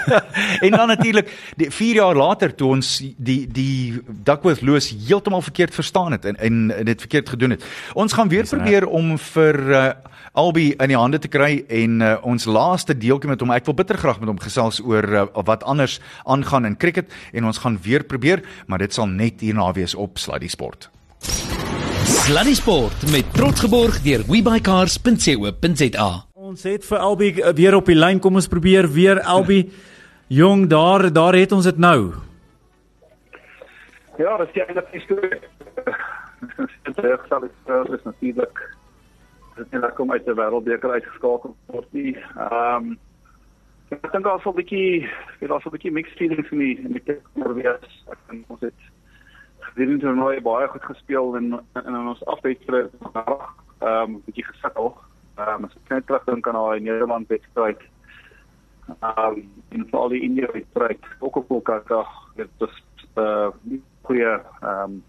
en 0.65 0.71
dan 0.71 0.89
natuurlik 0.95 1.33
4 1.57 1.95
jaar 1.95 2.17
later 2.17 2.55
toe 2.55 2.73
ons 2.79 2.97
die 3.17 3.41
die 3.53 4.01
Duckworth 4.09 4.63
Loos 4.63 4.89
heeltemal 5.07 5.45
verkeerd 5.45 5.75
verstaan 5.75 6.17
het 6.17 6.25
en 6.25 6.37
en 6.41 6.85
dit 6.85 7.01
verkeerd 7.01 7.29
gedoen 7.29 7.51
het. 7.51 7.65
Ons 7.95 8.13
gaan 8.13 8.29
weer 8.29 8.49
probeer 8.49 8.87
om 8.87 9.19
vir 9.19 9.61
uh, 9.69 9.91
Albi 10.39 10.69
in 10.79 10.93
die 10.93 10.99
hande 10.99 11.19
te 11.19 11.31
kry 11.31 11.65
en 11.81 12.03
uh, 12.05 12.13
ons 12.23 12.45
laaste 12.47 12.95
deeltjie 12.95 13.31
met 13.33 13.41
hom 13.43 13.51
ek 13.57 13.67
wil 13.67 13.75
bitter 13.81 13.99
graag 13.99 14.21
met 14.23 14.31
hom 14.31 14.39
gesels 14.39 14.79
oor 14.85 15.07
uh, 15.11 15.25
wat 15.49 15.65
anders 15.67 15.99
aangaan 16.31 16.69
in 16.69 16.77
cricket 16.79 17.11
en 17.35 17.49
ons 17.49 17.59
gaan 17.65 17.79
weer 17.83 18.05
probeer 18.07 18.45
maar 18.71 18.79
dit 18.79 18.95
sal 18.95 19.11
net 19.11 19.43
hierna 19.43 19.73
wees 19.75 19.97
op 19.99 20.21
Sluddy 20.23 20.51
Sport. 20.53 20.91
Sluddy 22.07 22.55
Sport 22.55 23.09
met 23.11 23.27
trots 23.35 23.67
geborg 23.67 23.99
deur 24.07 24.23
webycars.co.za. 24.31 26.09
Ons 26.39 26.65
het 26.71 26.87
vir 26.87 27.03
Albi 27.03 27.33
uh, 27.35 27.51
weer 27.59 27.75
op 27.81 27.91
die 27.91 27.99
lyn 27.99 28.23
kom 28.23 28.39
ons 28.39 28.49
probeer 28.49 28.87
weer 28.95 29.25
Albi 29.27 29.65
jong 30.31 30.69
daar 30.71 31.09
daar 31.13 31.35
het 31.35 31.53
ons 31.57 31.67
dit 31.67 31.83
nou. 31.83 32.15
Ja, 34.23 34.39
dit 34.39 34.55
is 34.55 34.63
eintlik 34.63 34.95
nie 34.95 35.03
so. 35.09 35.19
Dit 36.89 37.95
is 37.99 38.05
natuurlik 38.05 38.69
dit 39.59 39.71
net 39.75 39.95
kom 39.99 40.13
uit 40.13 40.25
die 40.27 40.35
wêreldbeker 40.39 40.95
uitgeskakel 40.97 41.55
word 41.73 41.93
nie. 41.97 42.15
Ehm 42.37 42.93
um, 42.93 42.97
ek 43.89 44.11
dink 44.13 44.25
daar 44.25 44.41
sal 44.45 44.53
'n 44.53 44.61
bietjie 44.61 45.09
daar 45.41 45.61
sal 45.63 45.73
'n 45.73 45.77
bietjie 45.77 45.93
mixed 45.97 46.17
feelings 46.21 46.51
in 46.53 46.59
die 46.59 46.77
in 46.85 46.93
die 46.93 47.05
wees. 47.61 47.91
Ek 48.13 48.19
dink 48.31 48.45
ons 48.49 48.61
het 48.61 48.81
gedurende 49.69 49.99
die 49.99 50.05
toernooi 50.05 50.41
baie 50.41 50.69
goed 50.69 50.85
gespeel 50.85 51.37
en 51.37 51.53
en 51.75 51.95
in 51.95 52.09
ons 52.15 52.25
afwedstryd 52.25 52.91
ehm 53.15 53.93
um, 53.93 54.23
bietjie 54.27 54.45
gesettel. 54.45 54.97
Ehm 55.37 55.55
um, 55.55 55.65
as 55.65 55.77
ek 55.83 55.95
net 55.95 56.07
terugdink 56.07 56.49
aan 56.49 56.61
daai 56.61 56.81
Nederland 56.81 57.29
wedstryd. 57.29 57.83
Ehm 59.01 59.25
um, 59.25 59.51
in 59.71 59.91
al 59.91 60.09
die 60.09 60.23
India 60.23 60.49
wedstryd 60.53 61.05
ook 61.19 61.37
op 61.37 61.49
Kolkata, 61.49 62.07
dit 62.37 62.51
was 62.59 62.83
'n 63.17 63.21
uh, 63.21 63.79
goeie 64.03 64.33
ehm 64.61 64.83
um, 64.85 65.03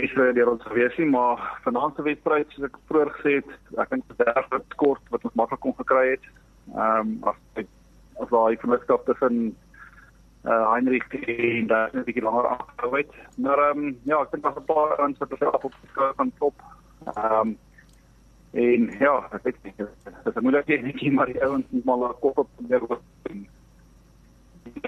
beste 0.00 0.32
deur 0.36 0.50
ons 0.52 0.66
gewees 0.70 0.96
nie, 1.00 1.08
maar 1.10 1.40
vanaand 1.64 1.96
se 1.96 2.04
wedstryd 2.06 2.52
soos 2.54 2.66
ek 2.68 2.76
vroeër 2.90 3.10
gesê 3.16 3.32
het, 3.38 3.54
ek 3.82 3.94
dink 3.94 4.04
dit 4.10 4.20
is 4.22 4.50
reg 4.52 4.76
kort 4.82 5.14
wat 5.14 5.24
ons 5.26 5.38
maklik 5.40 5.62
kon 5.64 5.76
gekry 5.80 6.04
het. 6.14 6.28
Ehm 6.74 7.14
um, 7.14 7.32
as 7.32 7.64
as 8.22 8.30
daai 8.34 8.58
vennootskap 8.62 9.06
tussen 9.06 9.56
uh 10.44 10.72
Heinrich 10.72 11.06
en 11.12 11.66
daar 11.66 11.90
'n 11.92 12.04
bietjie 12.06 12.22
langer 12.22 12.46
afgehou 12.54 12.96
het. 12.96 13.12
Maar 13.36 13.58
ehm 13.68 13.84
um, 13.84 13.98
ja, 14.10 14.20
ek 14.22 14.30
dink 14.30 14.42
daar's 14.42 14.60
'n 14.60 14.70
paar 14.72 15.04
ons 15.06 15.18
wat 15.18 15.34
self 15.38 15.64
op 15.64 15.74
die 15.82 16.12
van 16.16 16.32
top. 16.38 16.54
Ehm 17.14 17.40
um, 17.40 17.58
en 18.52 18.90
ja, 18.98 19.14
ek 19.32 19.42
weet 19.42 19.62
nie, 19.62 19.74
dit 19.76 20.34
is 20.34 20.42
moeilik 20.42 20.66
net 20.66 21.12
maar 21.18 21.32
die 21.32 21.44
ouens 21.44 21.66
moet 21.70 21.84
maar 21.84 22.14
kop 22.24 22.38
op 22.38 22.48
probeer 22.56 22.86
wat. 22.86 23.02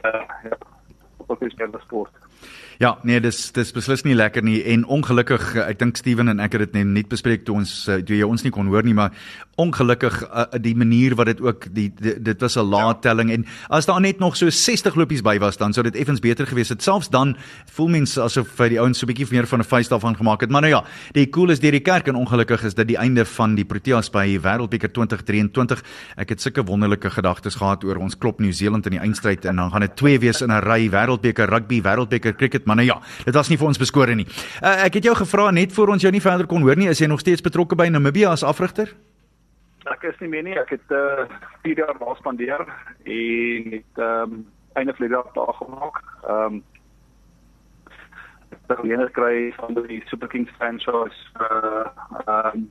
Ja, 0.03 0.27
ja, 0.45 0.57
op 1.27 1.41
die 1.41 1.81
sport. 1.81 2.30
Ja, 2.81 2.95
nee, 3.05 3.21
dis 3.21 3.51
dis 3.53 3.75
beslis 3.77 4.07
nie 4.07 4.15
lekker 4.17 4.41
nie 4.41 4.63
en 4.73 4.87
ongelukkig 4.89 5.43
eh, 5.53 5.67
ek 5.69 5.83
dink 5.83 5.99
Steven 6.01 6.33
en 6.33 6.39
ek 6.41 6.55
het 6.57 6.63
dit 6.65 6.79
net 6.79 6.89
nie 6.89 7.03
bespreek 7.05 7.43
toe 7.45 7.59
ons 7.61 7.73
eh, 7.93 7.99
toe 8.01 8.17
jy 8.17 8.25
ons 8.25 8.41
nie 8.41 8.53
kon 8.55 8.71
hoor 8.73 8.87
nie, 8.89 8.97
maar 8.97 9.13
ongelukkig 9.61 10.15
uh, 10.25 10.47
die 10.65 10.73
manier 10.73 11.13
wat 11.19 11.29
dit 11.29 11.41
ook 11.45 11.67
die, 11.75 11.91
die 12.01 12.15
dit 12.25 12.41
was 12.41 12.57
'n 12.57 12.65
laat 12.65 13.03
telling 13.03 13.29
ja. 13.29 13.35
en 13.37 13.45
as 13.69 13.85
daar 13.85 14.01
net 14.01 14.19
nog 14.19 14.37
so 14.37 14.49
60 14.49 14.95
lopies 14.97 15.21
by 15.21 15.37
was 15.39 15.59
dan 15.61 15.73
sou 15.73 15.85
dit 15.85 15.97
effens 15.97 16.21
beter 16.21 16.47
gewees 16.47 16.69
het. 16.69 16.83
Selfs 16.83 17.11
dan 17.11 17.37
voel 17.67 17.89
mense 17.89 18.23
asof 18.23 18.57
die 18.57 18.81
ouens 18.81 18.99
so 18.99 19.05
'n 19.05 19.13
bietjie 19.13 19.27
meer 19.31 19.47
van 19.47 19.61
'n 19.61 19.65
feest 19.65 19.93
af 19.93 20.03
gemaak 20.03 20.41
het. 20.41 20.51
Maar 20.51 20.61
nou 20.61 20.73
ja, 20.73 20.85
die 21.13 21.29
cool 21.29 21.51
is 21.51 21.61
deur 21.61 21.73
die 21.73 21.85
kerk 21.85 22.09
en 22.09 22.15
ongelukkig 22.15 22.65
is 22.65 22.75
dit 22.75 22.89
die 22.89 22.97
einde 22.97 23.25
van 23.25 23.55
die 23.55 23.65
Proteas 23.65 24.11
by 24.11 24.39
Wêreldbeker 24.41 24.91
2023. 24.93 25.83
Ek 26.17 26.29
het 26.29 26.41
sulke 26.41 26.65
wonderlike 26.65 27.11
gedagtes 27.11 27.55
gehad 27.55 27.85
oor 27.85 27.97
ons 27.97 28.17
klop 28.17 28.41
Nieu-Seeland 28.41 28.87
in 28.87 28.93
die 28.93 29.01
eindstryd 29.01 29.45
en 29.45 29.57
dan 29.57 29.71
gaan 29.71 29.81
dit 29.81 29.97
twee 29.97 30.19
wees 30.19 30.41
in 30.41 30.51
'n 30.51 30.61
ry 30.61 30.89
Wêreldbeker 30.89 31.49
rugby, 31.49 31.83
Wêreldbeker 31.83 32.30
cricket 32.37 32.67
maar 32.67 32.77
nou 32.77 32.87
ja, 32.87 33.01
dit 33.25 33.35
was 33.35 33.49
nie 33.49 33.59
vir 33.59 33.67
ons 33.67 33.79
beskore 33.79 34.15
nie. 34.15 34.27
Uh, 34.63 34.85
ek 34.87 35.01
het 35.01 35.05
jou 35.05 35.15
gevra 35.17 35.51
net 35.51 35.73
voor 35.73 35.95
ons 35.95 36.03
jou 36.03 36.13
nie 36.13 36.23
verder 36.23 36.47
kon 36.47 36.63
hoor 36.63 36.77
nie, 36.77 36.89
is 36.89 37.01
jy 37.01 37.09
nog 37.11 37.21
steeds 37.21 37.45
betrokke 37.45 37.77
by 37.77 37.89
Namibia 37.89 38.31
as 38.31 38.45
afrigter? 38.47 38.93
Ek 39.91 40.03
is 40.05 40.19
nie 40.21 40.29
meer 40.29 40.45
nie, 40.45 40.57
ek 40.61 40.75
het 40.77 40.93
uh 40.93 41.27
4 41.63 41.77
jaar 41.77 41.97
daar 41.99 42.17
spandeer 42.17 42.61
en 43.05 43.71
het 43.77 44.03
ehm 44.03 44.33
um, 44.33 44.47
einde 44.79 44.95
vlede 44.95 45.15
jaar 45.15 45.33
daar 45.35 45.55
gemaak. 45.55 46.03
Ehm 46.25 46.61
um, 46.61 46.63
ek 48.71 48.83
het 48.83 49.01
gekry 49.11 49.53
van 49.57 49.75
die 49.75 50.03
Super 50.07 50.29
Kings 50.29 50.51
franchise 50.59 51.21
uh 51.41 51.89
ehm 52.27 52.55
um, 52.55 52.69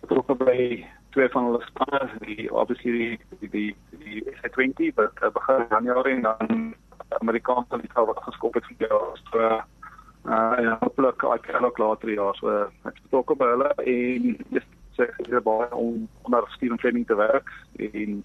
betrokke 0.00 0.34
by 0.34 0.86
twee 1.10 1.28
van 1.28 1.44
hulle 1.44 1.62
spanne, 1.66 2.10
die 2.20 2.52
obviously 2.52 3.18
die 3.40 3.48
die 3.50 3.76
die 3.90 4.24
S20 4.42 4.94
wat 4.94 5.22
uh, 5.22 5.30
begin 5.32 5.66
Januarie 5.70 6.14
en 6.14 6.22
dan 6.22 6.74
Amerikaanse 7.08 7.80
liga 7.82 8.04
wat 8.04 8.22
geskop 8.28 8.54
het 8.54 8.68
vir 8.70 8.88
jaar 8.88 9.20
so 9.30 9.50
uh 10.26 10.54
ja, 10.62 10.78
hopelik 10.80 11.22
ek 11.22 11.42
kan 11.52 11.64
ook 11.64 11.78
later 11.78 12.10
jaar 12.10 12.34
so 12.40 12.54
ek 12.84 13.02
betrokke 13.04 13.36
by 13.38 13.50
hulle 13.52 13.70
en 13.84 14.32
dis 14.50 14.66
sê 14.96 15.06
is 15.22 15.42
baie 15.44 15.68
om 15.76 16.08
onder 16.22 16.48
Steven 16.56 16.78
Fleming 16.78 17.06
te 17.06 17.14
werk 17.14 17.52
en 17.78 18.24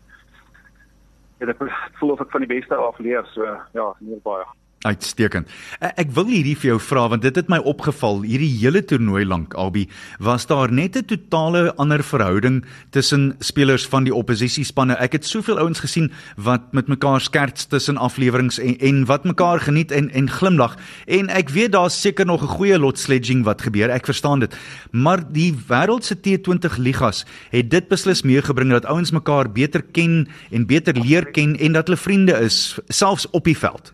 ja, 1.41 1.49
ek 1.49 1.61
voel 1.99 2.13
of 2.15 2.21
ek 2.23 2.34
van 2.34 2.45
die 2.45 2.53
beste 2.53 2.75
af 2.77 2.99
leer. 2.99 3.25
So 3.34 3.47
ja, 3.77 3.88
nie 3.99 4.19
baie 4.25 4.45
Uitstekend. 4.82 5.45
Ek 5.77 6.09
wil 6.15 6.25
hierdie 6.32 6.55
vir 6.57 6.71
jou 6.71 6.77
vra 6.82 7.03
want 7.11 7.21
dit 7.21 7.36
het 7.38 7.49
my 7.53 7.59
opgeval 7.69 8.23
hierdie 8.25 8.49
hele 8.63 8.82
toernooi 8.82 9.21
lank 9.29 9.53
Albi 9.53 9.84
was 10.17 10.47
daar 10.49 10.73
net 10.73 10.97
'n 10.97 11.05
totale 11.05 11.75
ander 11.77 12.01
verhouding 12.03 12.65
tussen 12.89 13.36
spelers 13.39 13.86
van 13.86 14.03
die 14.03 14.13
oppositiespanne. 14.13 14.97
Ek 14.97 15.11
het 15.13 15.25
soveel 15.25 15.59
ouens 15.59 15.79
gesien 15.79 16.11
wat 16.36 16.73
met 16.73 16.88
mekaar 16.88 17.21
skerts 17.21 17.65
tussen 17.65 17.97
afleweringe 17.97 18.61
en 18.61 18.77
en 18.79 19.05
wat 19.05 19.23
mekaar 19.23 19.59
geniet 19.59 19.91
en 19.91 20.09
en 20.09 20.29
glimlag. 20.29 20.75
En 21.05 21.29
ek 21.29 21.49
weet 21.49 21.71
daar's 21.71 22.01
seker 22.01 22.25
nog 22.25 22.41
'n 22.41 22.57
goeie 22.57 22.79
lot 22.79 22.97
sledging 22.99 23.43
wat 23.43 23.61
gebeur. 23.61 23.89
Ek 23.89 24.05
verstaan 24.05 24.39
dit. 24.39 24.55
Maar 24.91 25.21
die 25.32 25.53
wêreld 25.67 26.03
se 26.03 26.15
T20 26.15 26.77
ligas 26.77 27.25
het 27.51 27.69
dit 27.69 27.88
beslis 27.88 28.21
meegebring 28.23 28.71
dat 28.71 28.86
ouens 28.86 29.11
mekaar 29.11 29.51
beter 29.51 29.84
ken 29.91 30.27
en 30.51 30.65
beter 30.65 30.97
leer 30.97 31.25
ken 31.25 31.55
en 31.59 31.71
dat 31.71 31.88
hulle 31.88 31.99
vriende 31.99 32.34
is 32.34 32.79
selfs 32.88 33.29
op 33.29 33.43
die 33.43 33.57
veld 33.57 33.93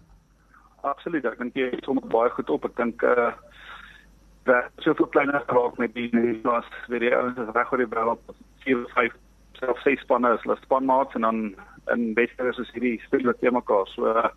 absoluut. 0.81 1.25
Ek 1.25 1.37
dink 1.39 1.55
jy 1.55 1.71
sommer 1.85 2.05
baie 2.11 2.29
goed 2.35 2.49
op. 2.49 2.65
Ek 2.65 2.75
dink 2.77 3.03
uh 3.03 3.31
dat 4.47 4.71
soveel 4.79 5.09
kleiner 5.11 5.41
geraak 5.47 5.75
met 5.77 5.91
die 5.91 6.07
klas 6.39 6.67
vir 6.87 7.03
die 7.03 7.11
ouens 7.11 7.39
is 7.43 7.49
reg 7.51 7.71
oor 7.71 7.81
die 7.83 7.89
wêreld. 7.91 8.35
4 8.63 8.83
of 8.85 8.93
5 8.95 9.15
self 9.59 9.81
ses 9.83 9.99
spanne 10.05 10.29
is 10.35 10.43
hulle 10.45 10.55
spanmaats 10.61 11.17
en 11.17 11.25
dan 11.27 11.41
in 11.93 12.13
Wester 12.15 12.47
is 12.53 12.71
hierdie 12.75 13.01
speel 13.03 13.27
wat 13.27 13.41
te 13.41 13.51
mekaar. 13.51 13.89
So 13.91 14.07
uh, 14.07 14.29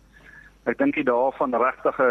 ek 0.69 0.81
dink 0.81 0.99
die 0.99 1.07
dae 1.07 1.31
van 1.37 1.55
regtige 1.55 2.09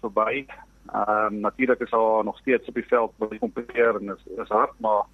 verby. 0.00 0.46
Ehm 0.88 1.34
um, 1.34 1.40
natuurlik 1.44 1.84
is 1.84 1.92
daar 1.92 2.24
nog 2.24 2.38
steeds 2.38 2.68
op 2.68 2.80
die 2.80 2.88
veld 2.88 3.12
wat 3.20 3.38
kompeteer 3.44 4.00
en 4.00 4.14
is 4.16 4.24
is 4.40 4.48
hard, 4.54 4.72
maar 4.80 5.04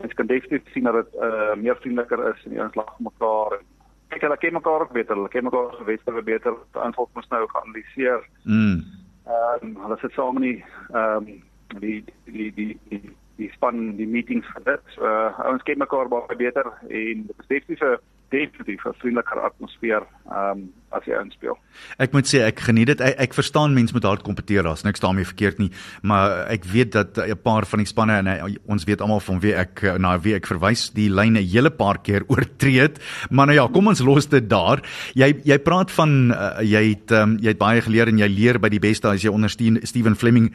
mens 0.00 0.14
kan 0.14 0.26
definitief 0.26 0.72
sien 0.72 0.88
dat 0.88 0.94
dit 0.94 1.20
uh 1.20 1.54
meer 1.56 1.76
vriendeliker 1.76 2.24
is 2.32 2.44
en 2.46 2.58
ouens 2.58 2.74
lag 2.74 2.98
mekaar 2.98 3.58
en 3.58 3.66
kyk 4.10 4.26
hulle 4.26 4.36
ken 4.42 4.56
mekaar 4.58 4.84
ook 4.86 4.92
beter. 4.92 5.14
Hulle 5.16 5.32
ken 5.32 5.46
mekaar 5.46 5.74
se 5.76 5.84
wedstryde 5.84 6.22
beter. 6.22 6.54
Aanval 6.72 7.08
moet 7.14 7.28
nou 7.30 7.46
geanaliseer. 7.48 8.26
Mm. 8.44 8.82
Ehm 9.26 9.66
um, 9.68 9.76
hulle 9.84 9.98
sit 10.00 10.12
saam 10.12 10.42
in 10.42 10.46
die 10.48 10.64
ehm 10.92 11.16
um, 11.16 11.42
die 11.80 12.04
die 12.24 12.52
die 12.54 12.78
die 12.88 13.16
die 13.40 13.50
span 13.54 13.96
die 13.96 14.06
meetings 14.06 14.46
vir 14.54 14.64
dit. 14.72 14.94
So 14.96 15.06
uh, 15.06 15.32
ons 15.52 15.62
ken 15.62 15.78
mekaar 15.78 16.08
baie 16.12 16.36
beter 16.36 16.66
en 16.88 17.26
dit 17.26 17.36
is 17.38 17.52
definitief 17.52 17.86
'n 17.86 17.98
definitief 18.30 18.84
'n 18.86 18.94
vriendeliker 18.98 19.40
atmosfeer 19.40 20.02
ehm 20.30 20.58
um, 20.58 20.68
as 20.90 21.06
jy 21.06 21.14
inspel. 21.22 21.54
Ek 22.02 22.14
moet 22.16 22.26
sê 22.26 22.40
ek 22.42 22.62
geniet 22.66 22.90
dit. 22.90 23.02
Ek, 23.04 23.14
ek 23.28 23.36
verstaan 23.36 23.74
mense 23.76 23.94
moet 23.94 24.06
hard 24.08 24.24
kompeteer, 24.26 24.64
daar's 24.66 24.82
niks 24.82 25.02
daarmee 25.02 25.28
verkeerd 25.28 25.60
nie, 25.62 25.70
maar 26.02 26.46
ek 26.50 26.66
weet 26.66 26.92
dat 26.96 27.18
'n 27.18 27.38
paar 27.42 27.66
van 27.66 27.78
die 27.78 27.86
spanne 27.86 28.18
en 28.18 28.26
uh, 28.26 28.54
ons 28.66 28.84
weet 28.84 29.00
almal 29.00 29.20
van 29.20 29.40
wie 29.40 29.54
ek 29.54 29.82
uh, 29.82 29.94
na 29.98 30.18
wie 30.18 30.34
ek 30.34 30.46
verwys, 30.46 30.90
die 30.90 31.08
lyne 31.08 31.40
'n 31.40 31.46
hele 31.46 31.70
paar 31.70 31.98
keer 32.02 32.24
oortree 32.32 32.80
het. 32.80 32.98
Maar 33.30 33.46
nou 33.46 33.56
ja, 33.56 33.68
kom 33.68 33.86
ons 33.86 34.00
los 34.00 34.26
dit 34.26 34.48
daar. 34.50 34.82
Jy 35.14 35.42
jy 35.44 35.58
praat 35.58 35.90
van 35.90 36.32
uh, 36.32 36.58
jy 36.62 36.88
het 36.90 37.10
um, 37.10 37.38
jy 37.38 37.48
het 37.48 37.58
baie 37.58 37.80
geleer 37.80 38.08
en 38.08 38.18
jy 38.18 38.28
leer 38.28 38.58
by 38.58 38.68
die 38.68 38.82
beste 38.82 39.08
as 39.08 39.22
jy 39.22 39.30
ondersteun 39.30 39.80
Steven 39.86 40.16
Fleming 40.16 40.50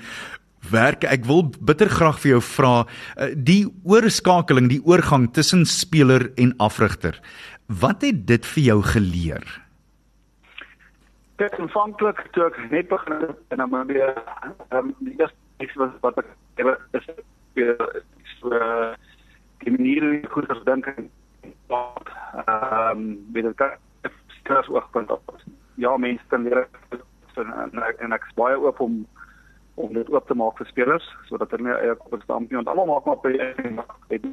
werk 0.71 1.03
ek 1.03 1.25
wil 1.25 1.43
bitter 1.61 1.89
graag 1.89 2.17
vir 2.19 2.31
jou 2.31 2.41
vra 2.41 2.87
die 3.35 3.67
oorskakeling 3.85 4.67
die 4.67 4.81
oorgang 4.81 5.27
tussen 5.33 5.65
speler 5.65 6.31
en 6.41 6.55
afrigter 6.57 7.21
Wat 7.65 8.01
het 8.01 8.27
dit 8.27 8.45
vir 8.45 8.63
jou 8.63 8.81
geleer? 8.81 9.45
Dit 11.35 11.59
aanvanklik 11.59 12.21
toe 12.31 12.45
ek 12.45 12.59
net 12.69 12.87
begin 12.87 13.21
het 13.25 13.39
en 13.49 13.57
dan 13.57 13.69
maar 13.69 13.85
weer 13.85 14.13
ehm 14.69 14.91
die 14.99 15.15
eerste 15.17 15.37
iets 15.57 15.73
wat 15.75 15.97
wat 16.01 16.17
ek 16.17 16.29
het 16.55 17.01
is 17.01 17.09
weer 17.53 18.03
so 18.39 18.49
die 19.65 19.71
manier 19.71 20.01
hoe 20.05 20.21
ek 20.21 20.31
goed 20.31 20.49
gedink 20.51 20.85
het 20.85 21.09
ehm 22.45 23.01
met 23.33 23.43
dit 23.43 24.13
stres 24.39 24.69
oogpunt 24.69 25.11
op. 25.11 25.35
Ja, 25.75 25.97
mense 25.97 26.23
kan 26.27 26.43
leer 26.43 26.67
en, 27.35 27.53
en, 27.53 27.99
en 27.99 28.11
ek 28.11 28.29
is 28.29 28.37
baie 28.37 28.57
oop 28.57 28.79
om 28.79 29.05
om 29.75 29.93
dit 29.93 30.09
oop 30.09 30.27
te 30.27 30.35
maak 30.39 30.57
vir 30.57 30.67
spelers 30.67 31.07
sodat 31.27 31.51
hulle 31.51 31.67
nie 31.67 31.73
eie 31.75 31.95
nie 32.47 32.55
want 32.55 32.67
almal 32.67 32.85
maak 32.87 33.05
maar 33.05 33.19
by 33.25 33.33
het 33.35 34.29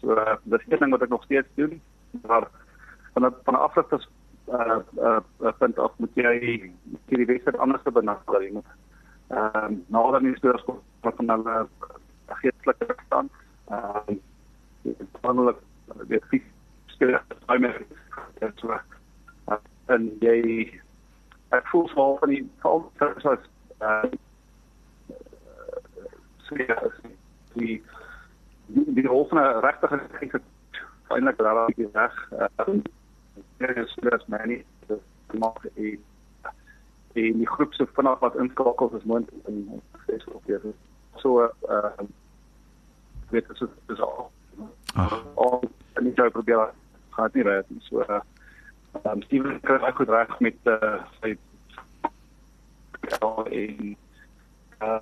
so 0.00 0.14
dis 0.44 0.66
een 0.68 0.78
ding 0.78 0.90
wat 0.90 1.02
ek 1.02 1.08
nog 1.08 1.24
steeds 1.24 1.48
doen 1.54 1.80
maar 2.22 2.48
van 3.12 3.24
a, 3.24 3.32
van 3.44 3.54
'n 3.54 3.64
afrigters 3.68 4.08
uh 4.48 4.78
uh 4.98 5.52
punt 5.58 5.78
af 5.78 5.92
moet 5.96 6.14
jy 6.14 6.34
hierdie 7.06 7.26
wedstryd 7.26 7.58
anders 7.58 7.82
benader 7.82 8.42
jy 8.42 8.52
moet 8.52 8.72
ehm 9.28 9.64
um, 9.64 9.84
nader 9.86 10.22
nie 10.22 10.36
spelers 10.36 10.64
kom 10.64 10.80
van 11.00 11.30
hulle 11.30 11.68
geestelike 12.26 12.94
stand 13.06 13.30
ehm 13.68 14.18
um, 14.84 14.98
wonderlik 15.20 15.58
weer 16.06 16.22
fisies 16.30 16.52
spelers 16.86 17.22
by 17.46 17.58
my 17.58 17.72
dit 18.38 18.60
so 18.60 18.78
en 19.86 20.06
jy 20.20 20.38
ek 21.54 21.66
voel 21.72 21.88
so 21.88 22.16
van 22.20 22.34
die 22.34 22.44
val 22.62 22.90
soos 22.98 23.50
uh 23.80 24.04
sien 26.46 27.14
die 27.54 27.82
die 28.66 29.06
rol 29.06 29.26
van 29.30 29.38
'n 29.42 29.60
regtige 29.66 30.40
eintlik 31.08 31.38
daar 31.38 31.68
is 31.74 31.92
reg. 31.92 32.16
Ehm 32.30 32.80
uh, 33.58 33.76
is 33.76 33.94
dit 34.00 34.28
my 34.28 34.42
nie 34.44 34.64
maak 35.38 35.62
die 35.74 36.00
die 37.12 37.48
groep 37.48 37.74
se 37.74 37.86
vanaf 37.92 38.18
wat 38.18 38.36
inskakel 38.36 38.90
is 38.96 39.04
moontlik 39.04 39.46
in 39.46 39.82
Facebook 40.06 40.42
weer. 40.44 40.60
So 41.16 41.42
ehm 41.42 41.86
uh, 42.00 42.08
weet 43.30 43.48
dit 43.48 43.68
is 43.88 44.00
al. 44.00 44.30
Al 45.34 45.62
en 45.92 46.04
jy 46.04 46.12
sou 46.14 46.30
probeer 46.30 46.70
gaan 47.16 47.30
nie 47.32 47.42
reg 47.42 47.64
so 47.88 48.00
ehm 48.00 48.22
um, 49.04 49.22
Steven 49.22 49.60
kry 49.60 49.80
ek 49.88 50.00
goed 50.00 50.12
reg 50.12 50.38
met 50.44 50.70
uh, 50.72 51.02
sy 51.20 51.36
ja 53.10 53.30
en 53.44 53.96
uh, 54.82 55.00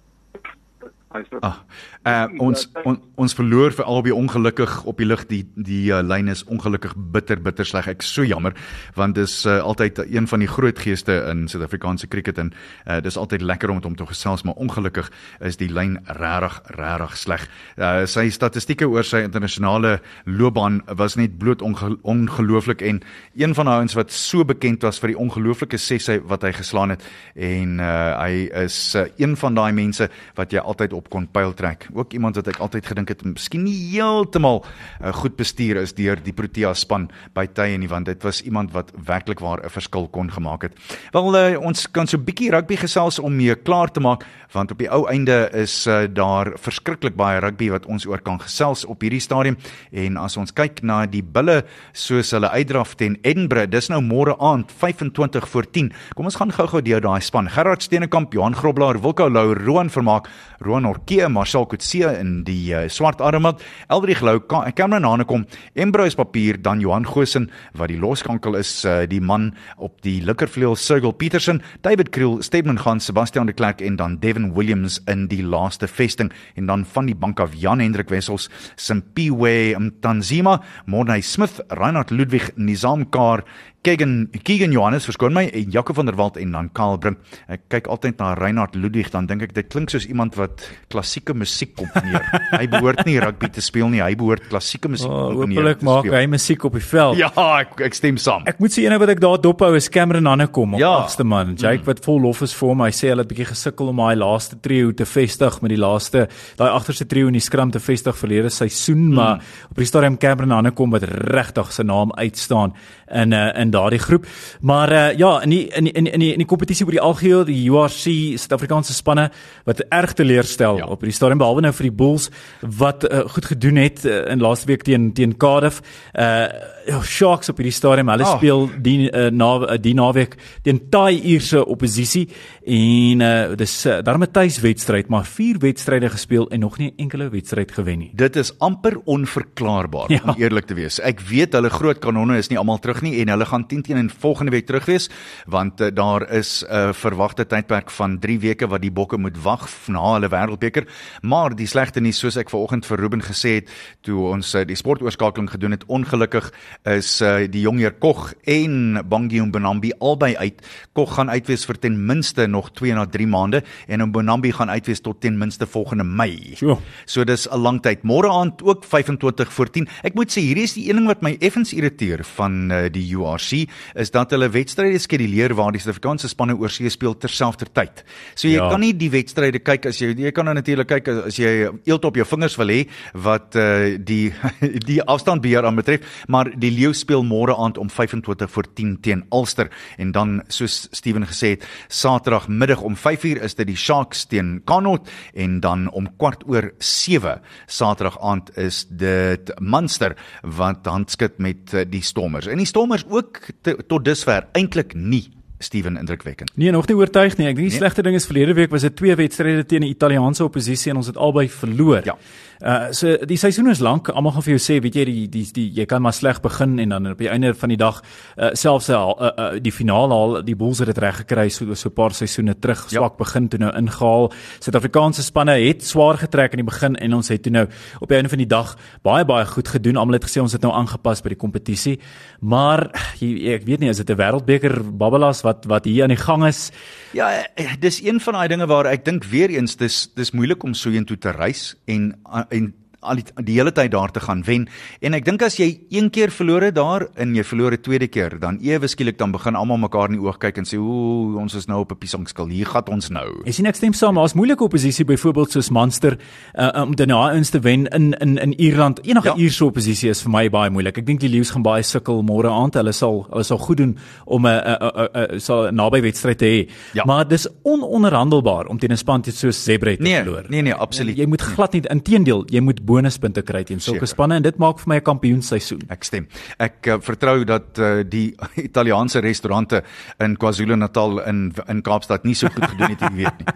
Ah, 1.47 1.61
uh, 2.03 2.27
ons 2.43 2.65
on, 2.83 2.97
ons 3.15 3.35
verloor 3.39 3.71
vir 3.77 3.87
albei 3.87 4.11
ongelukkig 4.11 4.73
op 4.91 4.99
die 4.99 5.07
lig 5.07 5.21
die 5.31 5.43
die 5.55 5.93
uh, 5.95 6.01
lyn 6.03 6.27
is 6.33 6.43
ongelukkig 6.51 6.97
bitter 7.15 7.39
bitter 7.39 7.67
sleg. 7.69 7.87
Ek 7.93 8.03
so 8.03 8.25
jammer 8.27 8.57
want 8.99 9.15
dis 9.15 9.37
uh, 9.47 9.61
altyd 9.63 10.01
een 10.11 10.27
van 10.27 10.43
die 10.43 10.51
groot 10.51 10.79
geeste 10.83 11.21
in 11.31 11.45
Suid-Afrikaanse 11.51 12.09
cricket 12.11 12.41
en 12.43 12.51
uh, 12.51 12.99
dis 13.05 13.19
altyd 13.21 13.45
lekker 13.47 13.71
om 13.71 13.79
met 13.79 13.87
hom 13.87 13.95
te 13.95 14.07
gesels 14.09 14.43
maar 14.43 14.59
ongelukkig 14.59 15.11
is 15.47 15.59
die 15.61 15.71
lyn 15.71 16.01
regtig 16.19 16.59
regtig 16.75 17.17
sleg. 17.23 17.47
Uh, 17.79 18.03
sy 18.11 18.27
statistieke 18.35 18.89
oor 18.91 19.07
sy 19.07 19.23
internasionale 19.23 20.01
loopbaan 20.27 20.81
was 20.99 21.15
net 21.21 21.39
bloot 21.39 21.63
onge 21.63 21.95
ongelooflik 22.03 22.83
en 22.83 23.03
een 23.39 23.55
van 23.55 23.71
daai 23.71 23.85
ouens 23.85 23.95
wat 23.95 24.11
so 24.11 24.43
bekend 24.43 24.83
was 24.83 24.99
vir 24.99 25.15
die 25.15 25.19
ongelooflike 25.21 25.79
sesse 25.79 26.19
wat 26.27 26.43
hy 26.43 26.53
geslaan 26.59 26.97
het 26.97 27.07
en 27.39 27.79
uh, 27.79 28.19
hy 28.19 28.49
is 28.65 28.79
uh, 28.99 29.07
een 29.23 29.39
van 29.39 29.55
daai 29.55 29.73
mense 29.77 30.11
wat 30.35 30.51
jy 30.51 30.59
altyd 30.59 30.93
op 30.93 31.04
kon 31.09 31.27
pyl 31.27 31.53
trek. 31.55 31.89
Ook 31.95 32.13
iemand 32.13 32.37
wat 32.37 32.49
ek 32.49 32.61
altyd 32.65 32.87
gedink 32.87 33.09
het 33.09 33.25
miskien 33.25 33.65
nie 33.65 33.77
heeltemal 33.93 34.65
uh, 34.65 35.13
goed 35.13 35.37
bestuur 35.37 35.83
is 35.83 35.95
deur 35.95 36.21
die 36.21 36.33
Protea 36.33 36.75
span 36.75 37.09
by 37.35 37.47
tye 37.47 37.79
nie 37.79 37.89
want 37.89 38.07
dit 38.07 38.23
was 38.23 38.43
iemand 38.43 38.73
wat 38.73 38.93
werklik 39.07 39.41
waar 39.41 39.65
'n 39.65 39.71
verskil 39.71 40.09
kon 40.09 40.31
gemaak 40.31 40.63
het. 40.63 40.73
Wel 41.13 41.37
uh, 41.37 41.61
ons 41.61 41.91
kan 41.91 42.07
so 42.07 42.17
'n 42.17 42.25
bietjie 42.25 42.51
rugby 42.51 42.77
gesels 42.77 43.19
om 43.19 43.37
mee 43.37 43.55
klaar 43.55 43.91
te 43.91 44.01
maak 44.01 44.25
want 44.53 44.71
op 44.71 44.79
die 44.79 44.91
ou 44.91 45.07
einde 45.11 45.51
is 45.53 45.87
uh, 45.87 46.07
daar 46.09 46.53
verskriklik 46.61 47.17
baie 47.17 47.41
rugby 47.41 47.71
wat 47.71 47.87
ons 47.87 48.07
oor 48.07 48.23
kan 48.23 48.39
gesels 48.41 48.85
op 48.85 49.03
hierdie 49.03 49.21
stadium 49.21 49.57
en 49.91 50.17
as 50.17 50.37
ons 50.37 50.53
kyk 50.53 50.83
na 50.83 51.07
die 51.11 51.23
bulle 51.23 51.63
soos 51.93 52.31
hulle 52.37 52.51
uitdraf 52.51 52.95
teen 53.01 53.19
Edinburgh 53.23 53.71
dis 53.71 53.91
nou 53.91 54.01
môre 54.05 54.37
aand 54.39 54.71
25 54.71 55.49
voor 55.49 55.71
10 55.79 55.93
kom 56.15 56.31
ons 56.31 56.39
gaan 56.41 56.55
gou-gou 56.55 56.83
deur 56.83 57.03
daai 57.05 57.21
span 57.21 57.51
Gerard 57.51 57.83
Steenekamp 57.83 58.35
Johan 58.35 58.55
Groblaar 58.55 59.01
Wilko 59.03 59.29
Lou 59.29 59.55
Roan 59.59 59.91
Vermaak 59.91 60.31
Roan 60.65 60.87
Orkee, 60.95 61.29
Marcel 61.29 61.67
Kutse 61.67 62.13
in 62.21 62.45
die 62.47 62.71
uh, 62.71 62.85
swart 62.89 63.21
armband, 63.25 63.63
Eldrich 63.91 64.21
Lou, 64.23 64.39
Cameron 64.39 65.07
Hanekom, 65.09 65.47
Embrose 65.75 66.15
Papier, 66.15 66.61
dan 66.63 66.81
Johan 66.81 67.07
Gosen 67.07 67.49
wat 67.75 67.91
die 67.91 67.99
loskankel 67.99 68.55
is, 68.61 68.71
uh, 68.87 69.03
die 69.11 69.21
man 69.21 69.51
op 69.77 69.99
die 70.07 70.21
linkervleuel 70.23 70.77
Sergel 70.79 71.15
Petersen, 71.19 71.63
David 71.83 72.13
Kriel, 72.15 72.39
Stephen 72.47 72.79
Gaan, 72.79 73.03
Sebastian 73.03 73.51
de 73.51 73.57
Klerk 73.57 73.83
en 73.83 73.99
dan 73.99 74.19
Devin 74.23 74.53
Williams 74.55 75.01
in 75.11 75.27
die 75.33 75.43
laaste 75.43 75.89
vesting. 75.91 76.31
En 76.55 76.71
dan 76.71 76.87
van 76.87 77.11
die 77.11 77.19
bank 77.19 77.43
af 77.43 77.57
Jan 77.59 77.83
Hendrik 77.83 78.13
Wessels, 78.15 78.49
Simpiwe 78.77 79.75
Mtanzima, 79.79 80.61
Morney 80.87 81.21
Smith, 81.23 81.59
Reinhard 81.75 82.15
Ludwig, 82.15 82.53
Nizam 82.55 83.09
Kar 83.11 83.43
Kegan 83.85 84.31
Kegan 84.43 84.73
Johannes 84.73 85.05
verskoon 85.05 85.35
my 85.37 85.45
en 85.53 85.73
Jaco 85.73 85.93
van 85.93 86.09
der 86.09 86.17
Walt 86.17 86.39
en 86.41 86.55
dan 86.57 86.71
Karl 86.73 86.97
Brink. 86.99 87.19
Ek 87.53 87.67
kyk 87.69 87.89
altyd 87.93 88.17
na 88.17 88.31
Reinhard 88.39 88.77
Ludwig 88.79 89.11
dan 89.13 89.27
dink 89.29 89.45
ek 89.45 89.53
dit 89.57 89.69
klink 89.69 89.93
soos 89.93 90.07
iemand 90.09 90.39
wat 90.41 90.65
klassieke 90.93 91.35
musiek 91.37 91.75
komponeer. 91.77 92.25
hy 92.61 92.65
behoort 92.73 93.03
nie 93.05 93.19
rugby 93.21 93.51
te 93.53 93.61
speel 93.65 93.91
nie, 93.93 94.01
hy 94.01 94.15
behoort 94.17 94.47
klassieke 94.49 94.89
musiek 94.89 95.11
oh, 95.11 95.27
komponeer. 95.35 95.61
Hoopelik 95.61 95.85
maak 95.85 96.09
hy 96.15 96.23
musiek 96.33 96.65
op 96.65 96.79
die 96.79 96.85
veld. 96.85 97.21
Ja, 97.21 97.29
ek, 97.61 97.77
ek 97.85 97.99
stem 97.99 98.21
saam. 98.21 98.47
Ek 98.49 98.63
moet 98.63 98.73
sê 98.73 98.87
ene 98.87 98.97
wat 99.03 99.13
ek 99.13 99.21
daar 99.21 99.37
dophou 99.45 99.75
is 99.77 99.91
Cameron 99.93 100.31
Hannekom, 100.33 100.79
ja. 100.81 100.95
agste 101.05 101.29
man. 101.29 101.53
Jake 101.53 101.83
mm. 101.83 101.89
wat 101.91 102.01
vol 102.09 102.23
lof 102.25 102.41
is 102.49 102.57
vir 102.57 102.73
hom. 102.73 102.87
Hy 102.87 102.97
sê 102.97 103.13
hulle 103.13 103.27
het 103.27 103.29
'n 103.29 103.35
bietjie 103.35 103.51
gesukkel 103.53 103.93
om 103.93 104.01
daai 104.01 104.17
laaste 104.17 104.61
trio 104.65 104.97
te 104.97 105.05
vestig 105.05 105.61
met 105.61 105.75
die 105.75 105.81
laaste 105.83 106.25
daai 106.57 106.71
agterste 106.71 107.05
trio 107.11 107.29
in 107.29 107.37
die 107.37 107.45
skram 107.45 107.75
te 107.75 107.85
vestig 107.85 108.17
verlede 108.17 108.49
seisoen, 108.49 109.11
mm. 109.11 109.15
maar 109.21 109.45
op 109.69 109.77
die 109.77 109.91
stadium 109.93 110.17
Cameron 110.17 110.57
Hannekom 110.57 110.97
wat 110.97 111.05
regtig 111.05 111.69
sy 111.77 111.85
naam 111.85 112.17
uitstaan 112.17 112.73
in 113.13 113.37
uh, 113.37 113.53
in 113.61 113.74
daardie 113.75 114.01
groep. 114.03 114.29
Maar 114.61 114.93
uh, 114.93 115.05
ja, 115.19 115.33
in 115.45 115.55
die 115.55 115.63
in 115.75 115.89
die, 115.91 115.93
in 115.93 116.23
die, 116.23 116.33
in 116.33 116.43
die 116.43 116.49
kompetisie 116.49 116.87
oor 116.87 116.97
die 116.97 117.03
algeheel, 117.03 117.45
die 117.49 117.61
URC 117.71 118.39
Suid-Afrikaanse 118.41 118.95
spanne 118.97 119.29
wat 119.69 119.83
erg 119.89 120.15
teleurstel 120.19 120.81
ja. 120.81 120.89
op 120.91 121.03
hierdie 121.05 121.17
stadium 121.17 121.43
behalwe 121.43 121.67
nou 121.67 121.75
vir 121.75 121.91
die 121.91 121.97
Bulls 122.05 122.31
wat 122.79 123.07
uh, 123.09 123.25
goed 123.35 123.51
gedoen 123.53 123.83
het 123.83 124.05
uh, 124.07 124.25
in 124.33 124.43
laaste 124.45 124.71
week 124.71 124.87
teen 124.87 125.13
teen 125.17 125.37
Cardiff. 125.37 125.83
Uh 126.15 126.73
ja, 126.85 126.99
Sharks 127.01 127.49
op 127.49 127.61
hierdie 127.61 127.75
stadium, 127.75 128.11
hulle 128.13 128.27
oh. 128.27 128.35
speel 128.37 128.67
die 128.85 129.09
uh, 129.09 129.29
na 129.33 129.77
die 129.81 129.95
naweek 129.97 130.37
teen 130.67 130.83
Thai 130.93 131.17
Ierse 131.17 131.63
oppositie 131.71 132.27
en 132.69 133.25
uh 133.25 133.33
dis 133.59 133.75
uh, 133.89 133.99
daarmee 134.05 134.31
tuis 134.35 134.59
wedstryd, 134.65 135.09
maar 135.13 135.27
vier 135.29 135.59
wedstryde 135.63 136.11
gespeel 136.13 136.49
en 136.53 136.61
nog 136.61 136.79
nie 136.79 136.91
'n 136.91 137.07
enkele 137.07 137.31
wedstryd 137.31 137.73
gewen 137.73 137.99
nie. 137.99 138.11
Dit 138.15 138.37
is 138.37 138.53
amper 138.59 138.99
onverklaarbaar 139.05 140.13
ja. 140.13 140.21
om 140.25 140.35
eerlik 140.37 140.67
te 140.67 140.75
wees. 140.75 141.01
Ek 141.01 141.21
weet 141.21 141.53
hulle 141.53 141.71
groot 141.71 141.99
kanonne 141.99 142.39
is 142.39 142.49
nie 142.49 142.59
almal 142.59 142.79
terug 142.79 143.03
nie 143.03 143.21
en 143.21 143.29
hulle 143.29 143.47
gaan 143.47 143.64
10 143.67 143.83
teen 143.83 143.97
in 143.97 144.11
volgende 144.11 144.51
week 144.51 144.67
terug 144.67 144.85
wees 144.85 145.11
want 145.47 145.81
uh, 145.81 145.89
daar 145.95 146.31
is 146.31 146.65
'n 146.65 146.73
uh, 146.75 146.93
verwagte 146.93 147.47
tydperk 147.47 147.91
van 147.91 148.19
3 148.19 148.39
weke 148.41 148.67
wat 148.67 148.81
die 148.81 148.93
bokke 148.93 149.19
moet 149.19 149.43
wag 149.43 149.69
na 149.87 150.13
hulle 150.13 150.29
wêreldbeker. 150.29 150.87
Maar 151.23 151.55
die 151.57 151.67
slegte 151.67 152.01
nuus 152.01 152.19
soos 152.19 152.37
ek 152.37 152.51
vanoggend 152.51 152.87
vir 152.87 152.99
Ruben 152.99 153.23
gesê 153.23 153.55
het 153.61 153.71
toe 154.01 154.29
ons 154.33 154.55
uh, 154.55 154.65
die 154.65 154.77
sportoorskakeling 154.77 155.51
gedoen 155.51 155.71
het, 155.71 155.85
ongelukkig 155.87 156.51
is 156.83 157.21
uh, 157.23 157.47
die 157.51 157.65
jong 157.65 157.79
heer 157.79 157.93
Kog 157.93 158.33
en 158.45 158.99
Bangi 159.09 159.41
Mbonambi 159.41 159.93
albei 159.99 160.37
uit. 160.37 160.63
Kog 160.93 161.15
gaan 161.15 161.31
uitwees 161.31 161.67
vir 161.67 161.79
ten 161.79 161.99
minste 162.07 162.47
nog 162.47 162.73
2 162.73 162.95
na 162.95 163.07
3 163.07 163.27
maande 163.27 163.63
en 163.87 164.09
Mbonambi 164.09 164.53
gaan 164.53 164.71
uitwees 164.71 165.01
tot 165.01 165.21
ten 165.21 165.39
minste 165.39 165.67
volgende 165.67 166.05
Mei. 166.05 166.55
So, 166.57 166.79
so 167.07 167.25
dis 167.25 167.49
'n 167.51 167.59
lang 167.59 167.81
tyd. 167.83 168.03
Môre 168.03 168.29
aand 168.29 168.63
ook 168.63 168.85
25 168.85 169.53
voor 169.53 169.71
10. 169.71 169.89
Ek 170.03 170.15
moet 170.15 170.31
sê 170.31 170.41
hierdie 170.41 170.65
is 170.65 170.75
die 170.75 170.89
een 170.89 170.97
ding 170.97 171.07
wat 171.07 171.23
my 171.23 171.37
effens 171.41 171.73
irriteer 171.73 172.25
van 172.37 172.71
uh, 172.71 172.87
die 172.93 173.07
URC 173.17 173.54
is 173.95 174.13
dat 174.15 174.35
hulle 174.35 174.51
wedstryde 174.53 175.01
skeduleer 175.03 175.55
waar 175.57 175.73
die 175.75 175.81
Suid-Afrikaanse 175.83 176.31
spanne 176.33 176.57
oorsee 176.59 176.91
speel 176.93 177.17
terselfdertyd. 177.19 178.05
So 178.35 178.49
jy 178.49 178.59
ja. 178.59 178.69
kan 178.73 178.83
nie 178.83 178.93
die 178.99 179.11
wedstryde 179.13 179.63
kyk 179.65 179.89
as 179.91 180.01
jy 180.03 180.13
jy 180.25 180.33
kan 180.35 180.49
nou 180.49 180.55
natuurlik 180.59 180.91
kyk 180.91 181.11
as 181.31 181.39
jy 181.41 181.53
eelt 181.87 182.09
op 182.09 182.19
jou 182.19 182.27
vingers 182.29 182.57
wil 182.61 182.73
hê 182.73 182.81
wat 183.27 183.59
uh, 183.61 183.95
die 183.99 184.33
die 184.91 185.01
afstandbeheer 185.03 185.67
aan 185.67 185.79
betref, 185.79 186.05
maar 186.29 186.51
die 186.51 186.73
leeu 186.75 186.93
speel 186.97 187.25
môre 187.27 187.57
aand 187.57 187.79
om 187.81 187.91
25 187.91 188.51
voor 188.51 188.69
10 188.75 188.97
teen 189.05 189.25
Ulster 189.35 189.71
en 189.99 190.13
dan 190.15 190.37
soos 190.53 190.85
Steven 190.93 191.27
gesê 191.29 191.55
het, 191.55 191.67
Saterdagmiddag 191.89 192.83
om 192.85 192.97
5uur 192.99 193.43
is 193.45 193.57
dit 193.59 193.69
die 193.71 193.79
Sharks 193.79 194.27
teen 194.31 194.59
Connaught 194.69 195.11
en 195.35 195.61
dan 195.65 195.89
om 195.95 196.09
kwart 196.19 196.45
oor 196.51 196.73
7 196.79 197.41
Saterdag 197.67 198.19
aand 198.21 198.53
is 198.61 198.85
dit 198.91 199.53
Munster 199.61 200.17
wat 200.43 200.87
handskud 200.87 201.39
met 201.43 201.75
uh, 201.75 201.85
die 201.89 202.03
Stormers. 202.05 202.49
En 202.51 202.61
die 202.61 202.69
Stormers 202.69 203.05
ook 203.09 203.34
te, 203.63 203.77
tot 203.87 204.05
dusver 204.05 204.47
eintlik 204.53 204.95
nie 204.95 205.29
Steven 205.65 205.97
indrukwekkend. 205.97 206.51
Nee, 206.55 206.71
nog 206.71 206.87
nie 206.91 206.97
oortuig 206.99 207.37
nie. 207.39 207.47
Ek 207.49 207.57
dink 207.57 207.69
die 207.69 207.73
nee. 207.73 207.81
slegste 207.81 208.03
ding 208.05 208.17
is 208.19 208.27
verlede 208.29 208.57
week 208.59 208.73
was 208.75 208.85
dit 208.85 208.97
twee 208.99 209.15
wedstryde 209.17 209.65
teen 209.69 209.87
die 209.87 209.93
Italiaanse 209.95 210.45
oppositie 210.45 210.93
en 210.93 211.01
ons 211.01 211.09
het 211.09 211.17
albei 211.17 211.47
verloor. 211.49 212.03
Ja. 212.05 212.17
Uh 212.65 212.93
so 212.97 213.17
die 213.29 213.37
seisoen 213.37 213.69
is 213.69 213.81
lank. 213.85 214.09
Almal 214.09 214.33
gaan 214.33 214.45
vir 214.47 214.55
jou 214.55 214.61
sê, 214.63 214.79
weet 214.81 214.95
jy, 214.97 215.03
die 215.05 215.25
die, 215.29 215.43
die 215.53 215.65
jy 215.77 215.85
kan 215.85 216.01
maar 216.01 216.15
sleg 216.17 216.39
begin 216.41 216.79
en 216.81 216.95
dan 216.95 217.11
op 217.11 217.19
die 217.21 217.29
einde 217.29 217.51
van 217.61 217.69
die 217.69 217.77
dag 217.77 217.99
uh 218.39 218.55
selfs 218.57 218.89
uh, 218.89 219.03
uh, 219.21 219.49
die 219.61 219.73
finale 219.73 220.17
al 220.17 220.39
die 220.47 220.57
Bulls 220.57 220.81
het 220.81 220.89
dit 220.89 221.01
reg 221.05 221.19
gekry 221.21 221.51
so 221.53 221.75
so 221.75 221.91
'n 221.91 221.95
paar 221.95 222.15
seisoene 222.17 222.55
terug 222.55 222.87
ja. 222.89 223.01
swak 223.01 223.19
begin 223.19 223.49
toe 223.49 223.61
nou 223.61 223.73
ingehaal. 223.77 224.33
Suid-Afrikaanse 224.61 225.23
spanne 225.23 225.59
het 225.61 225.85
swaar 225.85 226.17
getrek 226.17 226.57
in 226.57 226.65
die 226.65 226.71
begin 226.71 226.97
en 226.97 227.15
ons 227.15 227.29
het 227.29 227.43
toe 227.43 227.53
nou 227.53 227.67
op 228.01 228.09
die 228.09 228.17
einde 228.17 228.33
van 228.33 228.39
die 228.39 228.49
dag 228.49 228.77
baie 229.03 229.25
baie 229.25 229.45
goed 229.45 229.69
gedoen. 229.69 229.97
Almal 229.97 230.15
het 230.15 230.25
gesê 230.25 230.41
ons 230.41 230.53
het 230.53 230.63
nou 230.63 230.73
aangepas 230.73 231.21
by 231.21 231.29
die 231.29 231.43
kompetisie. 231.45 231.99
Maar 232.41 232.89
jy, 233.21 233.53
ek 233.55 233.69
weet 233.69 233.81
nie 233.81 233.91
is 233.91 234.01
dit 234.01 234.09
'n 234.09 234.17
wêreldbeker 234.17 234.81
babbelas 234.97 235.43
wat 235.45 235.67
wat 235.67 235.85
hier 235.85 236.05
aan 236.05 236.17
die 236.17 236.25
gang 236.25 236.47
is? 236.47 236.73
Ja, 237.13 237.45
eh, 237.55 237.77
dis 237.79 238.01
een 238.01 238.21
van 238.21 238.35
daai 238.35 238.49
dinge 238.49 238.67
waar 238.67 238.87
ek 238.87 239.05
dink 239.05 239.25
weer 239.25 239.51
eens 239.51 239.77
dis 239.77 240.09
dis 240.17 240.33
moeilik 240.33 240.63
om 240.65 240.75
so 240.75 240.91
intoe 240.91 241.19
te 241.19 241.31
reis 241.31 241.77
en 241.85 242.15
en 242.55 242.84
al 243.05 243.21
die, 243.21 243.27
die 243.45 243.59
hele 243.59 243.73
tyd 243.73 243.93
daar 243.93 244.13
te 244.13 244.21
gaan 244.21 244.43
wen. 244.47 244.69
En 245.01 245.15
ek 245.15 245.25
dink 245.25 245.43
as 245.43 245.59
jy 245.61 245.69
een 245.91 246.11
keer 246.11 246.33
verloor 246.35 246.63
het 246.63 246.75
daar 246.75 247.07
en 247.21 247.35
jy 247.37 247.45
verloor 247.45 247.73
'n 247.73 247.83
tweede 247.83 248.09
keer, 248.09 248.39
dan 248.41 248.59
ewe 248.63 248.89
skielik 248.89 249.19
dan 249.19 249.33
begin 249.33 249.55
almal 249.55 249.79
mekaar 249.79 250.11
in 250.11 250.19
die 250.19 250.25
oog 250.25 250.39
kyk 250.39 250.59
en 250.59 250.65
sê 250.65 250.79
ooh, 250.79 251.37
ons 251.41 251.55
is 251.55 251.67
nou 251.67 251.81
op 251.81 251.93
'n 251.93 251.99
piesangskil. 251.99 252.49
Hier 252.49 252.67
gaan 252.67 252.89
ons 252.89 253.09
nou. 253.11 253.43
Ek 253.45 253.55
sien 253.55 253.67
ek 253.67 253.77
stem 253.77 253.93
saam, 253.93 254.15
maar 254.15 254.25
as 254.25 254.35
moeilike 254.35 254.65
oppositie 254.65 255.05
byvoorbeeld 255.05 255.51
soos 255.51 255.71
Munster 255.71 256.19
uh, 256.55 256.83
om 256.83 256.95
dan 256.95 257.09
nou 257.09 257.31
eens 257.33 257.51
te 257.51 257.61
wen 257.61 257.87
in 257.87 258.13
in 258.13 258.39
in 258.39 258.55
Ierland. 258.61 259.01
Enige 259.05 259.29
ja. 259.29 259.35
Ierse 259.37 259.65
oppositie 259.65 260.11
is 260.11 260.23
vir 260.23 260.31
my 260.31 260.49
baie 260.51 260.71
moeilik. 260.71 260.99
Ek 260.99 261.07
dink 261.07 261.21
die 261.21 261.29
Lions 261.29 261.51
gaan 261.51 261.63
baie 261.63 261.83
sukkel 261.83 262.23
môre 262.23 262.49
aand. 262.49 262.75
Hulle 262.75 262.93
sal 262.93 263.27
hulle 263.31 263.45
sal 263.45 263.59
goed 263.59 263.77
doen 263.77 263.99
om 264.25 264.47
'n 264.47 264.51
'n 264.51 265.35
'n 265.35 265.41
sal 265.41 265.73
naby 265.73 266.01
wedstryd 266.01 266.39
te 266.39 266.45
hê. 266.45 266.69
Ja. 266.95 267.05
Maar 267.05 267.29
dis 267.29 267.49
ononderhandelbaar 267.63 268.67
om 268.67 268.79
teen 268.79 268.93
'n 268.93 268.97
span 268.97 269.23
soos 269.25 269.65
Zebre 269.65 269.97
te 269.97 270.03
nee, 270.03 270.23
verloor. 270.23 270.45
Nee, 270.49 270.63
nee, 270.63 270.75
absoluut. 270.75 271.17
Jy 271.17 271.27
moet 271.27 271.43
glad 271.43 271.73
nie 271.73 271.83
inteendeel, 271.91 272.45
jy 272.53 272.61
moet 272.61 272.85
bonuspunte 272.95 273.43
kry 273.47 273.65
teen 273.67 273.83
sulke 273.83 274.07
spanne 274.11 274.39
en 274.39 274.47
dit 274.47 274.59
maak 274.63 274.81
vir 274.83 274.93
my 274.93 274.99
'n 275.01 275.07
kampioenseisoen. 275.11 275.83
Ek 275.91 276.05
stem. 276.07 276.29
Ek 276.59 276.87
uh, 276.87 276.99
vertrou 277.03 277.45
dat 277.45 277.79
uh, 277.79 278.03
die 278.07 278.35
Italiaanse 278.69 279.21
restaurante 279.21 279.83
in 280.21 280.37
KwaZulu-Natal 280.37 281.21
in 281.27 281.53
in 281.69 281.83
Kaapstad 281.83 282.25
nie 282.25 282.35
so 282.35 282.49
goed 282.49 282.65
gedoen 282.65 282.95
het, 282.95 283.01
jy 283.01 283.13
weet 283.15 283.39
nie. 283.43 283.47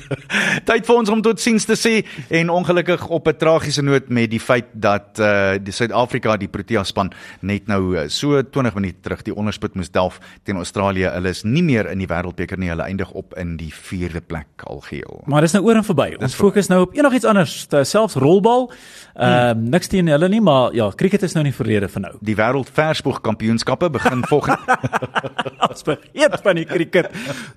Tyd 0.68 0.86
vir 0.86 0.96
ons 0.96 1.10
om 1.10 1.22
totsiens 1.22 1.64
te 1.64 1.76
sê 1.78 1.94
en 2.30 2.50
ongelukkig 2.50 3.06
op 3.08 3.28
'n 3.28 3.38
tragiese 3.38 3.82
noot 3.82 4.08
met 4.08 4.30
die 4.30 4.40
feit 4.40 4.66
dat 4.72 5.18
uh, 5.20 5.56
die 5.60 5.72
Suid-Afrika 5.72 6.36
die 6.36 6.48
Protea 6.48 6.84
span 6.84 7.12
net 7.40 7.68
nou 7.68 8.08
so 8.08 8.42
20 8.42 8.74
minute 8.74 9.00
terug 9.00 9.22
die 9.22 9.34
onderspit 9.34 9.74
moes 9.74 9.90
delf 9.90 10.20
teen 10.44 10.56
Australië. 10.56 11.10
Hulle 11.14 11.28
is 11.28 11.44
nie 11.44 11.62
meer 11.62 11.90
in 11.90 11.98
die 11.98 12.08
wêreldbeker 12.08 12.58
nie. 12.58 12.70
Hulle 12.72 12.86
eindig 12.86 13.10
op 13.12 13.34
in 13.38 13.56
die 13.56 13.72
4de 13.72 14.20
plek 14.20 14.64
algeheel. 14.66 15.22
Maar 15.26 15.46
dis 15.46 15.52
nou 15.52 15.64
oor 15.64 15.80
en 15.80 15.86
verby. 15.86 16.08
Ons 16.20 16.34
fokus 16.34 16.68
nou 16.68 16.80
op 16.86 16.96
enigiets 16.96 17.24
anders, 17.28 17.66
selfs 17.82 18.18
rolbal. 18.20 18.63
Ehm 19.14 19.64
uh, 19.64 19.70
niks 19.74 19.88
teen 19.88 20.08
hulle 20.10 20.28
nie, 20.28 20.40
maar 20.40 20.74
ja, 20.74 20.90
cricket 20.96 21.22
is 21.22 21.34
nou 21.36 21.44
nie 21.46 21.54
verlede 21.54 21.88
vir 21.88 22.04
nou. 22.06 22.12
Die 22.24 22.36
wêreld 22.38 22.70
verspoeg 22.74 23.20
kampioenskappe 23.24 23.90
begin 23.90 24.24
volgende 24.32 24.78
Ons 25.68 25.86
vergeet 25.86 26.40
van 26.42 26.58
die 26.60 26.66
cricket 26.68 27.10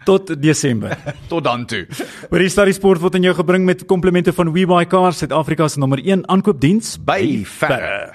tot 0.05 0.32
Desember. 0.41 0.97
tot 1.28 1.43
dan 1.43 1.66
toe. 1.66 1.86
Oor 2.32 2.39
die 2.39 2.49
Stadie 2.49 2.74
Sport 2.78 3.01
word 3.01 3.16
aan 3.16 3.28
jou 3.28 3.36
gebring 3.38 3.66
met 3.66 3.86
komplimente 3.86 4.34
van 4.34 4.53
WeBuyCars, 4.53 5.24
Suid-Afrika 5.24 5.68
se 5.68 5.80
nommer 5.80 6.01
1 6.03 6.28
aankoopdiens 6.30 6.97
by 7.03 7.43
Ferre. 7.45 8.14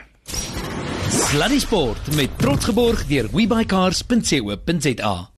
Sluddy 1.12 1.58
Sport 1.60 2.14
met 2.16 2.38
trots 2.38 2.64
geborg 2.64 3.06
deur 3.08 3.28
webycars.co.za 3.32 5.30